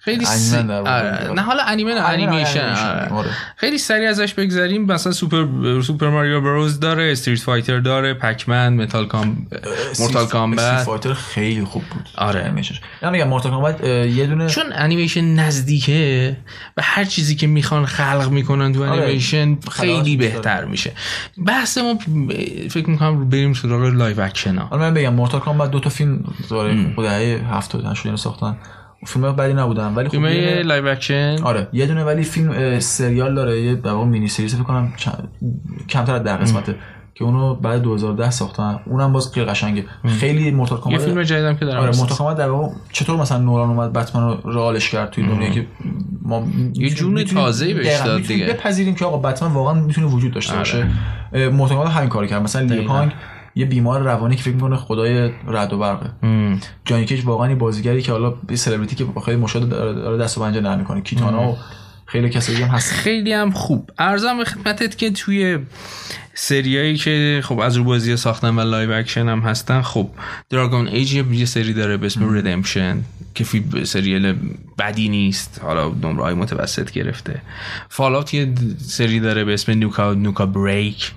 [0.09, 0.55] خیلی س...
[0.55, 0.99] واقع.
[0.99, 1.33] آره.
[1.33, 2.89] نه حالا انیمه نه انیمیشن انیمیشن.
[2.89, 3.09] آره.
[3.09, 3.29] آره.
[3.57, 5.47] خیلی سریع ازش بگذریم مثلا سوپر
[5.81, 11.65] سوپر ماریو بروز داره استریت فایتر داره پکمن متال کام مورتال استریت کامبت فایتر خیلی
[11.65, 12.41] خوب بود آره.
[12.41, 12.81] انیمیشنش
[13.13, 16.37] میگم مورتال کامبت یه دونه چون انیمیشن نزدیکه
[16.77, 20.93] و هر چیزی که می‌خوان خلق می‌کنن تو انیمیشن خیلی بهتر میشه
[21.47, 21.99] بحث ما
[22.71, 26.25] فکر می‌کنم بریم سراغ live action ها حالا من بگم مورتال کامبت دو تا فیلم
[26.51, 28.57] داره دهه 70 80 ساختن
[29.07, 33.61] فیلم بدی نبودن ولی خب یه live action آره یه دونه ولی فیلم سریال داره
[33.61, 35.29] یه در mini series فکر کنم چند-
[35.89, 36.75] کمتر از 10 قسمته
[37.15, 38.81] که اونو بعد 2010 ساختن.
[38.87, 39.85] اونم باز خیلی قشنگه.
[40.21, 43.17] خیلی مورتال یه کامبت فیلم جدیدم که دارم آره آره مورتال کامبت در واقع چطور
[43.17, 45.67] مثلا نولان اومد بتمن رو real ش کرد توی دنیایی که
[46.23, 48.45] ما یه جون تازه‌ای بهش داد دیگه.
[48.45, 48.55] آره.
[48.55, 50.87] بپذیریم که آقا بتمن واقعا می‌تونه وجود داشته باشه.
[51.33, 52.43] اه، مورتال کامبت همین کارو کرد.
[52.43, 53.13] مثلا لیو کانگ
[53.59, 56.11] یه بیمار روانی که فکر می‌کنه خدای رعد و برقه.
[56.85, 60.61] جانی کیج واقعا بازیگری که حالا یه سلبریتی که خیلی مشاهده داره دست و پنجه
[60.61, 61.01] نرم می‌کنه.
[61.01, 61.57] کیتانا و
[62.07, 62.97] خیلی کسایی هم هستن.
[62.97, 63.91] خیلی هم خوب.
[63.99, 65.59] عرضم به خدمتت که توی
[66.35, 70.11] سریایی که خب از رو بازی ساختن و live action هم هستن خب
[70.51, 73.03] دراگون ایج یه یه سری داره به اسم ردمپشن
[73.35, 74.37] که فی سریال
[74.79, 75.61] بدی نیست.
[75.63, 77.43] حالا نمره های متوسط گرفته.
[77.89, 81.13] فالات یه سری داره به اسم نوکا نوکا بریک.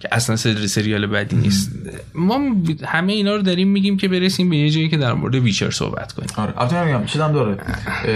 [0.00, 1.70] که اصلا سری سریال بدی نیست.
[2.14, 2.40] ما
[2.86, 6.12] همه اینا رو داریم میگیم که برسیم به یه جایی که در مورد ویچر صحبت
[6.12, 6.28] کنیم.
[6.36, 6.54] آره.
[6.60, 7.56] البته میگم چیزام داره.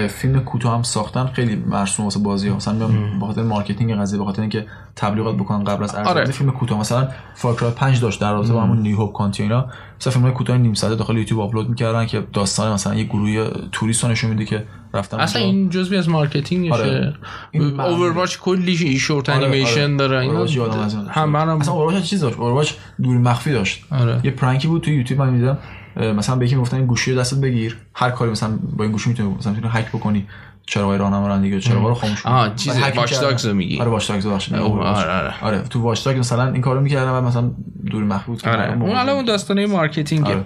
[0.08, 2.56] فیلم کوتاه هم ساختن خیلی مرسوم واسه بازی ها.
[2.56, 2.88] مثلا
[3.20, 4.66] به خاطر مارکتینگ قضیه به خاطر اینکه
[4.96, 6.24] تبلیغات بکنن قبل از عرضه آره.
[6.24, 6.80] فیلم کوتاه.
[6.80, 9.68] مثلا فارکرای 5 داشت در رابطه با همون نیو هوپ کانتی اینا.
[10.00, 14.04] مثلا فیلم کوتاه نیم ساعته داخل یوتیوب آپلود می‌کردن که داستان مثلا یه گروه توریست
[14.04, 15.56] رو نشون میده که رفتن اصلا اونجا.
[15.58, 17.14] این جزوی از مارکتینگشه آره.
[17.54, 19.96] اوورواچ کلی شورت آره، انیمیشن آره.
[19.96, 20.46] داره اینا.
[21.10, 22.72] هم منم اصلا اوورواچ چیز داشت اوورواچ
[23.02, 24.20] دور مخفی داشت آره.
[24.24, 25.58] یه پرانکی بود تو یوتیوب من می‌دیدم
[25.96, 29.08] مثلا به یکی می‌گفتن این گوشی رو دستت بگیر هر کاری مثلا با این گوشی
[29.08, 30.26] می‌تونی مثلا می‌تونی هک بکنی
[30.66, 33.20] چراغای راهنما رانندگی چراغا رو خاموش آها، چیز بعد واچ.
[33.20, 33.80] داگز میگی.
[33.80, 35.34] آره واچ داگز بخش آره، آره.
[35.42, 35.62] آره.
[35.62, 37.50] تو واچ داگز مثلا این کارو می‌کردن و مثلا
[37.90, 38.72] دور که آره.
[38.72, 40.44] اون الان اون داستانه مارکتینگه آره.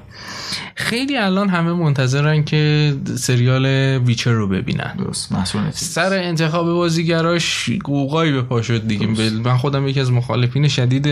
[0.74, 3.66] خیلی الان همه منتظرن که سریال
[4.06, 4.94] ویچر رو ببینن.
[4.98, 5.32] درست.
[5.32, 9.06] محصول سر انتخاب بازیگراش قوقایی به پا شد دیگه.
[9.06, 11.06] بل- من خودم یکی از مخالفین شدید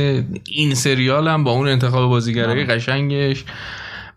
[0.45, 3.45] این سریالم با اون انتخاب بازیگرای قشنگش.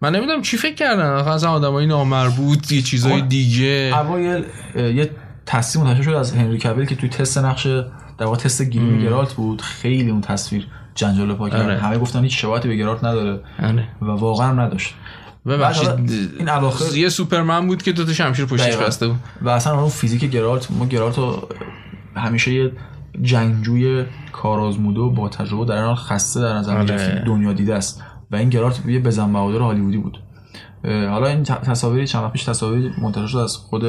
[0.01, 1.05] من نمی‌دونم چی فکر کردن.
[1.05, 4.43] اصلا آدمای نامربوط یه چیزای دیگه اوایل
[4.76, 5.09] یه
[5.45, 7.67] تصویر منتشر شد از هنری کویل که توی تست نقش
[8.17, 9.61] در واقع تست گیریم گرالت بود.
[9.61, 11.77] خیلی اون تصویر جنجال پا کرد آره.
[11.77, 13.39] همه گفتن هیچ شباهتی به گرالت نداره.
[13.63, 13.88] آره.
[14.01, 14.93] و واقعا هم نداشت.
[15.45, 15.89] ببخشید.
[16.39, 18.76] این اواخر- یه سوپرمن بود که دوتا شمشیر پشتش.
[18.76, 19.19] بسته بود.
[19.41, 21.47] و اصلا اون فیزیک گرالت ما گرالت رو
[22.15, 22.71] همیشه یه
[23.21, 27.23] جنگجوی کارآزموده و با تجربه در حال خسته در نظر آره.
[27.27, 28.03] دنیا دیده است.
[28.31, 30.19] و این گرالت یه بزن بهادر هالیوودی بود.
[30.84, 33.84] حالا این تصاویری چند وقت پیش تصاویری منتشر شد از خود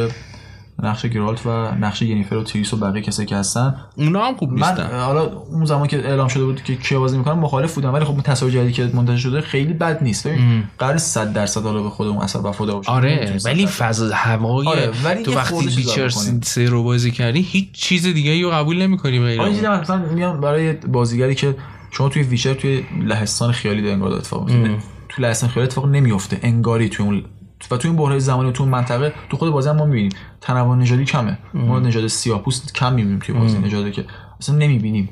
[0.82, 3.74] نقش گرالت و نقش ینیفر و تریس و بقیه کسایی که هستن.
[3.96, 4.82] اونا هم خوب من نیستن.
[4.82, 8.04] اه، حالا اون زمان که اعلام شده بود که کیا بازی می‌کنن مخالف بودم ولی
[8.04, 10.26] خب اون تصاویر جدیدی که منتشر شده خیلی بد نیست.
[10.26, 14.66] ببین قرار 100 درصد حالا به خودمون اثر وفادار باشه آره ولی 100 فضا هوای
[14.66, 16.40] آره، ولی تو وقتی بکنیم.
[16.42, 20.40] سه رو بازی کردی هیچ چیز دیگه رو قبول نمی‌کنی غیر آره من مثلا میگم
[20.40, 21.56] برای بازیگری که
[21.90, 26.40] شما توی ویچر توی لهستان خیالی داره انگار اتفاق میفته تو لهستان خیالی اتفاق نمیفته
[26.42, 27.24] انگاری توی اون
[27.70, 30.12] و تو این بحران زمانی تو اون منطقه تو خود بازی هم ما می‌بینیم.
[30.40, 31.38] تنوع نژادی کمه.
[31.54, 33.58] ما نژاد سیاه‌پوست کم می‌بینیم توی بازی.
[33.58, 34.04] نژادی که
[34.40, 35.08] اصلا نمی‌بینیم.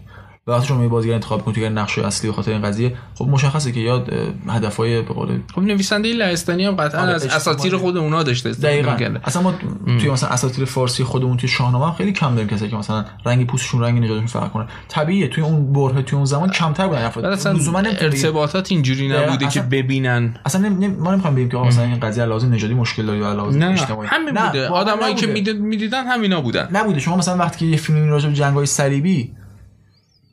[0.48, 3.72] وقتی شما یه بازیگر انتخاب کنید که نقش اصلی به خاطر این قضیه خب مشخصه
[3.72, 7.76] که یا اه، هدفهای به قول خب نویسنده لهستانی هم قطعا آره، از اساطیر.
[7.76, 9.18] خود اونا داشته دقیقاً.
[9.24, 9.54] اصلا ما
[10.00, 13.46] توی مثلا اساطیر فارسی خودمون توی شاهنامه هم خیلی کم داریم کسایی که مثلا رنگ
[13.46, 17.46] پوستشون رنگ نژادشون فرق کنه طبیعیه توی اون بره توی اون زمان کمتر بودن افراد
[17.56, 19.08] لزوما ارتباطات اینجوری.
[19.08, 20.34] نبوده که ببینن.
[20.46, 20.68] اصلا.
[20.98, 24.08] ما نمی‌خوام بگیم که مثلا این قضیه لازم نژادی مشکل داره یا لازم اجتماعی.
[24.08, 24.68] همین بوده.
[24.68, 26.68] آدمایی که می‌دیدن همینا بودن.
[26.72, 27.00] نبوده.
[27.00, 29.32] شما مثلا وقتی که یه فیلم می‌بینی راجع به جنگ‌های صلیبی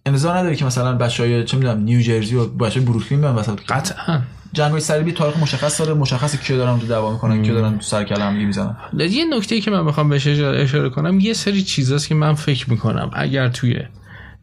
[0.07, 4.21] انتظار نداری که مثلا بچهای چه می‌دونم نیوجرسی و بچه بروکلین بیان وسط قطعا.
[4.53, 8.03] جنگ‌های صلیبی تاریخ مشخص داره مشخصه کیا دارن تو دعوا می‌کنن کیا دارن تو سر
[8.03, 8.75] دیگه می‌زنن.
[8.99, 13.11] یه نکته که من بخوام بهش اشاره کنم یه سری چیزاست که من فکر می‌کنم
[13.13, 13.79] اگر توی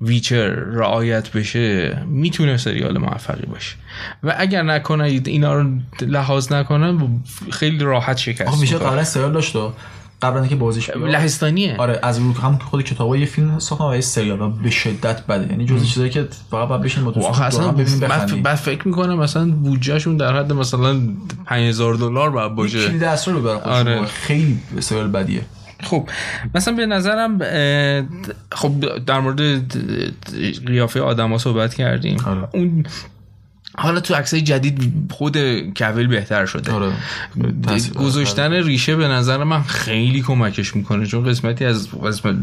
[0.01, 3.77] ویچر رعایت بشه می‌تونه سریال موفقی باشه.
[4.23, 5.71] و اگر نکنید اینا رو
[6.01, 8.79] لحاظ نکنن خیلی راحت شکست میشه.
[8.79, 9.57] قبلا سریال داشت
[10.23, 11.11] قبل اینکه بازیش بیاد.
[11.11, 11.77] لهستانیه.
[11.79, 15.27] آره از رو هم خود کتابا یه فیلم ساختن و یه سریال و به شدت
[15.27, 15.51] بده.
[15.51, 20.17] یعنی جزء چیزایی که فقط باید بشین دوستان اصلا ببینیم من فکر می‌کنم مثلا بودجهشون
[20.17, 21.01] در حد مثلا
[21.45, 22.89] 5000 دلار باید باشه.
[22.89, 24.05] کلید اسرار رو آره.
[24.05, 25.43] خیلی سریال بدیه.
[25.83, 26.09] خب
[26.55, 27.39] مثلا به نظرم
[28.53, 29.73] خب در مورد
[30.67, 32.17] قیافه آدما صحبت کردیم.
[32.27, 32.49] آره.
[32.53, 32.85] اون
[33.79, 35.37] حالا تو عکسای جدید خود
[35.77, 36.73] کویل بهتر شده.
[36.73, 36.93] آره.
[37.95, 42.37] گذاشتن ریشه به نظر من خیلی کمکش می‌کنه چون قسمتی از قسمت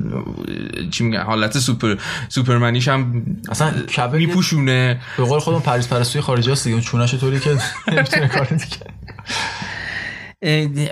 [0.92, 1.96] چی میگن حالت سوپر
[2.30, 5.02] سوپرمنیش هم اصلا کویل میپوشونه.
[5.18, 6.82] به قول خودم پرویز پرستویی خارجی هست دیگه.
[6.82, 7.58] چونش طوری که
[7.92, 8.78] نمی‌تونه کار دیگه.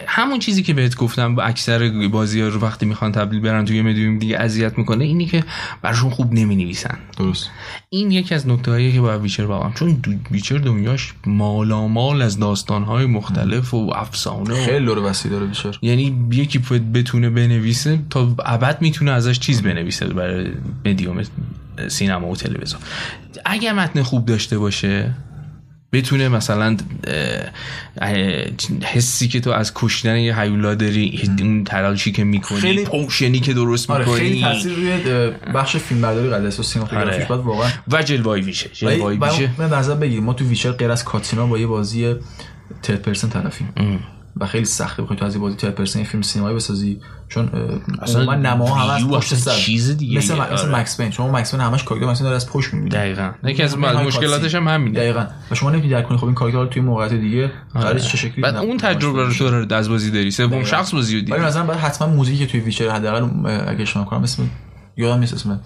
[0.08, 3.82] همون چیزی که بهت گفتم با اکثر بازی ها رو وقتی می‌خوان تبدیل برن توی
[3.82, 5.44] مدیوم دیگه اذیت می‌کنه اینی که
[5.82, 7.50] براشون خوب نمی نویسن درست.
[7.90, 12.84] این یکی از نکته هایی که باید Witcher واقعا چون Witcher دنیاش مالامال از داستان
[12.84, 16.60] های مختلف و افسانه خیلی lore وسیع داره بیشتر یعنی یکی
[16.94, 20.48] بتونه بنویسه تا ابد می‌تونه ازش چیز بنویسه برای
[20.86, 21.22] مدیوم
[21.88, 22.82] سینما و تلویزیون.
[23.46, 25.14] اگر متن خوب داشته باشه
[25.94, 26.78] بتونه مثلا
[28.84, 33.54] حسی که تو از کشتن یه هیولا داری اون تلاشی که می‌کنی خیلی- پوشنی که
[33.54, 34.54] درست آره خیلی می‌کنی.
[34.54, 36.60] تاثیر روی بخش فیلم برداری قضیه است.
[36.60, 37.42] و سینماتوگرافیش آره.
[37.42, 40.20] واقعا و جلوای ویشه جلوای ولی ولی ویشه من نظر بگیر.
[40.22, 42.16] ما تو ویچر غیر از کاتینا با یه بازی
[42.84, 43.74] ترد پرسن طرفیم.
[44.40, 47.00] و خیلی سخته بخوای تو از بازی ترد پرسن فیلم سینمایی بسازی
[47.30, 47.50] چون
[48.02, 50.36] اصلا اصلا نما هم از پشت سر چیز دیگه مثل.
[50.36, 50.80] م- مثل آره.
[50.80, 53.64] مکس پین شما مکس پین همش کاراکتر مکس پین داره از پشت می‌بینی دقیقا یکی
[53.64, 57.14] از مشکلاتش هم همینه دقیقاً و شما نمی‌تونی درک کنی خب این کاراکتر توی موقعیت
[57.14, 60.64] دیگه قرارش چه شکلی بعد اون تجربه رو رو از بازی داری سوم.
[60.64, 63.24] شخص بازی رو ولی دیدی مثلا باید حتما موزیکی که توی ویچر حداقل
[63.68, 64.50] اگه اشتباه کنم اسم
[64.98, 65.60] یادم نیست اسم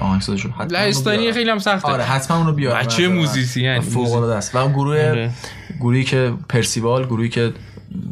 [0.00, 1.32] آهنگسازشو لهستانی.
[1.32, 3.14] خیلی هم سخته آره حتما اونو بیار بچه من.
[3.14, 3.80] موزیسین.
[3.80, 5.30] فوق العاده است و گروه آره.
[5.80, 7.52] گروهی که پرسیوال گروهی که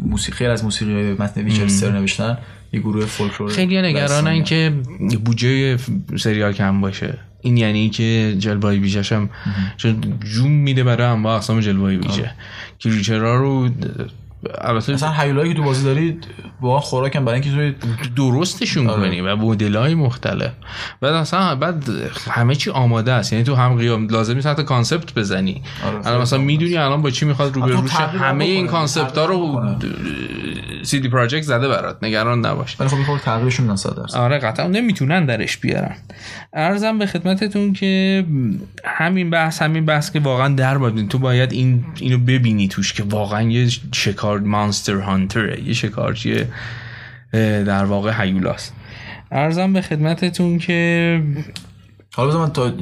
[0.04, 2.38] موسیقی از موسیقی متن ویچر سر نوشتن
[2.72, 4.44] یه گروه فولکلور خیلی نگرانن.
[4.44, 4.72] که
[5.24, 5.76] بودجه
[6.16, 7.18] سریال کم باشه.
[7.40, 9.30] این یعنی که جلوه ویژش هم
[9.76, 12.30] چون جون میده برای انواع اقسام جلوه ویژه.
[12.78, 13.68] که ریچرا رو
[14.60, 16.18] البته مثلا هیولایی که تو بازی داری
[16.60, 17.74] واقعا خوراکم برای اینکه
[18.16, 19.08] درستشون آره.
[19.08, 20.52] کنی و مدل های مختلف.
[21.00, 21.84] بعد مثلا بعد
[22.30, 23.32] همه چی آماده است.
[23.32, 25.62] یعنی تو هم قیام لازم نیست حتی کانسپت بزنی.
[25.84, 28.66] آره، الان خیلی مثلا می‌دونی الان با چی می‌خواد رو حتی روش همه این.
[28.66, 29.60] کانسپت ها رو
[30.82, 32.04] سی دی پراجکت زده برات.
[32.04, 32.80] نگران نباش.
[32.80, 34.18] ولی خب خورده تغییرشون میدن 100 درصد.
[34.18, 35.96] آره قطعا نمی‌تونن درش بیارن.
[36.52, 38.24] ارزم به خدمتتون که
[38.84, 43.02] همین بحث همین بحث که واقعا در باید تو باید این اینو ببینی توش که
[43.02, 46.44] واقعا یه شکار مانستر هانتره یه شکارچی
[47.32, 48.74] در واقع هیولاست.
[49.30, 51.22] ارزم به خدمتتون که
[52.14, 52.72] حالا من تا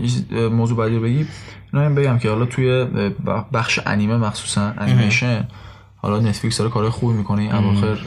[0.50, 1.26] موضوع بعدی رو بگی
[1.72, 2.86] اینا هم بگم که حالا توی
[3.52, 5.48] بخش انیمه مخصوصا انیمیشن
[5.96, 7.42] حالا Netflix داره کارهای خوبی می‌کنه.
[7.42, 7.98] این اواخر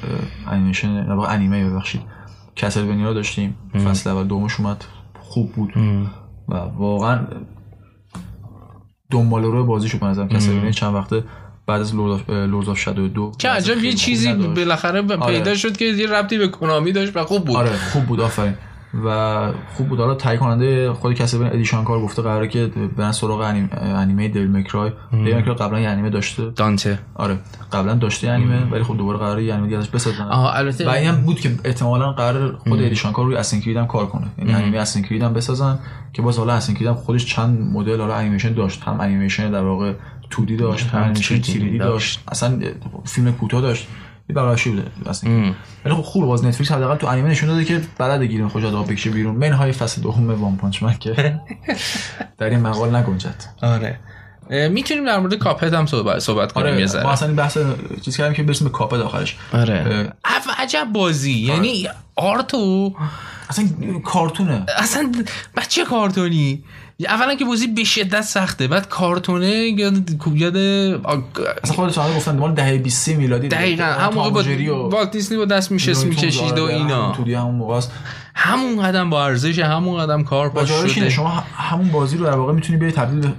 [0.48, 2.02] انیمیشن انیمه ببخشید.
[2.56, 3.56] Castlevania رو داشتیم.
[3.74, 4.86] فصل اول دومش اومد.
[5.20, 5.74] خوب بود.
[6.50, 7.28] و واقعا
[9.12, 11.24] دنبال رو بازیشو به نظرم Castlevania چند وقته
[11.68, 13.32] بعد از Lords of Shadow دو.
[13.38, 14.34] چه عجب یه چیزی.
[14.34, 17.56] بالاخره پیدا شد که یه ربطی به Konami داشت و خوب بود.
[17.56, 18.54] آره خوب بود آفرین.
[19.06, 20.00] و خوب بود.
[20.00, 23.70] حالا تهیه کننده خود Castlevania ادی شانکار گفته قراره که برن سراغ انیم...
[23.74, 26.50] انیمه Devil May Cry Devil May Cry قبلا یه انیمه داشته.
[26.50, 27.00] دانته.
[27.16, 27.40] آره.
[27.72, 30.24] قبلا داشته انیمه ولی خب دوباره قراره یه انیمه دیگه ازش بسازن.
[30.86, 34.28] و این هم بود که احتمالا قرار خود ادی شانکار روی Creed هم کار کنه.
[34.38, 35.80] یعنی انیمه Creed هم بسازن
[36.14, 38.84] که باز حالا Creed هم خودش چند مدل حالا انیمیشن داشت.
[38.84, 39.94] هم انیمیشن در واقع
[40.34, 42.20] 2D داشت 3D 3D داشت.
[42.28, 42.60] اصلا
[43.06, 43.88] فیلم کوتاه داشت
[44.30, 45.54] یه بلاشی بوده اصلا.
[45.86, 48.71] ولی خب خوب باز Netflix حداقل تو انیمه نشون داده که بلد گلیم خودشو از
[48.71, 49.36] آب بکشه بیرون.
[49.36, 51.40] منهای فصل دوم One Punch Man که
[52.38, 53.44] در این مقال نگنجد.
[53.62, 54.00] آره.
[54.70, 57.10] می‌تونیم در مورد کاپت هم صحبت, صحبت کنیم آره یه ذره.
[57.10, 57.58] اصلا این بحث
[58.02, 59.38] چیز کردیم که برسیم به کاپت آخرش.
[59.54, 60.12] آره.
[60.26, 61.34] اف عجب بازی.
[61.34, 62.94] یعنی آرتو
[63.50, 63.66] اصلا
[64.06, 64.66] کارتونه.
[64.78, 65.12] اصلا
[65.58, 66.64] بچه کارتونی.
[67.08, 69.94] اولا که بازی به شدت سخته بعد کارتونه یاد
[70.34, 73.48] یاد اصلا خودت شما گفتن مال دهه 20 میلادی.
[73.48, 77.12] دقیقا همون موقع با والت دیسنی با دست میشست می‌کشید و آره، اینا.
[77.12, 77.92] تودی همون موقع است
[78.36, 81.10] همون قدم با ارزش همون قدم کار اینه شده.
[81.10, 83.32] شما همون بازی رو در واقع می‌تونی بیای تبدیل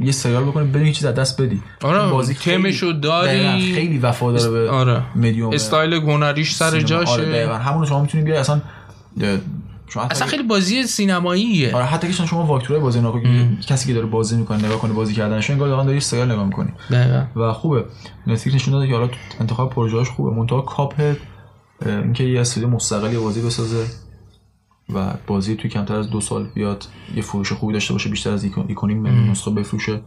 [0.00, 1.62] یه سریال بکنی بدون هیچ چیز از دست بدی.
[1.82, 3.74] آره، بازی تمشو داری.
[3.74, 5.02] خیلی وفادار به آره.
[5.16, 6.86] مدیوم استایل هنریش سر سینما.
[6.86, 7.12] جاشه.
[7.12, 8.60] آره همون شما می‌تونی بیای اصلا
[9.92, 11.76] شما اصلا خیلی بازی سینماییه.
[11.76, 13.20] آره حتی که شما واکتورای بازی نگاه
[13.68, 16.72] کسی که داره بازی می‌کنه نگاه کنه بازی کردنش انگار دارن داری سریال نگاه می‌کنی.
[16.90, 17.24] دقیقا.
[17.36, 17.84] و خوبه.
[18.26, 19.08] نتفلیکس نشون داده که حالا
[19.40, 20.36] انتخاب پروژه‌اش خوبه.
[20.36, 21.16] منتها Cuphead
[21.86, 23.86] اینکه یه استودیو مستقلی بازی بسازه
[24.94, 26.86] و بازی توی کمتر از دو سال بیاد
[27.16, 30.00] یه فروش خوبی داشته باشه بیشتر از ایکون ایکونیم نسخه بفروشه.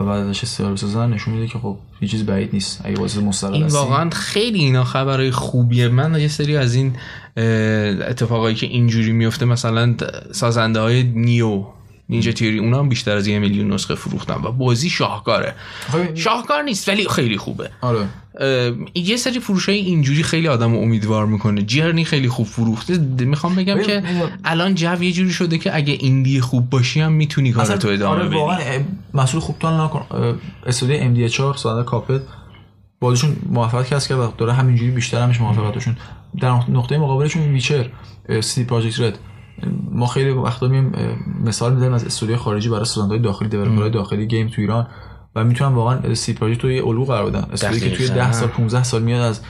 [0.00, 3.20] و بعد ازش سریال بسازن نشون میده که خب هیچ چیز بعید نیست اگه بازی
[3.20, 3.66] مستقل این.
[3.66, 6.96] واقعا خیلی اینا خبرهای خوبیه من یه سری از این
[8.02, 9.94] اتفاقایی که اینجوری میفته مثلا
[10.32, 11.64] سازنده های نیو
[12.08, 15.54] Ninja Theory اونا هم بیشتر از یه میلیون نسخه فروختن و بازی شاهکاره.
[15.92, 17.70] خب، شاهکار نیست ولی خیلی خوبه.
[17.80, 18.06] آره.
[18.94, 21.62] یه سری فروش های اینجوری خیلی آدم امیدوار می‌کنه.
[21.62, 22.98] Journey خیلی خوب فروخته.
[23.20, 24.02] می‌خوام بگم که.
[24.44, 28.26] الان جو یه جوری شده که اگه indie خوب باشی هم می‌تونی کارتو ادامه آره
[28.26, 28.34] بدی.
[28.34, 28.80] واقعا اه،
[29.14, 30.38] مسئول خوب تان نکن.
[30.66, 32.20] استودیو MDHR سازنده Cuphead.
[33.00, 35.96] بازیشون موفقیت کسب کرد و داره همینجوری بیشتر همش موفقیتشون.
[36.40, 37.90] در نقطه مقابلشون Witcher
[38.40, 39.18] CD Projekt Red
[39.90, 40.92] ما خیلی وقتا میایم
[41.44, 44.86] مثال می‌زنیم از استودیو خارجی برای سازنده‌های داخلی developer های داخلی game تو ایران
[45.34, 47.46] و می‌تونن واقعا CD Projekt رو یه الگو قرار بدن.
[47.52, 48.26] استودیویی که توی دقیقاً.
[48.26, 49.40] 10 سال 15 سال میاد از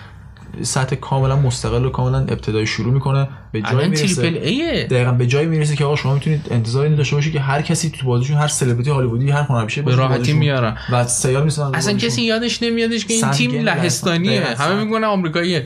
[0.62, 4.86] سطح کاملا مستقل و کاملا ابتدایی شروع می‌کنه به الان می‌رسه.
[4.90, 7.90] دقیقا به جایی می‌رسه که آقا شما می‌تونید انتظار اینو داشته باشید که هر کسی
[7.90, 10.76] تو بازیشون هر سلبریتی هالیوودی هر هنرپیشه به راحتی میارن.
[10.92, 14.44] و سریال می‌سازن اصلا کسی یادش نمیادش که این تیم لهستانیه.
[14.58, 15.64] همه میگن آمریکاییه.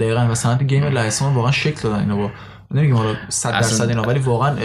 [0.00, 0.34] دقیقا.
[0.44, 2.30] و game لهستان واقعا شکل دادن اینا با
[2.74, 4.56] نمیگم حالا 100 اصلا- درصد اینا ولی واقعا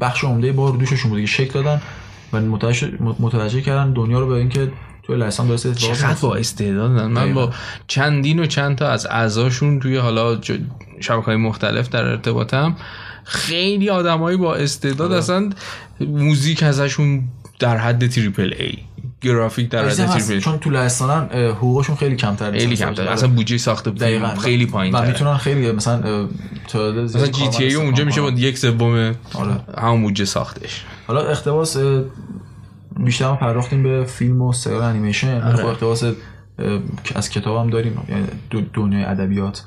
[0.00, 1.82] بخش عمده بار دوششون بوده که شکل دادن
[2.32, 4.72] و متوجه متوجه کردن دنیا رو به اینکه
[5.02, 6.20] توی لهستان داره اتفاقات چقدر.
[6.20, 7.34] با استعدادن من.
[7.34, 7.52] با
[7.86, 10.40] چندین و چند تا از اعضاشون توی حالا
[11.00, 12.76] شبکه های مختلف در ارتباطم
[13.24, 15.18] خیلی آدمایی با استعداد آره.
[15.18, 15.50] اصلا
[16.00, 17.22] موزیک ازشون
[17.58, 18.78] در حد تریپل ای
[19.26, 22.76] گرافیک در حد چون تو لهستانن اه، حقوقشون خیلی کمتر خیلی.
[22.76, 23.08] کمتر.
[23.08, 26.28] اصلا بودجه ساخت دقیقاً خیلی پایین و می‌تونن خیلی مثلا
[26.74, 28.30] مثلا GTA اونجا میشه با.
[28.30, 29.60] یک سوم آره.
[29.78, 32.02] همون بودجه ساختش حالا اقتباس اه،
[32.96, 35.56] بیشتر پرداختیم به فیلم و سریال انیمیشن آره.
[35.56, 36.12] خب اقتباس اه،
[37.04, 38.26] که از کتاب هم داریم یعنی
[38.74, 39.64] دنیای ادبیات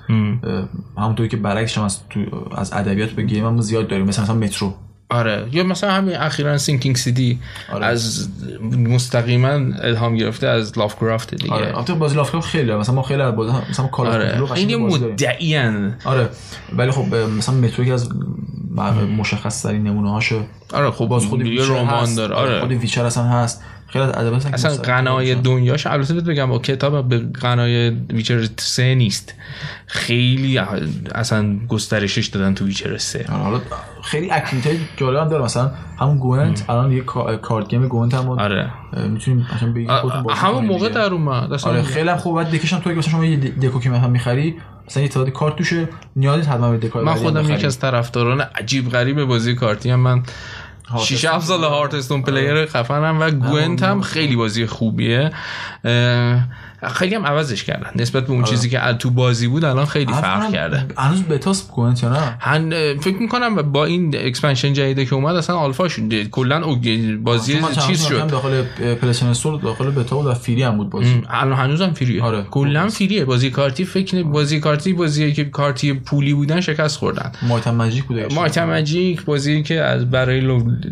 [0.97, 2.19] همونطوری که برعکسش هم از تو
[2.57, 4.73] از ادبیات به game هم زیاد داریم مثلا مثلا Metro
[5.09, 5.47] آره.
[5.51, 7.39] یا مثلا همین اخیرا Sinking City
[7.73, 7.85] آره.
[7.85, 8.29] از
[8.61, 9.49] مستقیما
[9.81, 11.53] الهام گرفته از لافکرافت دیگه.
[11.53, 11.77] آره.
[11.77, 14.45] البته بازی لافکرافت خیلی مثلا ما خیلی بازی مثلا Call آره.
[14.45, 16.29] خیلی مدعیان آره.
[16.77, 18.09] ولی خب مثلا Metro که از
[19.17, 20.35] مشخص ترین نمونه هاشه
[20.73, 22.15] آره خب باز خود یه رمان.
[22.15, 22.35] داره.
[22.35, 22.59] آره.
[22.59, 23.61] خود Witcher اصلا هست.
[23.89, 25.35] خیلی از که اصلا غنای.
[25.35, 29.33] دنیاش البته بهت بگم با کتاب به غنای Witcher 3 نیست.
[29.87, 30.57] خیلی
[31.15, 33.61] اصلا گسترشش دادن تو Witcher 3 آره، حالا
[34.03, 35.43] خیلی activity جالب هم داره.
[35.43, 38.71] مثلا همون Gwent الان یه کا- card game Gwent هم آره.
[39.07, 39.89] می‌تونیم مثلا بگیم
[40.29, 40.89] همون موقع.
[40.89, 42.35] در اومد اصلا آره خیلی خوب.
[42.35, 44.55] بعد deck ش هم که مثلا شما یه deck و که هم می‌خری
[44.87, 47.51] مثلا یه تعداد کارت توشه نیازی حتما به deck ای من خودم.
[47.51, 49.99] یکی از طرفداران عجیب غریب بازی کارتی هم.
[49.99, 50.23] من
[50.97, 55.31] 6 7 سال Hearthstone player خفنم و Gwent هم خیلی بازی خوبیه.
[56.87, 57.89] خیلی هم عوضش کردن.
[57.95, 60.85] نسبت به اون چیزی که تو بازی بود الان خیلی فرق کرده.
[60.97, 62.69] هنوز beta س Gwent یا نه هن
[62.99, 66.23] فکر می‌کنم با این expansion جدیده که اومد اصلا آلفا شد.
[66.23, 66.77] کلا او-
[67.23, 68.27] بازی چیز شد.
[68.27, 68.63] داخل
[69.01, 71.21] PlayStation Store داخل بتا و free هم بود بازی.
[71.29, 72.43] الان هنوزم free ه آره.
[72.51, 77.31] کلا free ه بازی کارتی فکر بازی کارتی بازیه که کارتی پولی بودن شکست خوردن.
[77.41, 80.39] Might & Magic بود Might Magic بازی که از برای.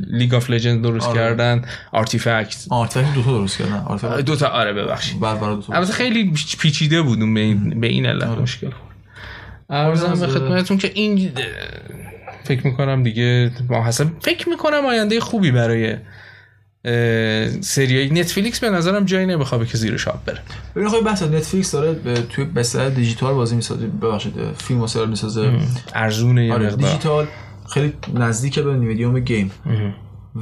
[0.10, 1.16] League of Legends درست آره.
[1.20, 1.62] کردن.
[1.91, 4.22] Artifact Artifact دو تا درست کردن.
[4.22, 5.20] دو تا آره ببخشید.
[5.20, 5.74] دو تا.
[5.78, 8.95] البته خیلی پیچیده بود اون به این, به این علت مشکل خورد.
[9.70, 11.32] عرضم به از- خدمتتون که این
[12.44, 15.95] فکر می‌کنم دیگه ما حسب فکر می‌کنم آینده خوبی برای
[17.62, 20.40] سریای نتفلیکس به نظرم جایی نمی‌خواد که زیر شاب بره.
[20.76, 23.88] ببین خب بحث نتفلیکس داره به- توی بستر دیجیتال بازی می‌سازه.
[23.88, 25.52] ببخشید فیلم و سریال می‌سازه.
[25.95, 26.90] ارزونه یه آره مقدار.
[26.90, 27.28] دیجیتال
[27.74, 29.52] خیلی نزدیک به مدیوم گیم.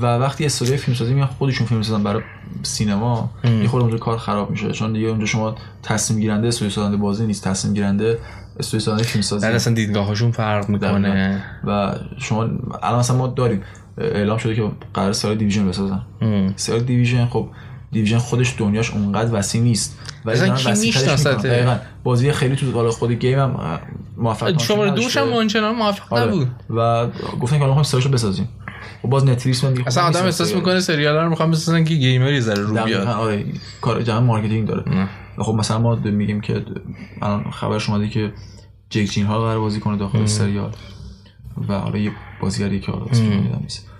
[0.02, 2.24] و وقتی استودیو فیلم سازی میان خودشون فیلم سازن برای
[2.64, 4.72] سینما یه خورده اونجا کار خراب میشه.
[4.72, 7.48] چون دیگه اونجا شما تصمیم گیرنده استودیو سازنده بازی نیست.
[7.48, 8.20] تصمیم گیرنده
[8.60, 11.44] استودیو سازنده فیلم سازی اصلا دیدگاهاشون فرق می‌کنه.
[11.64, 12.50] و شما
[12.84, 13.62] الان مثلا ما داریم
[13.98, 16.02] اعلام شده که قرار سریال Division بسازن.
[16.56, 17.48] سریال Division خب
[17.91, 19.98] Division خودش دنیاش اونقدر وسیع نیست.
[20.26, 21.66] ولی اصلا کی.
[22.04, 23.80] بازی خیلی تو حالا خود game هم
[24.18, 25.06] موفق شماره نداشته.
[25.06, 26.32] دوش هم آنچنان موفق آره.
[26.32, 26.48] نبود.
[26.70, 27.08] و
[27.42, 28.50] گفتن که حالا می‌خوایم سریالشو بسازیم.
[29.02, 30.56] خب باز Netflix من اصلا خب آدم احساس.
[30.56, 33.07] می‌کنه سریال رو می‌خوام بسازن که gamer ی زره رو بیاد.
[33.07, 33.45] آره
[33.82, 35.07] کار جمع marketing داره.
[35.38, 36.66] و خب مثلا ما میگیم که
[37.22, 38.34] الان خبرش اومده که
[38.90, 40.72] جیک جیلنهال قرار بازی کنه داخل سریال.
[41.70, 43.06] و حالا یه بازیگری که حالا
[43.62, 43.91] نیست.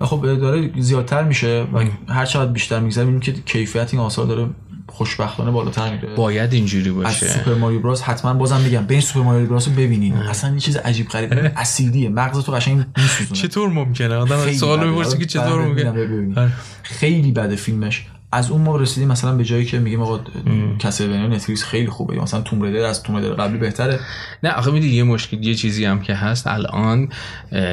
[0.00, 4.26] و خب داره زیادتر میشه و هر چقدر بیشتر میگذره می‌بینیم که کیفیت این آثار
[4.26, 4.48] داره
[4.88, 6.14] خوشبختانه بالاتر میره.
[6.14, 7.28] باید اینجوری از باشه.
[7.28, 10.14] Super Mario Bros حتما بازم میگم برین Super Mario Bros رو ببینین.
[10.14, 11.52] اصلا یه چیز عجیب غریب.
[11.56, 12.08] اسیدیه.
[12.08, 13.40] مغز تو قشنگ میسوزونه.
[13.40, 14.88] چطور ممکنه؟ آدم سوال.
[14.88, 15.88] می‌پرسه که آره، چطور ممکنه.
[16.40, 16.52] آره.
[16.82, 18.06] خیلی بده فیلمش.
[18.32, 20.20] از اون ما رسیدیم مثلا به جایی که میگیم آقا
[20.78, 22.16] کسلوینیا نتفلیکس خیلی خوبه.
[22.16, 24.00] یا مثلا توم ریدر از توم ریدر قبلی بهتره.
[24.42, 26.46] نه آخه می‌دونی یه مشکل یه چیزی هم که هست.
[26.46, 27.08] الان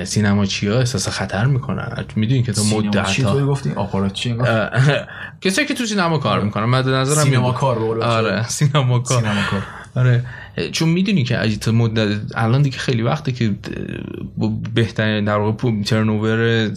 [0.04, 4.72] سینما چیا احساس خطر می‌کنن می‌دونی که سینما مدت چی توی گفتی؟ آپاراتچی انگار
[5.42, 7.52] کسایی که تو سینما کار می‌کنن مد نظرم سینما.
[7.52, 8.04] کار.
[8.04, 9.22] آره سینما کار.
[9.22, 9.62] سینما کار.
[9.96, 10.26] آره.
[10.72, 13.56] چون می‌دونی که اگه تا مدت الان دیگه خیلی وقته که
[14.76, 16.70] بهترین در واقع turnover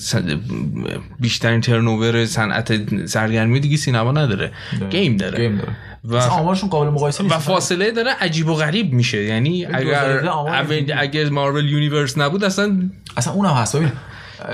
[1.20, 4.52] بیشترین turnover صنعت سرگرمی دیگه سینما نداره.
[4.90, 5.38] game داره.
[5.48, 5.76] game داره.
[6.04, 7.34] و آمارشون قابل مقایسه نیست.
[7.34, 9.22] و فاصله داره عجیب و غریب میشه.
[9.22, 10.92] یعنی اگر 2017 آمار اول- دیدی.
[10.92, 13.76] اگر Marvel Universe نبود اصلا اصلا اونم هست.
[13.76, 13.92] ببین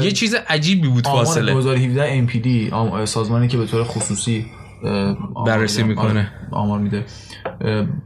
[0.00, 1.52] یه چیز عجیبی بود فاصله.
[1.52, 4.46] 2017 NPD آم- سازمانی که به طور خصوصی
[5.46, 5.82] بررسی.
[5.82, 6.08] می‌کنه.
[6.10, 7.04] آره، آمار میده.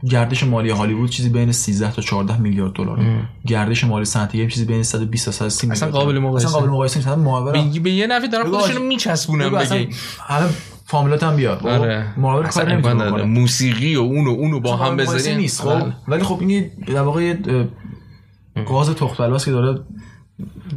[0.09, 2.99] گردش مالی هالیوود چیزی بین 13 تا 14 میلیارد دلار.
[3.47, 6.27] گردش مالی صنعتی گیم چیزی بین 120 تا 130 اصلا میلیارد قابل دلار.
[6.27, 6.47] مقایسه.
[6.47, 7.07] اصلا قابل مقایسه نیست.
[7.07, 9.89] اصلا ماورا به یه نفی دارن خودشونو میچسبونن اصلا گیم
[10.27, 10.49] الان
[10.85, 12.13] فامیلات هم؟ آره.
[12.17, 12.95] ماور اصلا کار.
[12.95, 13.23] بکنه.
[13.23, 15.93] موسیقی و اون و اونو با هم بذارین نیست خب؟ بله.
[16.07, 17.33] ولی خب این در واقع
[18.69, 19.79] گاز تخم‌الواس که داره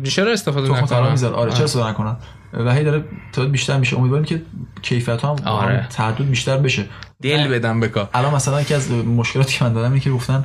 [0.05, 2.17] چرا استفاده نکنن می‌ذاره؟ آره چرا استفاده نکنن
[2.53, 3.99] و هی داره تعداد بیشتر میشه.
[3.99, 4.43] امیدواریم که
[4.83, 5.87] کیفیت هم آره.
[5.91, 6.85] تعدد بیشتر بشه.
[7.23, 10.45] دل بدم بکا الان مثلا یکی از مشکلاتی که من دارم اینه که گفتن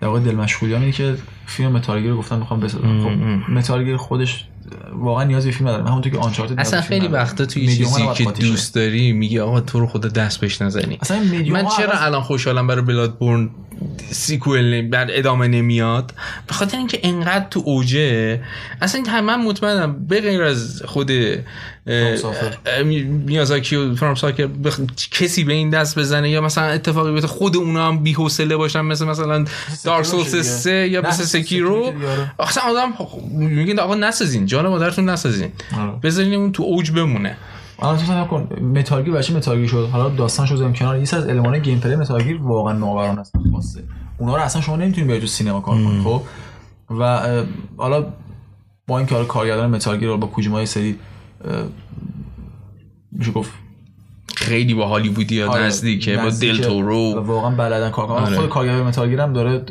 [0.00, 1.16] در واقع دل مشغولیان اینه که
[1.46, 4.44] فیلم متالگیر گفتن می‌خوام بسازم خب متالگیر خودش
[4.92, 5.84] واقعا نیاز به فیلم نداره.
[5.84, 9.80] من همونطور که آنچارتد اصلا خیلی وقتا توی چیزی که دوست داری میگی آقا تو
[9.80, 11.22] رو خدا دست بهش نزنی اصلا
[11.52, 13.50] من چرا الان خوشحالم برای بلاد بورن
[14.10, 16.14] سیکوئل بر ادامه نمیاد
[16.46, 18.40] به خاطر اینکه انقدر تو اوجه
[18.82, 21.10] اصلا هم من مطمئنم به غیر از خود
[23.26, 24.80] میازاکی و FromSoftware بخ...
[25.10, 28.80] کسی به این دست بزنه یا مثلا اتفاقی بیفته خود اونا هم بی حوصله باشن
[28.80, 29.44] مثل مثلا
[29.84, 30.42] Dark Souls دیگه.
[30.42, 32.32] 3 یا مثل Sekiro آره.
[32.38, 32.92] اصلا آدم
[33.38, 35.92] میگین آقا نسازین جان مادرتون نسازین آره.
[36.02, 37.36] بذارین اون تو اوج بمونه
[37.82, 39.88] الان تو فکر کن Metal Gear بچه Metal Gear شد.
[39.92, 41.04] حالا داستان شد بزنیم کنار.
[41.04, 43.32] سری از المان gameplay ‌ Metal Gear واقعا نوآورانه است.
[43.52, 43.84] خاصه
[44.18, 46.22] اونا رو اصلا شما نمی‌تونید برید تو سینما کار کنید خب؟
[46.90, 47.20] و
[47.76, 48.06] حالا
[48.86, 50.96] با اینکه حالا کارگردان Metal Gear رو با کوجیما سری
[53.12, 53.50] میشه گفت
[54.36, 58.24] خیلی با هالیوودی ها آره، نزدیکه با نزدیکه دل و تورو واقعا بلدن کار کنن.
[58.24, 58.36] آره.
[58.36, 59.64] خود کارگردان Metal Gear هم داره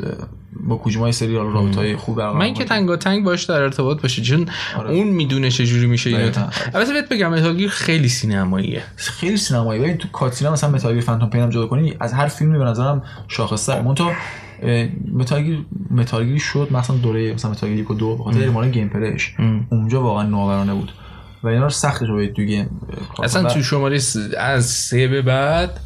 [0.52, 2.64] با کوجیما یه سری رابطه های خوب برقرار من که.
[2.64, 4.90] تنگا تنگ باش در ارتباط باشه چون آره.
[4.90, 6.32] اون می‌دونه چجوری میشه اینو.
[6.74, 10.88] البته بهت بگم Metal Gear خیلی سینماییه خیلی سینمایی ببین تو cutscene ا مثلا Metal
[10.88, 14.12] Gear Phantom Pain هم جدا کنی از هر فیلمی به نظرم شاخص‌تر مونتا
[15.12, 18.42] Metal Gear Metal Gear شد مثلا دوره مثلا Metal Gear یک و دو به خاطر
[18.42, 19.34] المان gameplay ش
[19.70, 20.92] اونجا واقعا نوآورانه بود
[21.42, 22.80] و اینا رو سخت رو تو game
[23.22, 23.50] اصلا.
[23.50, 23.98] تو شماره
[24.38, 25.80] از سه به بعد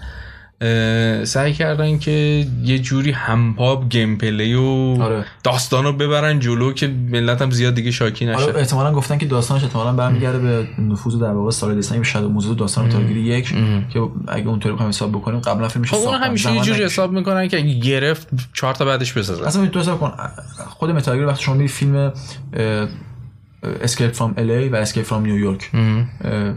[1.24, 5.24] سعی کردن که یه جوری همپای gameplay و آره.
[5.44, 9.64] داستان رو ببرن جلو که ملت هم زیاد دیگه شاکی نشه احتمالا گفتن که داستانش
[9.64, 13.48] احتمالا برمیگرده به نفوذ در واقع سال دسامبر Shadow Moses داستان Metal Gear یک
[13.92, 16.14] که اگه اونطوری بخوایم حساب بکنیم قبلا فیلمش خب اون.
[16.14, 16.84] همیشه یه جوری.
[16.84, 20.12] حساب می‌کنن که اگه گرفت چهار تا بعدش بسازن اصلا تو حساب کن
[20.68, 22.12] خود متالگیر وقتی شما فیلم
[23.82, 25.70] اسکیپ فرام الی و اسکیپ فرام نیویورک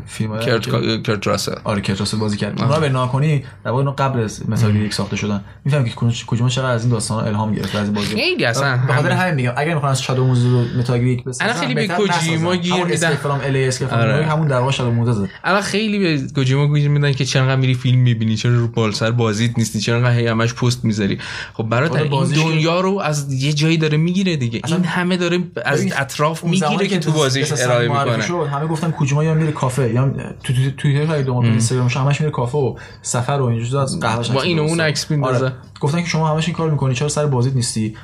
[0.06, 1.56] فیلم کرت کرت راسل.
[1.64, 2.62] آره کیت راسل بازی کرد.
[2.62, 5.44] اونا به ناکنی در واقع قبل از مثال یک ساخته شدن.
[5.66, 8.16] می‌فهمی که کجا- چقدر از این داستان الهام گرفت از بازی.
[8.16, 11.08] خیلی اصلا به خاطر همه- همین میگم اگر می‌خوان از شادو موزه رو متال گیر
[11.08, 12.56] یک بسازن الان خیلی به کوجیما.
[12.56, 12.94] گیر میدن.
[12.94, 14.06] اسکیپ فرام الی اسکیپ فرام.
[14.06, 17.56] نیویورک همون در واقع شادو موزه زد الان خیلی به گوجیما گوش میدن که چرا
[17.56, 21.18] میری فیلم می‌بینی چرا رو بالسر بازیت نیستی چرا هی همش پست می‌ذاری.
[21.54, 24.62] خب برادر آره، این دنیا رو از یه جایی داره می‌گیره دیگه.
[24.68, 29.24] این همه داره از اطراف می‌گیره که تو بازیش ارائه می‌کنه شد، همه گفتن کوجیما
[29.24, 30.10] یا میره کافه یا
[30.44, 34.32] تو تو توییتر دنبال کنی اینستاگرامش همش میره کافه و سفر و اینجوری از قهوه‌ش
[34.32, 34.82] با این اون.
[34.82, 35.46] عکس میندازه.
[35.46, 35.54] آره.
[35.80, 37.96] گفتن که شما همش این کار می‌کنی چرا سر بازیت نیستی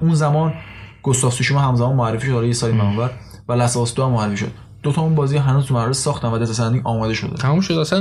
[0.00, 0.54] اون زمان
[1.02, 3.10] گوستاف سوشیما همزمان معرفی شد یه سالی منور
[3.48, 4.50] و Last دو هم معرفی شد
[4.82, 7.36] دو تا اون بازی هنوز تو مرحله ساختن و Death Stranding آماده شده.
[7.36, 7.74] تموم شد.
[7.74, 8.00] اصلا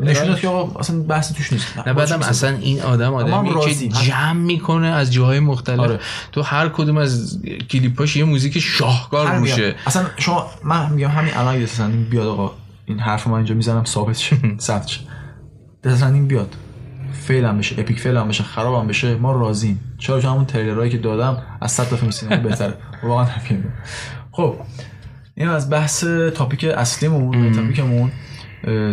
[0.00, 1.78] نشون داد که آقا اصلا بحثی توش نیست.
[1.86, 3.88] نه بعدم اصلا این آدم آدمی که.
[3.88, 5.80] جمع می‌کنه از جاهای مختلف.
[5.80, 6.00] آره.
[6.32, 7.38] تو هر کدوم از
[7.70, 9.74] کلیپاش یه موزیک شاهکار میشه.
[9.86, 12.52] اصلا شما من میگم همین الان Death Stranding بیاد آقا
[12.86, 14.36] این حرف من اینجا می‌زنم ثابت شه.
[14.60, 15.00] ثبت شه.
[15.82, 16.54] Death Stranding بیاد.
[17.12, 17.80] fail هم بشه.
[17.80, 18.44] epic fail هم بشه.
[18.44, 19.14] خراب هم بشه.
[19.14, 19.80] ما راضیم.
[19.98, 22.74] چرا؟ چون همون تریلرهایی که دادم از 100 تا فیلم سینما بهتره.
[23.02, 23.64] واقعا همین
[24.32, 24.54] خب.
[25.36, 26.04] این از بحث
[26.34, 28.12] topic اصلیمون topic مون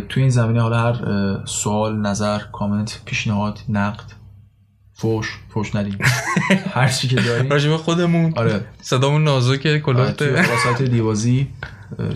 [0.10, 0.96] توی این زمینه حالا هر
[1.46, 4.04] سوال نظر کامنت پیشنهاد نقد
[4.94, 5.98] فوش فوش ندیم
[6.74, 8.34] هر چی که داریم راجب خودمون.
[8.36, 8.66] آره.
[8.82, 11.48] صدامون نازکه آره، توی کلات وبسایت دیوازی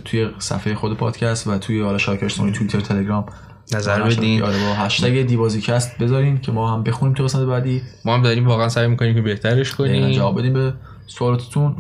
[0.05, 3.25] توی صفحه خود پادکست و توی حالا اجتماعی توییتر تلگرام.
[3.73, 4.43] نظر بدین.
[4.43, 7.81] آره با هشتگ دیوازی کست بذارین که ما هم بخونیم تو قسمت بعدی.
[8.05, 10.11] ما هم داریم واقعا سعی می‌کنیم که بهترش کنیم.
[10.11, 10.73] جواب بدیم به
[11.07, 11.75] سوالاتتون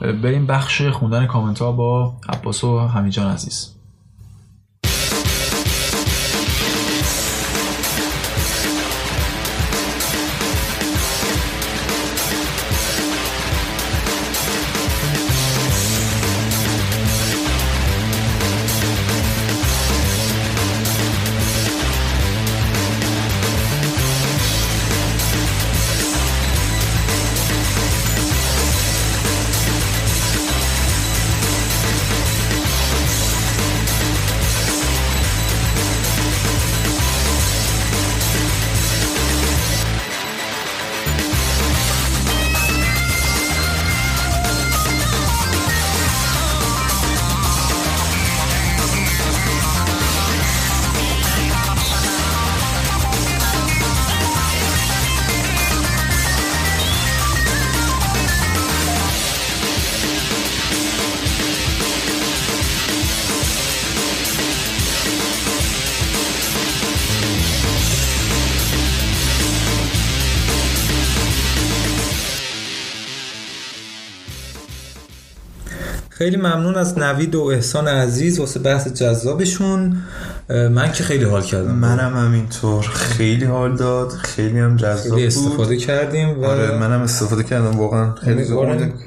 [0.00, 3.79] بریم بخش خوندن کامنت ها با عباس و حمیدجان عزیز.
[76.20, 79.96] خیلی ممنون از نوید و احسان عزیز واسه بحث جذابشون.
[80.48, 81.74] من که خیلی حال کردم.
[81.74, 84.08] منم همینطور خیلی حال داد.
[84.10, 85.24] خیلی هم جذاب خیلی بود.
[85.24, 87.78] استفاده کردیم و آره منم استفاده کردم.
[87.78, 88.44] واقعا خیلی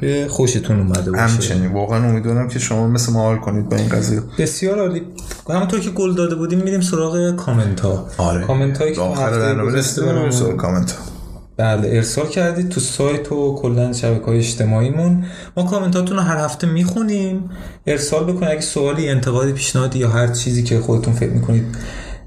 [0.01, 1.23] که خوشتون اومده باشه.
[1.23, 1.71] همچنین.
[1.71, 4.21] واقعا امیدوارم که شما مثل ما حال کنید با این قضیه.
[4.37, 5.01] بسیار عالی.
[5.49, 8.07] همونطور که گل داده بودیم میریم سراغ کامنت ها
[8.47, 11.12] کامنت هایی که آخر برنامه برامون- سوال کامنت ها
[11.57, 15.25] بله ارسال کردید تو سایت و کلا شبکه های اجتماعیمون.
[15.57, 17.49] ما کامنتاتون رو هر هفته می‌خونیم.
[17.87, 18.51] ارسال بکنید.
[18.51, 21.63] اگه سوالی انتقادی پیشنهادی یا هر چیزی که خودتون فکر می‌کنید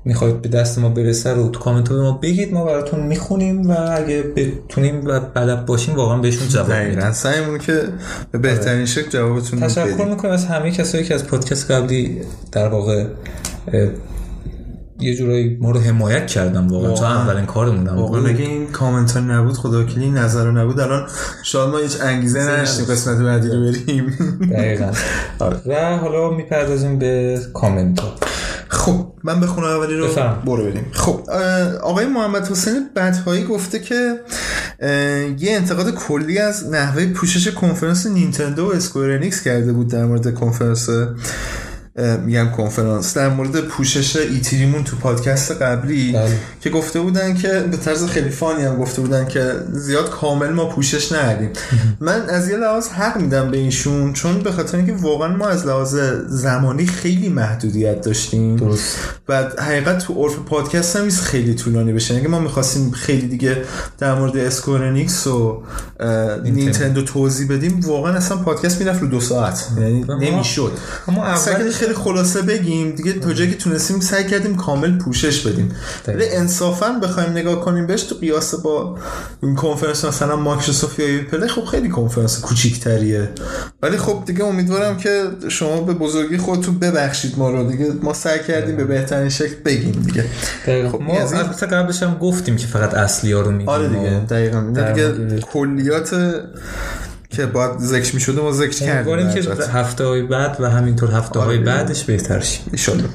[0.04, 2.54] می‌خواید به دست ما برسه رو تو کامنت به ما بگید.
[2.54, 7.12] ما براتون می‌خونیم و اگه بتونیم و بلد باشیم واقعا بهشون جواب میدیم.
[7.12, 7.82] سعیمون که
[8.32, 12.20] به بهترین شکل جوابتون رو تشکر می‌کنم از همه کسایی که از پادکست قبلی
[12.52, 13.06] در واقع
[15.00, 16.90] یه جورایی ما رو حمایت کردن واقعا.
[16.90, 17.22] واقعا.
[17.22, 18.26] اولین کارمون هم واقعا.
[18.26, 20.80] اگه این کامنت ها نبود خدا این نظر نبود.
[20.80, 21.06] الان
[21.42, 24.16] شاید ما هیچ انگیزه نداشتیم قسمت بعدی رو بریم.
[24.52, 24.92] دقیقا.
[25.66, 28.14] و حالا می‌پردازیم به کامنت ها.
[28.68, 30.42] خب من بخونم اولی رو بفرم.
[30.46, 30.86] برو بریم.
[30.92, 31.30] خب
[31.82, 34.20] آقای محمد حسین بدهایی گفته که
[35.38, 40.88] یه انتقاد کلی از نحوه پوشش کنفرانس نینتندو و اسکوئر کرده بود در مورد کنفرانس
[42.24, 43.16] میگم کنفرانس.
[43.16, 46.38] در مورد پوشش ایتریمون تو پادکست قبلی بله.
[46.60, 50.64] که گفته بودن که به طرز خیلی فانی هم گفته بودن که زیاد کامل ما
[50.64, 51.50] پوشش ندیم.
[52.00, 55.66] من از یه لحاظ حق میدم به ایشون چون به خاطر اینکه واقعا ما از
[55.66, 55.96] لحاظ
[56.28, 58.56] زمانی خیلی محدودیت داشتیم.
[58.56, 58.96] درست.
[59.28, 62.14] و حقیقت تو عرف پادکست هم نیست خیلی طولانی بشه.
[62.14, 63.56] اگه ما می‌خواستیم خیلی دیگه
[63.98, 65.62] در مورد Square Enix و
[66.44, 67.02] نینتندو.
[67.02, 69.66] توضیح بدیم واقعا اصلا پادکست می‌رفت رو دو ساعت.
[69.78, 70.72] یعنی نمی‌شد.
[71.08, 72.90] اما اول خیلی خلاصه بگیم.
[72.90, 75.72] دیگه تا جایی که تونستیم سعی کردیم کامل پوشش بدیم.
[76.08, 78.98] ولی انصافا بخوایم نگاه کنیم بهش تو قیاس با
[79.42, 83.28] این کنفرانس مثلا مایکروسافت یا پلی خب خیلی کنفرانس کوچیکتریه.
[83.82, 87.70] ولی خب دیگه امیدوارم که شما به بزرگی خودتون ببخشید ما رو.
[87.70, 90.24] دیگه ما سعی کردیم به بهترین شکل بگیم دیگه.
[90.90, 93.68] خب، ما از البته قبلش هم گفتیم که فقط اصلی ها رو میگیم.
[93.68, 94.10] آره دیگه.
[94.30, 94.60] دقیقا.
[94.60, 96.34] دیگه کلیات
[97.36, 99.64] که باید ذکر می شده ما ذکر کردیم که.
[99.72, 101.66] هفته های بعد و همینطور هفته های آره.
[101.66, 103.08] بعدش بهتر شیم ایشالله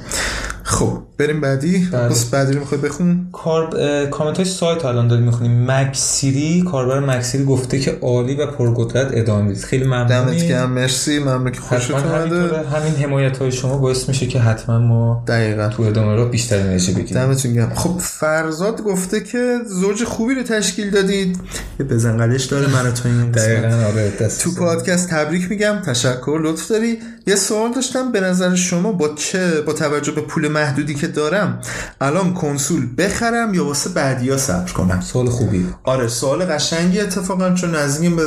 [0.72, 1.88] خب بریم بعدی.
[1.92, 2.08] بله.
[2.08, 3.70] بس بعدی رو می‌خوای بخون؟ کار
[4.06, 5.70] کامنت های سایت الان داریم می‌خونیم.
[5.70, 11.18] مکسیری کاربر مکسیری گفته که عالی و پرقدرت ادامه بدید خیلی دمت ممنونی گرم مرسی.
[11.18, 15.68] ممنون که خوشت اومده همین حمایت های شما باعث میشه که حتما ما دقیقا.
[15.68, 17.14] تو ادامه را بیشتر انرژی بگیریم.
[17.14, 17.74] دمتون گرم.
[17.74, 21.40] خب فرزاد گفته که زوج خوبی رو تشکیل دادید.
[21.80, 23.30] یه بزنگلش داره من تو این.
[23.30, 25.82] دقیقا آره دست تو پادکست تبریک میگم.
[25.86, 26.98] تشکر لطف داری.
[27.26, 28.12] یه سوال داشتم.
[28.12, 31.60] به نظر شما با چه با توجه به پول محدودی که دارم
[32.00, 35.66] الان کنسول بخرم یا واسه بعدیا صبر کنم؟ سوال خوبی.
[35.84, 38.22] آره سوال قشنگی اتفاقا چون نزدیکیم به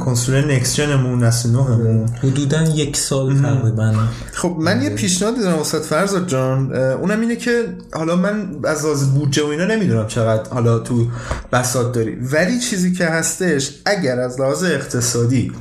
[0.00, 1.48] کنسول نکس جنمون نسل
[2.22, 3.94] حدودا یک سال تقریبا.
[4.32, 6.74] خب من یه پیشنهادی دارم واسه فرزاد جان.
[6.74, 11.06] اونم اینه که حالا من از لحاظ بودجه و اینا نمی‌دونم چقدر حالا تو
[11.52, 12.16] بساط داری.
[12.32, 15.52] ولی چیزی که هستش اگر از لحاظ اقتصادی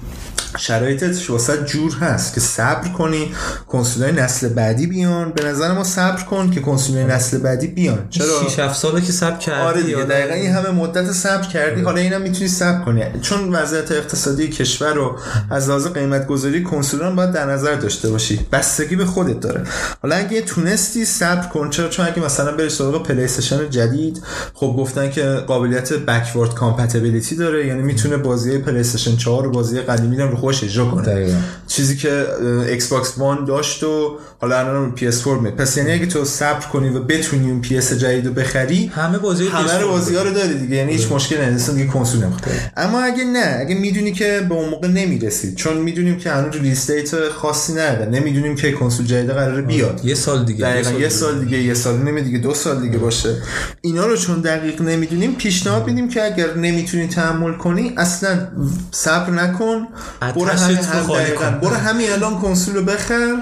[0.57, 3.31] شرایطش واسه جور هست که صبر کنی
[3.67, 5.31] کنسولای نسل بعدی بیان.
[5.31, 8.09] به نظر ما صبر کن که کنسولای نسل بعدی بیان.
[8.09, 10.05] چرا؟ 6 7 ساله که صبر کردی آره دیگه آره.
[10.05, 11.81] دقیقا این همه مدت صبر کردی.
[11.81, 13.03] حالا اینم می‌تونی صبر کنی.
[13.21, 15.17] چون وضعیت اقتصادی کشور رو
[15.51, 18.39] از لحاظ قیمت گذاری کنسولان باید در نظر داشته باشی.
[18.51, 19.63] بستگی به خودت داره.
[20.01, 21.69] حالا اگه تونستی صبر کن.
[21.69, 24.21] چرا؟ چون اگه مثلا بری سراغ پلی استیشن جدید
[24.53, 27.67] خب گفتن که قابلیت backward compatibility داره.
[27.67, 31.37] یعنی می‌تونه بازی پلی استیشن 4 و بازی قدیمی رو خودش اجرا کنه دقیقا.
[31.67, 32.25] چیزی که
[32.67, 36.89] Xbox One داشت و حالا الان رو PS4 می پس یعنی اگه تو صبر کنی
[36.89, 40.53] و بتونی اون PS جدید رو بخری همه بازی همه رو بازی ها رو داری
[40.53, 40.75] دیگه.
[40.75, 42.55] یعنی هیچ مشکلی نداره دیگه کنسول نمی‌خواد.
[42.77, 46.91] اما اگه نه اگه می‌دونی که به اون موقع نمی‌رسید چون می‌دونیم که هنوز release
[46.91, 48.05] date خاصی نداره.
[48.05, 50.01] نمی‌دونیم که کنسول جدید قراره بیاد.
[50.03, 53.35] یه سال دیگه دقیقا یه سال دیگه یه سال نمی دیگه دو سال دیگه باشه.
[53.81, 58.47] اینا رو چون دقیق نمی‌دونیم پیشنهاد میدیم که اگر نمی‌تونی تحمل کنی اصلا
[58.91, 59.87] صبر نکن.
[60.35, 61.45] برو هم خالی دقیقاً.
[61.51, 61.59] کن.
[61.59, 63.35] برو همین الان کنسول رو بخر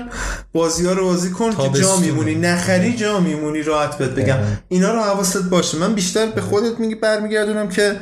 [0.54, 1.96] بازی ها رو بازی کن که جا.
[1.98, 2.36] میمونی.
[2.36, 3.62] نخری جا میمونی.
[3.62, 4.38] راحت بهت بگم.
[4.70, 5.78] اینا رو حواست باشه.
[5.78, 7.96] من بیشتر به خودت میگی برمیگردونم که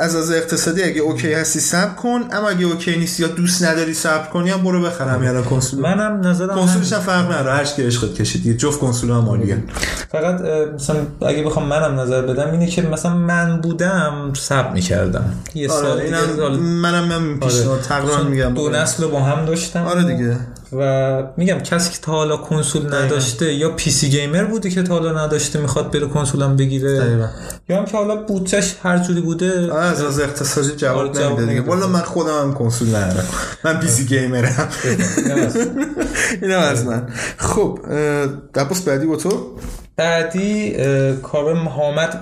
[0.00, 3.94] از لحاظ اقتصادی اگه okay هستی صبر کن اما اگه okay نیستی یا دوست نداری
[3.94, 6.92] صبر کنی هم برو بخر همین الان کنسول منم نظرم کنسولش.
[6.92, 7.52] هم فرق نداره.
[7.56, 9.64] هر که عشقت کشید جفت کنسول هم عالیه.
[10.12, 10.40] فقط
[10.74, 10.96] مثلا
[11.26, 15.32] اگه بخوام منم نظر بدم اینه که مثلا من بودم صبر می‌کردم.
[15.54, 17.84] یه سال آره اینم حالا- منم هم پیشنهاد آره.
[17.86, 20.36] تقریبا چون میگم دو نسل رو با هم داشتم آره دیگه.
[20.72, 25.24] و میگم کسی که تا حالا کنسول نداشته یا PC gamer بوده که تا حالا
[25.26, 27.26] نداشته می‌خواد بره کنسولم بگیره دقیقا.
[27.68, 31.46] یا هم که حالا بودجش هر جوری بوده آره از لحاظ اقتصادی آره، جواب نمیده
[31.46, 31.60] دیگه.
[31.60, 33.26] والا من خودم هم کنسول ندارم.
[33.64, 34.68] من PC gamer م.
[36.42, 37.06] اینم از- من.
[37.36, 39.56] خب اه، عباس بعدی با تو؟
[39.96, 41.54] بعدی اه، کاربر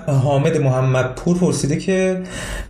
[0.07, 2.21] حامد محمد پور پرسیده که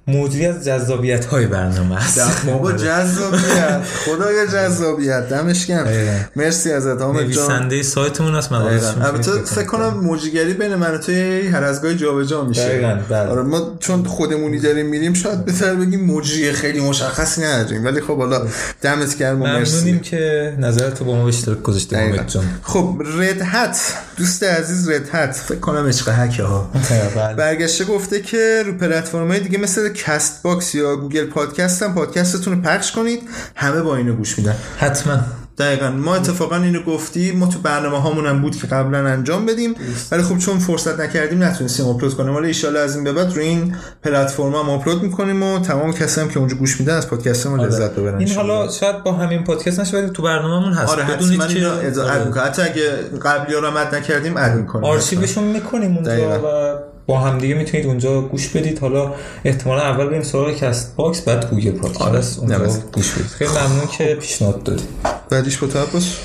[0.08, 2.46] موجودی از جذابیت های برنامه است.
[2.46, 3.82] بابا جذابیت.
[4.06, 5.30] خدای جذابیت.
[5.30, 5.88] دمش گرم.
[6.36, 7.26] مرسی ازت حامد جان.
[7.26, 8.36] نویسنده سایتمون.
[8.36, 9.66] مقاله‌اش البته فکر.
[9.66, 13.00] کنم موجیگری بین من و تو یه هر از گاهی جابجا میشه.
[13.10, 13.30] بله.
[13.30, 17.86] آره ما چون خودمونی داریم میریم شاید بهتر بگیم موجی خیلی مشخصی نداریم.
[17.86, 18.48] ولی خب حالا
[18.82, 19.76] دمت گرم و مرسی.
[19.76, 22.46] ممنونیم که نظرت رو با ما به اشتراک جان.
[22.64, 23.78] خب Red Hat
[24.18, 26.72] دوست عزیز رد فکر کنم عشق هکه ها.
[27.16, 27.34] بله.
[27.34, 32.62] برگشته گفته که رو پلتفرم های دیگه مثل Castbox یا Google Podcast هم پادکستتون رو
[32.62, 33.22] پخش کنید.
[33.56, 34.56] همه با اینو گوش میدن.
[34.78, 35.20] حتما.
[35.58, 39.76] دقیقا ما اتفاقا اینو گفتی ما تو برنامه هامون هم بود که قبلا انجام بدیم
[40.12, 43.42] ولی خب چون فرصت نکردیم نتونستیم آپلود کنیم ولی ان از این به بعد رو
[43.42, 47.48] این پلتفرم هم آپلود می‌کنیم و تمام کسی هم که اونجا گوش میدن از پادکست
[47.48, 48.26] ما لذت ببرن آره.
[48.26, 48.36] این.
[48.36, 52.12] حالا شاید با همین پادکست نشه ولی تو برنامه‌مون هست آره بدونید که add آره.
[52.12, 52.44] add می‌کنم.
[52.44, 52.92] حتی اگه
[53.26, 56.40] قبلی رو add نکردیم add می‌کنیم آرشیوشون می‌کنیم اونجا.
[56.40, 58.80] و با هم دیگه می‌تونید اونجا گوش بدید.
[58.80, 59.14] حالا
[59.46, 62.58] احتمالا اول بریم سراغ Castbox بعد Google Podcast آره.
[62.60, 62.74] اونجا.
[62.94, 63.26] گوش بدید.
[63.26, 64.86] خیلی ممنون که پیشنهاد دادید.
[65.30, 66.18] بعدیش با عباس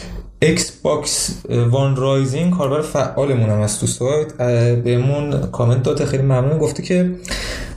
[0.43, 1.31] Xbox
[1.70, 4.32] One Rising کاربر فعالمون هم از تو سایت
[4.85, 6.07] بهمون کامنت داده.
[6.07, 6.59] خیلی ممنون.
[6.59, 7.11] گفته که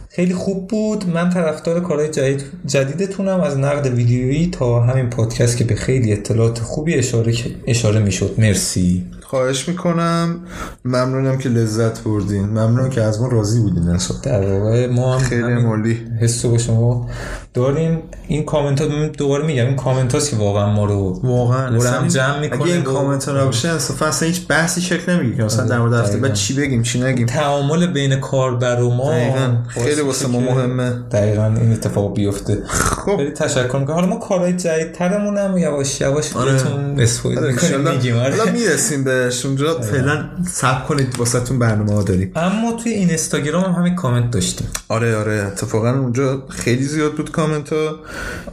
[0.09, 1.09] خیلی خوب بود.
[1.09, 3.41] من طرفدار کارهای جدید جدیدتونم.
[3.41, 7.34] از نقد ویدیویی تا همین پادکست که به خیلی اطلاعات خوبی اشاره
[7.67, 8.35] اشاره می‌شد.
[8.38, 9.03] مرسی.
[9.23, 10.39] خواهش می‌کنم.
[10.85, 12.45] ممنونم که لذت بردین.
[12.45, 13.89] ممنونم که از ما راضی بودین.
[13.89, 16.01] انصاف در واقع ما هم خیلی مالی.
[16.21, 17.09] حس با شما
[17.53, 17.99] داریم.
[18.27, 21.75] این کامنت ها دوباره میگم این کامنت هاست که واقعا ما رو واقعا.
[21.75, 25.37] اصلا هم جمع می‌کنه اگه این کامنت ها نباشه انصافا اصلا هیچ بحثی شکل نمی‌گیره.
[25.37, 29.11] که مثلا در مورد هفته بعد چی بگیم چی نگیم؟ تعامل بین کاربر و ما
[29.11, 29.55] دقیقاً.
[29.67, 30.89] خیلی واسه ما مهمه.
[31.11, 32.63] دقیقا این اتفاق بیفته.
[32.67, 33.17] خب.
[33.17, 33.95] خیلی تشکر می‌کنم.
[33.95, 36.51] حالا ما کارهای جدیدترمون هم یواش یواش آره.
[36.51, 37.79] بهتون اسپویل آره، می‌کنیم.
[37.79, 38.17] میگیم.
[38.17, 38.37] آره.
[38.37, 42.31] حالا می‌رسیم به هستش اونجا فعلا سب کنید واسهتون برنامه ها داریم.
[42.35, 44.67] اما توی این اینستاگرام هم همین کامنت داشتیم.
[44.87, 47.99] آره آره اتفاقا اونجا خیلی زیاد بود کامنت ها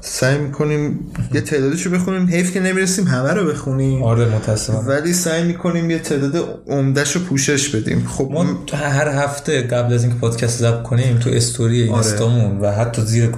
[0.01, 2.27] سعی می‌کنیم یه تعدادشو بخونیم.
[2.27, 4.03] حیف که نمی‌رسیم همه رو بخونیم.
[4.03, 8.07] آره متاسفم ولی سعی می‌کنیم یه تعداد عمدهش رو پوشش بدیم.
[8.09, 13.03] خب ما هر هفته قبل از اینکه پادکست ضبط کنیم تو استوری اینستامون و حتی
[13.03, 13.31] زیر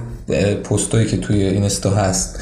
[0.63, 2.39] پستایی که توی اینستا هست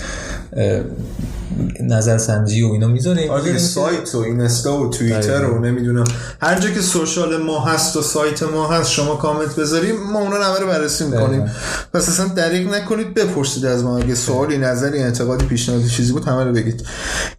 [1.80, 3.32] اه، نظرسنجی و اینا می‌ذاریم.
[3.32, 6.04] آره سایت و اینستا و توییتر و نمی‌دونم.
[6.42, 10.38] هر جا که سوشال ما هست و سایت ما هست شما کامنت بذاریم ما اونا
[10.38, 11.52] رو رو بررسی می‌کنیم.
[11.94, 13.98] پس اصلا دریغ نکنید بپرسید از ما.
[13.98, 16.86] اگه سوالی نظری انتقادی پیشنهادی چیزی بود همه رو بگید.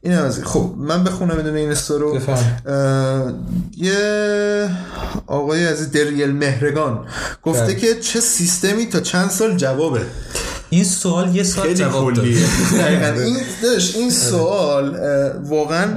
[0.00, 0.46] این از این.
[0.46, 2.18] خب من بخونم بدون اینستا رو.
[3.76, 4.68] یه
[5.26, 7.04] آقای از دریل مهرگان
[7.42, 7.74] گفته بله.
[7.74, 10.00] که چه سیستمی تا چند سال جوابه؟
[10.72, 12.24] این سوال یه سال خیلی جواب داد.
[12.24, 15.88] این داشت این سوال اه، واقعا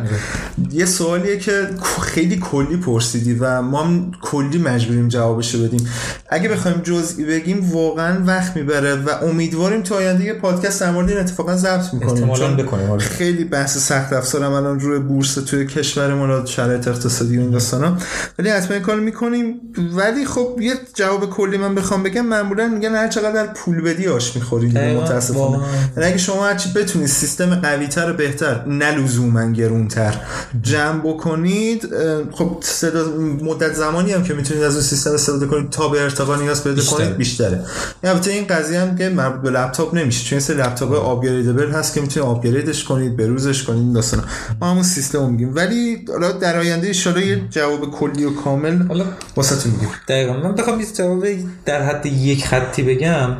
[0.72, 1.69] یه سوالیه که
[2.02, 5.89] خیلی کلی پرسیدی و ما هم کلی مجبوریم جوابشو بدیم.
[6.30, 11.10] اگه بخوایم جزئی بگیم واقعا وقت می‌بره و امیدواریم تا آینده یه پادکست در مورد
[11.10, 12.30] این اتفاقا ضبط می‌کنیم.
[12.30, 13.02] احتمالاً بکنیم، آره.
[13.02, 17.97] خیلی بحث سخت افزارم الان روی بورس توی کشورمون و شرایط اقتصادی و این داستانا.
[18.39, 19.56] ولی حتما این کار می‌کنیم.
[19.95, 24.35] ولی خب یه جواب کلی من بخوام بگم معمولا میگن هر چقدر پول بدی آش
[24.35, 24.65] می‌خوری.
[24.74, 25.04] دقیقاً.
[25.04, 25.64] متاسفانه.
[25.98, 30.16] یعنی اگه شما هرچی بتونید سیستم قویتر و بهتر نه لزوما گرونتر
[30.62, 31.90] جمع بکنید
[32.32, 33.06] خب صدا
[33.42, 36.84] مدت زمانی هم که می‌تونید از اون سیستم استفاده کنید تا به ارتقا نیاز پیدا.
[36.84, 37.66] کنید بیشتره.
[38.04, 41.94] البته این قضیه هم که مربوط به لپتاپ نمیشه چون این سری لپتاپ آپگریدبل هست
[41.94, 44.24] که می‌تونید آپگریدش کنید بروزش کنید این داستانا.
[44.62, 45.56] ما همون سیستم میگیم.
[45.56, 49.06] ولی حالا در آینده ان یه جواب کلی و کامل حالا
[49.36, 49.90] واسهتون میگیم.
[50.08, 50.34] دقیقا.
[50.34, 51.26] من بخوام یه جواب
[51.66, 53.38] در حد یک خطی بگم.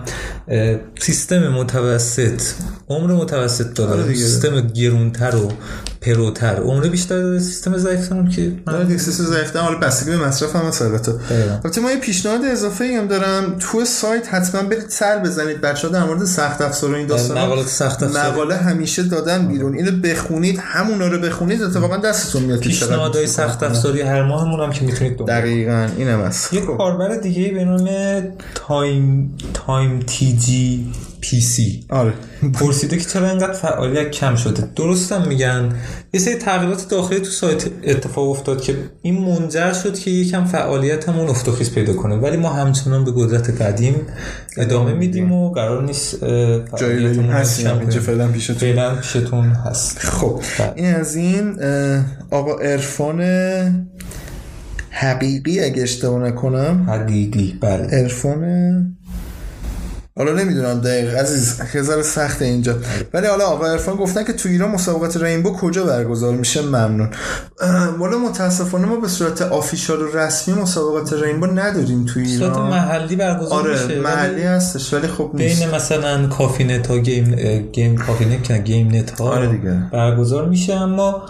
[1.16, 2.42] سیستم متوسط
[2.90, 4.14] عمر متوسط داره.
[4.14, 5.52] سیستم گرونتر و
[6.06, 10.18] پروتر عمر بیشتر داره سیستم ضعیفتر هم که من- آره سیستم ضعیفتر حالا بستگی به
[10.18, 11.52] مصرف هم هست البته دقیقاً.
[11.54, 15.94] البته ما یه پیشنهاد اضافه ای هم دارم تو سایت حتما برید سر بزنید بچه‌ها
[15.94, 18.32] در مورد سخت افزار و این داستانا مقالات سخت افزار.
[18.32, 23.64] مقاله همیشه دادن بیرون اینو بخونید همونا رو بخونید اتفاقا دستتون میاد پیشنهادهای سخت.
[23.64, 26.78] افزاری هر ماهمون هم که می‌تونید دنبال دقیقاً اینم هست یک خب.
[26.78, 27.90] کاربر دیگه به نام
[28.56, 32.14] Time Time TGPC آره.
[32.54, 34.70] پرسیده که چرا اینقدر فعالیت کم شده.
[34.76, 35.76] درستم میگن.
[36.14, 41.30] یه سری تغییرات داخلی تو سایت اتفاق افتاد که این منجر شد که یکم فعالیتمون
[41.30, 42.16] افت و خیز پیدا کنه.
[42.16, 43.96] ولی ما همچنان به قدرت قدیم
[44.58, 47.78] ادامه میدیم و قرار نیست جایی فعالیتمون بریم هستیم.
[47.80, 48.00] اینجا.
[48.00, 48.56] فعلا پیشتون.
[48.56, 50.00] فعلا پیشتون هست.
[50.00, 50.42] خب.
[50.60, 50.74] بله.
[50.76, 51.60] این از این
[52.32, 53.22] آقا عرفان
[54.90, 56.86] حقیقی اگه اشتباه نکنم.
[56.90, 57.58] حقیقی.
[57.62, 57.88] بله.
[57.88, 58.95] عرفان
[60.18, 62.76] حالا نمی‌دونم دقیق عزیز خیلی سخت اینجا.
[63.14, 67.10] ولی حالا آقا عرفان گفتن که تو ایران مسابقات Rainbow کجا برگزار میشه؟ ممنون.
[68.00, 73.16] والا متاسفانه ما به صورت official و رسمی مسابقات Rainbow نداریم تو صورت ایران محلی
[73.16, 74.00] برگزار آره میشه.
[74.00, 75.64] محلی هستش ولی خب نیست.
[75.64, 77.36] بین مثلا کافی نت ها گیم
[77.72, 79.82] گیم کافی نت گیم نت ها آره دیگه.
[79.92, 80.74] برگزار میشه.
[80.74, 81.26] اما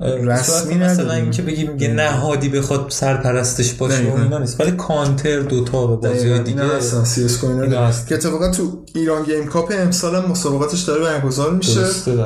[0.00, 1.12] رسمی مثلا.
[1.12, 4.22] اینکه بگیم یه نهادی بخواد سرپرستش باشه و دقیقاً.
[4.22, 4.60] اینا نیست.
[4.60, 7.04] ولی Counter Dota و بازی های دقیقاً، دیگه هستن.
[7.04, 7.44] CS.
[8.06, 11.80] که اتفاقا تو ایران Game Cup امسال هم مسابقاتش داره برگزار میشه.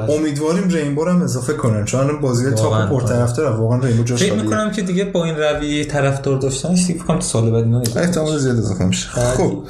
[0.08, 1.84] امیدواریم Rainbow هم اضافه کنن.
[1.84, 4.34] چون الان بازی top پرطرفدار واقعا Rainbow جاش فکر.
[4.34, 8.58] می‌کنم که دیگه با این رویه طرفدار داشتنش دیگه فکر سال بعد اینا احتمال زیاد
[8.58, 9.08] اضافه میشه.
[9.08, 9.64] خب.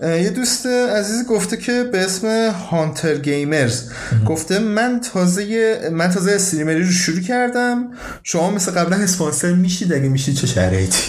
[0.00, 3.82] یه دوست عزیز گفته که به اسم هانتر گیمرز
[4.26, 7.39] گفته من تازه من تازه استریمری رو شروع کردم.
[8.22, 11.02] شما مثل قبلا اسپانسر میشید اگه میشید چه شرایطی؟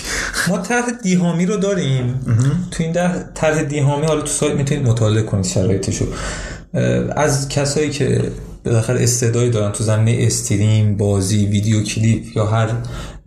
[0.47, 2.19] ما طرح دیهامی رو داریم.
[2.71, 6.05] تو این در- طرح دیهامی حالا تو سایت می‌تونید مطالعه کنید شرایطشو.
[7.15, 8.21] از کسایی که
[8.65, 12.69] بالاخره استعدادی دارن تو زمینه استریم بازی ویدیو کلیپ یا هر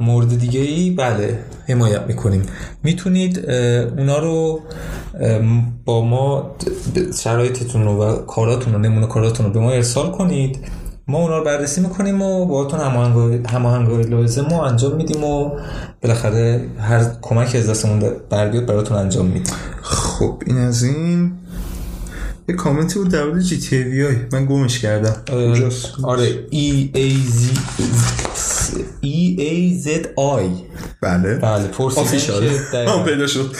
[0.00, 2.42] مورد دیگه ای بله حمایت می‌کنیم.
[2.82, 3.50] می‌تونید
[3.98, 4.60] اونا رو
[5.84, 6.56] با ما
[7.18, 10.58] شرایطتون رو و کاراتون رو نمونه کاراتون رو به ما ارسال کنید.
[11.08, 12.80] ما اونا رو بررسی می‌کنیم و باهاتون
[13.50, 15.50] هماهنگی لازم رو انجام میدیم و
[16.02, 19.54] بالاخره هر کمک از دستمون بر بیاد براتون انجام میدیم.
[19.82, 21.32] خب این از این.
[22.48, 24.16] یه کامنتی بود در مورد جی تی وی آی.
[24.32, 25.16] من گمش کردم.
[26.02, 26.46] آره.
[26.50, 27.58] E A Z
[29.02, 30.48] E A Z I.
[31.00, 31.34] بله.
[31.34, 31.66] بله.
[31.68, 33.54] پرسیدن که پیدا شد.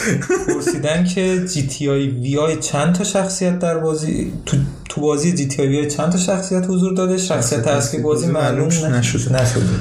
[0.46, 4.56] پرسیدن که جی تی آی وی آی چند تا شخصیت در بازی تو,
[4.94, 9.38] تو بازی GT چند تا شخصیت حضور داره شخصیت اصلی بازی معلوم نشده.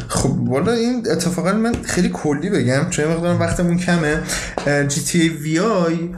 [0.07, 4.21] خب والا این اتفاقا من خیلی کلی بگم چون مقدار وقتمون کمه.
[4.87, 6.09] جی تی ای وی آی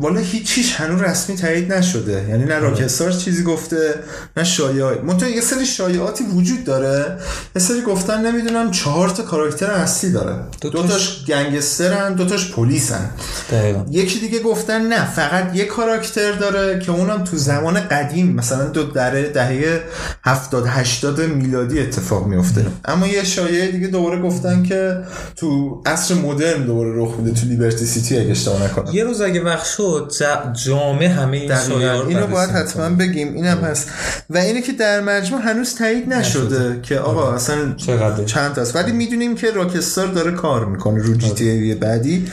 [0.00, 2.26] والا هیچیش هنوز رسمی تایید نشده.
[2.28, 3.94] یعنی نه Rockstar چیزی گفته
[4.36, 7.18] نه شایعات منتها یه سری شایعاتی وجود داره.
[7.56, 10.34] یه سری گفتن نمی‌دونم چهار تا کاراکتر اصلی داره.
[10.60, 13.10] دو دو تاش گنگسترن دو تاش پلیسن.
[13.52, 13.84] دقیقا.
[13.90, 18.82] یکی دیگه گفتن نه فقط یه کاراکتر داره که اونم تو زمان قدیم مثلا دو
[18.82, 19.80] دره دهه
[20.24, 24.98] 70 80 میلادی اتفاق میفته اما یه شایعه دیگه دوباره گفتن که
[25.36, 28.90] تو عصر مدرن دوباره رخ میده تو لیبرتی سیتی اگه اشتباه نکنم.
[28.92, 32.50] یه روز اگه وقت شد ج- جامع همه این شایعه اینو باید.
[32.50, 33.34] حتما بگیم.
[33.34, 33.88] اینم هست.
[34.30, 36.80] و اینه که در مجموع هنوز تایید نشده.
[36.82, 41.74] که آقا اصلا چقدره؟ چند تاست ولی می‌دونیم که Rockstar داره کار می‌کنه رو GTA
[41.74, 42.26] بعدی.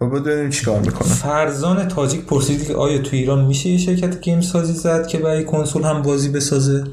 [0.00, 4.20] و باید ببینیم چیکار می‌کنه فرزان تاجیک پرسید که آیا تو ایران میشه یه شرکت
[4.20, 6.84] گیم سازی زد؟ که برای کنسول هم بازی بسازه.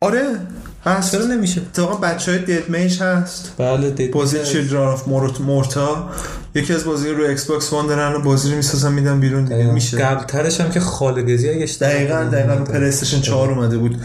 [0.00, 0.40] آره
[0.84, 1.12] هست.
[1.12, 3.52] چرا نمیشه؟ اتفاقا بچه های Dead Mage هست.
[3.58, 5.08] بله Dead بازی Children of
[5.40, 6.10] Morta
[6.54, 9.98] یکی از بازی رو Xbox One دارن و بازی رو می‌سازن میدن بیرون دیگه میشه
[9.98, 12.24] قبلترش هم که خالقزی اگه اشتباه دقیقا.
[12.24, 14.00] دقیقا رو PlayStation 4 اومده بود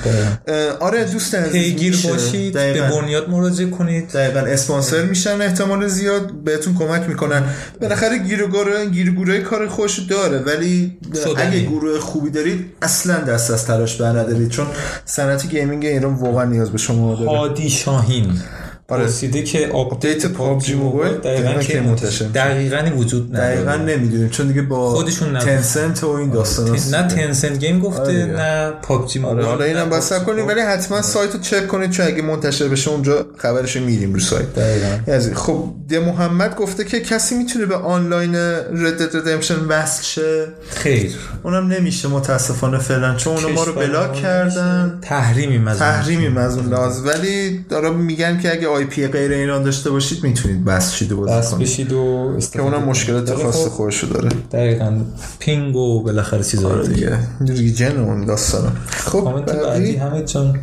[0.80, 1.98] آره دوست عزیز پیگیر.
[2.10, 3.02] باشید به دقیقاً.
[3.02, 7.44] بنیاد مراجعه کنید دقیقا اسپانسر میشن احتمال زیاد بهتون کمک می‌کنن
[7.82, 10.98] بالاخره گیروگوره گیروگوره کار خوش داره ولی.
[11.38, 14.68] اگه گروه خوبی دارید اصلا دست از تلاش بر ندارید چون
[15.06, 18.42] صنعت gaming ایران واقعا نیاز به شما داره هادی شاهین.
[18.88, 23.56] پرسیده که آپدیت PUBG موبایل دقیقا کی منتشر دقیقا وجود نداره.
[23.56, 25.40] دقیقا نمی‌دونیم چون دیگه با خودشون.
[25.40, 28.26] تنسنت و این داستان نه تنسنت گیم گفته آره.
[28.26, 29.48] نه پابجی آره موبایل.
[29.48, 33.26] حالا اینم سب کنیم ولی حتما سایت رو چک کنید چون اگه منتشر بشه اونجا
[33.38, 34.53] خبرش میریم رو سایت.
[34.56, 35.34] دقیقاً.
[35.36, 41.12] خب ده محمد گفته که کسی می‌تونه به آنلاین رد دد ردمشن وصل شه؟ خیر.
[41.44, 44.99] اونم نمیشه متاسفانه فعلا چون اونا ما رو بلاک کردن.
[45.02, 47.06] تحریمی مزون تحریمی اون لحاظ.
[47.06, 51.15] ولی دارا میگن که اگه آی پی غیر ایران داشته باشید می‌تونید بس شید و
[51.26, 51.60] کنید.
[51.60, 52.84] بشید و که اونم.
[52.84, 54.30] مشکلات خاص خودشو داره.
[54.52, 55.02] دقیقا.
[55.40, 57.19] ping و بالاخره چیزا آره دیگه.
[57.48, 60.60] region اون داستانا خب بعدی؟ همه جان.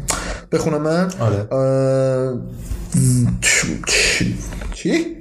[0.53, 1.11] بخونم من.
[1.21, 1.47] آره.
[4.83, 5.17] چی؟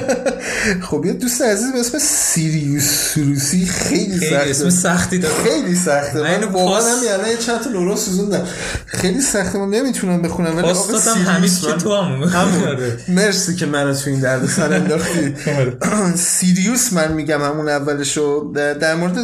[0.88, 4.50] خب یه دوست عزیز به اسم سیریوس سروسی خیلی خیلی سخته.
[4.50, 5.34] اسم سختی داره.
[5.34, 6.22] خیلی سخته.
[6.22, 6.78] من واقعا
[7.12, 8.46] الان یه چند تا سوزوندم.
[8.86, 10.56] خیلی سخته من نمی‌تونم بخونم.
[10.56, 12.68] ولی آقا سیریوس که تو هم همون.
[12.68, 12.98] آره.
[13.08, 15.34] مرسی که منو تو این درد سر انداختی.
[16.16, 18.52] سیریوس من میگم همون اولشو.
[18.54, 19.16] در مورد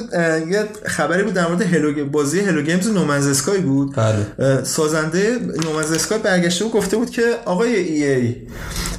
[0.50, 3.94] یه خبری بود در مورد Hello بازی Hello Games No Man's Sky بود.
[3.96, 4.64] بله.
[4.64, 8.36] سازنده No Man's Sky برگشته و گفته بود که آقای EA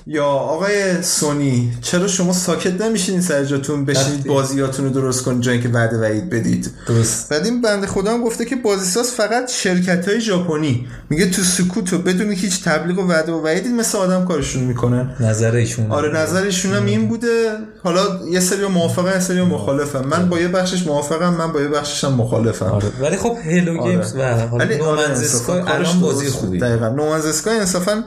[0.08, 0.67] یا آقای
[1.02, 5.98] سونی چرا شما ساکت نمیشین سر جاتون بشینید بازیاتون رو درست کنید جایی که وعده
[5.98, 7.30] وعید بدید؟ درست.
[7.30, 10.88] بعد این بنده خدا هم گفته که بازیساز فقط شرکت های ژاپنی.
[11.10, 15.16] میگه تو سکوت و بدون هیچ تبلیغ و وعده و وعیدی مثل آدم کارشون می‌کنن.
[15.20, 15.92] نظر ایشون.
[15.92, 17.52] آره نظرشون هم این بوده.
[17.84, 21.68] حالا یه سری موافقه یه سری موخالفم من با یه بخشش موافقم من با یه
[21.68, 22.66] بخشش هم مخالفم.
[22.66, 22.88] آره.
[23.02, 23.92] ولی خب Hello آره.
[23.92, 26.28] Games و حالا آره، No Man's Sky کارش الان بازی.
[26.30, 26.58] خوبی.
[26.60, 26.90] دقیقا.
[26.90, 28.04] No Man's Sky انصافا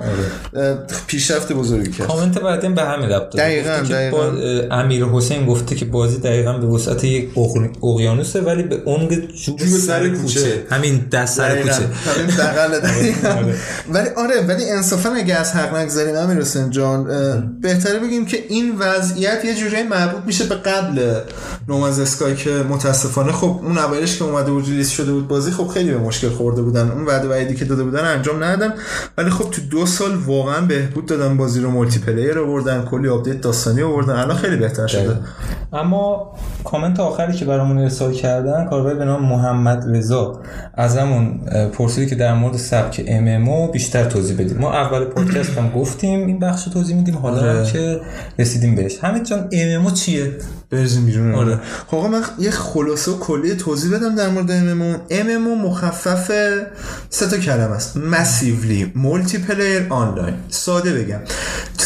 [0.54, 0.74] اه،
[1.06, 2.06] پیشرفت بزرگی کرد.
[2.06, 3.48] کامنت بعدی به همین ربط داره.
[3.48, 4.16] دقیقاً، دقیقاً.
[4.30, 7.30] با- امیر حسین گفته که بازی دقیقا به وسعت یک
[7.82, 10.64] اقیانوسه ولی به عمق جوب سر کوچه.
[10.70, 11.62] همین دم سر.
[11.62, 11.72] کوچه.
[12.80, 13.52] دقیقاً.
[13.92, 17.04] ولی آره ولی انصافا اگه از حق نگذاریم امیر حسین جان
[17.62, 21.14] بهتره بگیم که این وضعیت یه جوری مربوط میشه به قبل
[21.68, 25.50] No Man's Sky که متاسفانه خب اون اوایلش که اومده بود release شده بود بازی
[25.50, 26.90] خب خیلی به مشکل خورده بودن.
[26.90, 28.74] اون وعده وعیدی که داده بودن انجام ندادن.
[29.18, 33.82] ولی خب تو دو سال واقعا بهبود دادن بازی رو multiplayer آوردن کلی آپدیت داستانی
[33.82, 34.16] آوردن.
[34.16, 35.16] الان خیلی بهتر شده.
[35.72, 36.32] اما
[36.64, 40.40] کامنت آخری که برامون ارسال کردن کاربری به نام محمد رضا.
[40.74, 44.58] از همون اه، پرسیدی که در مورد سبک MMO بیشتر توضیح بدیم.
[44.58, 47.16] ما اول پادکست هم گفتیم این بخش رو توضیح میدیم.
[47.16, 47.66] حالا آره.
[47.72, 48.00] که
[48.38, 48.98] رسیدیم بهش.
[49.02, 50.32] همین جان MMO چیه؟
[50.70, 51.60] بریزیم بیرون آره.
[51.86, 56.30] خب آقا من یه خلاصه و کلی توضیح بدم در مورد MMO MMO مخفف
[57.10, 57.96] سه تا کلمه است.
[57.96, 61.20] Massively Multiplayer Online ساده بگم.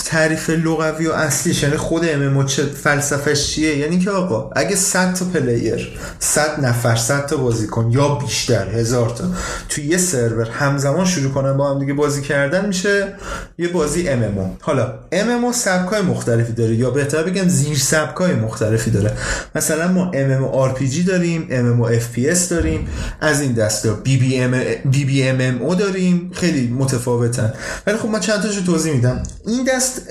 [0.05, 5.15] تعریف لغوی و اصلیش یعنی خود MMO چه فلسفهش چیه؟ یعنی که آقا اگه 100
[5.15, 9.24] تا player 100 نفر 100 تا بازیکن یا بیشتر هزار تا
[9.69, 13.15] تو یه سرور همزمان شروع کنن با هم دیگه بازی کردن میشه
[13.59, 18.32] یه بازی MMO حالا MMO سبکای مختلفی داره یا بهتر بگم زیر سبکای
[18.74, 19.12] مختلفی داره.
[19.55, 22.88] مثلا ما MMO RPG داریم MMO FPS داریم
[23.20, 24.55] از این دستا BBM
[24.94, 27.52] BBMMO داریم خیلی متفاوتن.
[27.86, 29.22] ولی خب من چند تاشو توضیح میدم.
[29.46, 30.02] این دست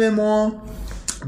[0.00, 0.52] MMO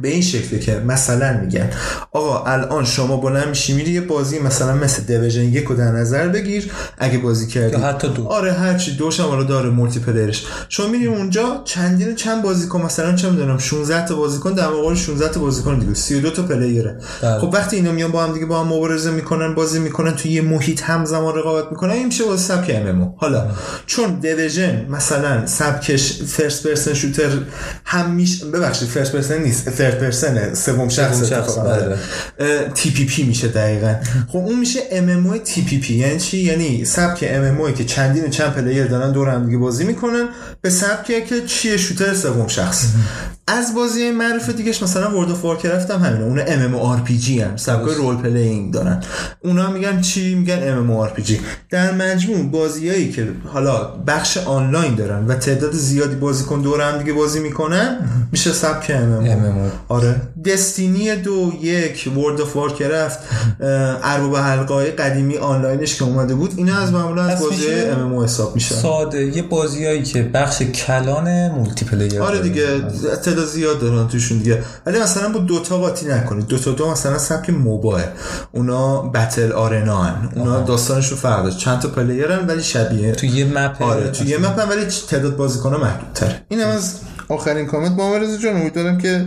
[0.02, 1.70] به این شکله که مثلا میگن
[2.12, 6.28] آقا الان شما بلند میشی میری یه بازی مثلا مثل دیویژن یک رو در نظر
[6.28, 8.26] بگیر اگه بازی کردی یا حتی دو.
[8.26, 13.16] آره هرچی دوش هم حالا داره multiplayer ش شما میری اونجا چندین چند بازیکن مثلا
[13.16, 16.98] چه می‌دونم 16 تا بازیکن در مقابل 16 تا بازیکن دیگه 32 تا player ه
[17.22, 17.38] بله.
[17.38, 20.42] خب وقتی اینا میان با هم دیگه با هم مبارزه می‌کنن بازی می‌کنن توی یه
[20.42, 23.46] محیط همزمان رقابت می‌کنن این میشه واسه سبک MMO حالا
[23.86, 27.30] چون Division مثلا سبکش first person shooter
[27.84, 31.32] هم میشه ببخشید first person نیست third person سوم شخص
[32.74, 33.94] TPP میشه دقیقا.
[34.28, 38.86] خب اون میشه MMO TPP یعنی چی؟ یعنی سبک MMO که چندین و چند player
[38.86, 40.28] دارن دور هم دیگه بازی می‌کنن
[40.60, 42.86] به سبکی که چیه shooter سوم شخص.
[43.46, 46.24] از بازی معروف دیگهش مثلا World of Warcraft هم همینه.
[46.24, 49.02] اون ام ام آر پی جی هم سبک role playing دارن.
[49.44, 51.40] اونا میگن چی؟ میگن ام ام آر پی جی.
[51.70, 57.12] در مجموع بازیایی که حالا بخش آنلاین دارن و تعداد زیادی بازیکن دور هم دیگه
[57.12, 57.98] بازی می‌کنن
[58.32, 59.71] میشه سبک MMO.
[59.88, 60.20] آره.
[60.44, 63.18] Destiny دو یک World of Warcraft
[64.02, 68.54] ارباب حلقه های قدیمی آنلاینش که اومده بود اینا از معمولا از بازی MMO حساب
[68.54, 68.74] میشن.
[68.74, 69.36] ساده.
[69.36, 72.40] یه بازیایی که بخش کلان multiplayer آره.
[72.40, 72.80] دیگه
[73.24, 74.62] تعداد زیاد دارن توشون دیگه.
[74.86, 76.46] ولی مثلا با Dota قاطی نکنید.
[76.46, 78.00] Dota دو مثلا سبک MOBA
[78.52, 80.28] اونا battle arena ان.
[80.36, 81.54] اونا داستانشون فرق داره.
[81.54, 84.84] چند تا player ن ولی شبیه تو یه map آره تو یه map هم ولی
[85.08, 86.42] تعداد بازیکن‌ها محدودتره.
[86.48, 86.94] اینم از
[87.32, 89.26] آخرین کامنت محمد جان امیدوارم که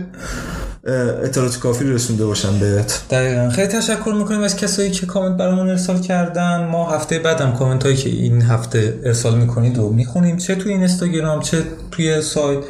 [1.24, 3.02] اطلاعات کافی رسونده باشم بهت.
[3.10, 3.50] دقیقا.
[3.50, 6.64] خیلی تشکر می‌کنیم از کسایی که کامنت برامون ارسال کردن.
[6.64, 10.36] ما هفته بعدم کامنت هایی که این هفته ارسال می‌کنید رو می‌خونیم.
[10.36, 12.60] چه توی اینستاگرام چه توی سایت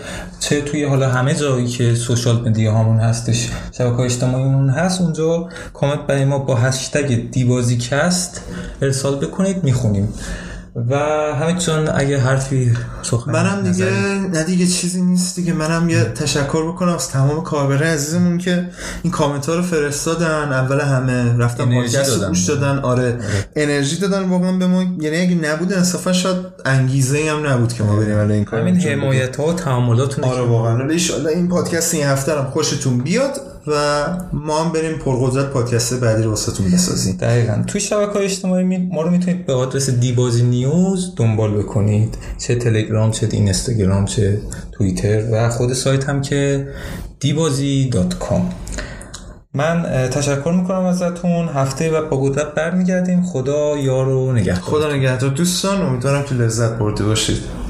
[0.41, 5.49] چه توی حالا همه جایی که social media هامون هستش شبکه های اجتماعیمون هست اونجا
[5.75, 8.41] کامنت برای ما با هشتگ دیبازیکست
[8.83, 10.13] ارسال بکنید می‌خونیم.
[10.77, 10.97] و
[11.35, 12.73] همین چون اگه حرفی
[13.03, 13.91] سخن منم دیگه
[14.33, 15.53] نه دیگه چیزی نیست دیگه.
[15.53, 18.69] منم یه تشکر بکنم از تمام کاربرای عزیزمون که
[19.03, 20.53] این کامنت ها رو فرستادن.
[20.53, 22.29] اول همه رفتن پادکست رو.
[22.29, 22.79] گوش دادن.
[22.79, 23.19] آره
[23.57, 24.83] انرژی دادن واقعا به ما.
[25.01, 28.61] یعنی اگه نبود انصافا شاید انگیزه ای هم نبود که ما بریم الان این کار
[28.61, 28.81] همین.
[28.81, 30.81] حمایت ها و تعاملاتون آره واقعا.
[30.81, 30.91] ان
[31.27, 33.41] این پادکست این هفته هم خوشتون بیاد.
[33.67, 37.17] و ما هم بریم پرقدرت پادکست بعدی رو واسهتون بسازیم.
[37.17, 37.65] دقیقا.
[37.67, 42.19] توی شبکه های اجتماعی می- ما رو می‌تونید به آدرس دیبازی نیوز دنبال بکنید.
[42.39, 44.41] چه تلگرام چه اینستاگرام چه
[44.73, 46.69] توییتر و خود سایت هم که
[47.21, 48.51] دیبازی دات کام.
[49.55, 51.49] من تشکر می‌کنم ازتون.
[51.49, 53.23] هفته و با قدرت برمیگردیم.
[53.23, 54.55] خدا یار و نگهدار.
[54.55, 55.31] خدا نگهدار.
[55.31, 57.66] دوستان امیدوارم که لذت برده باشید.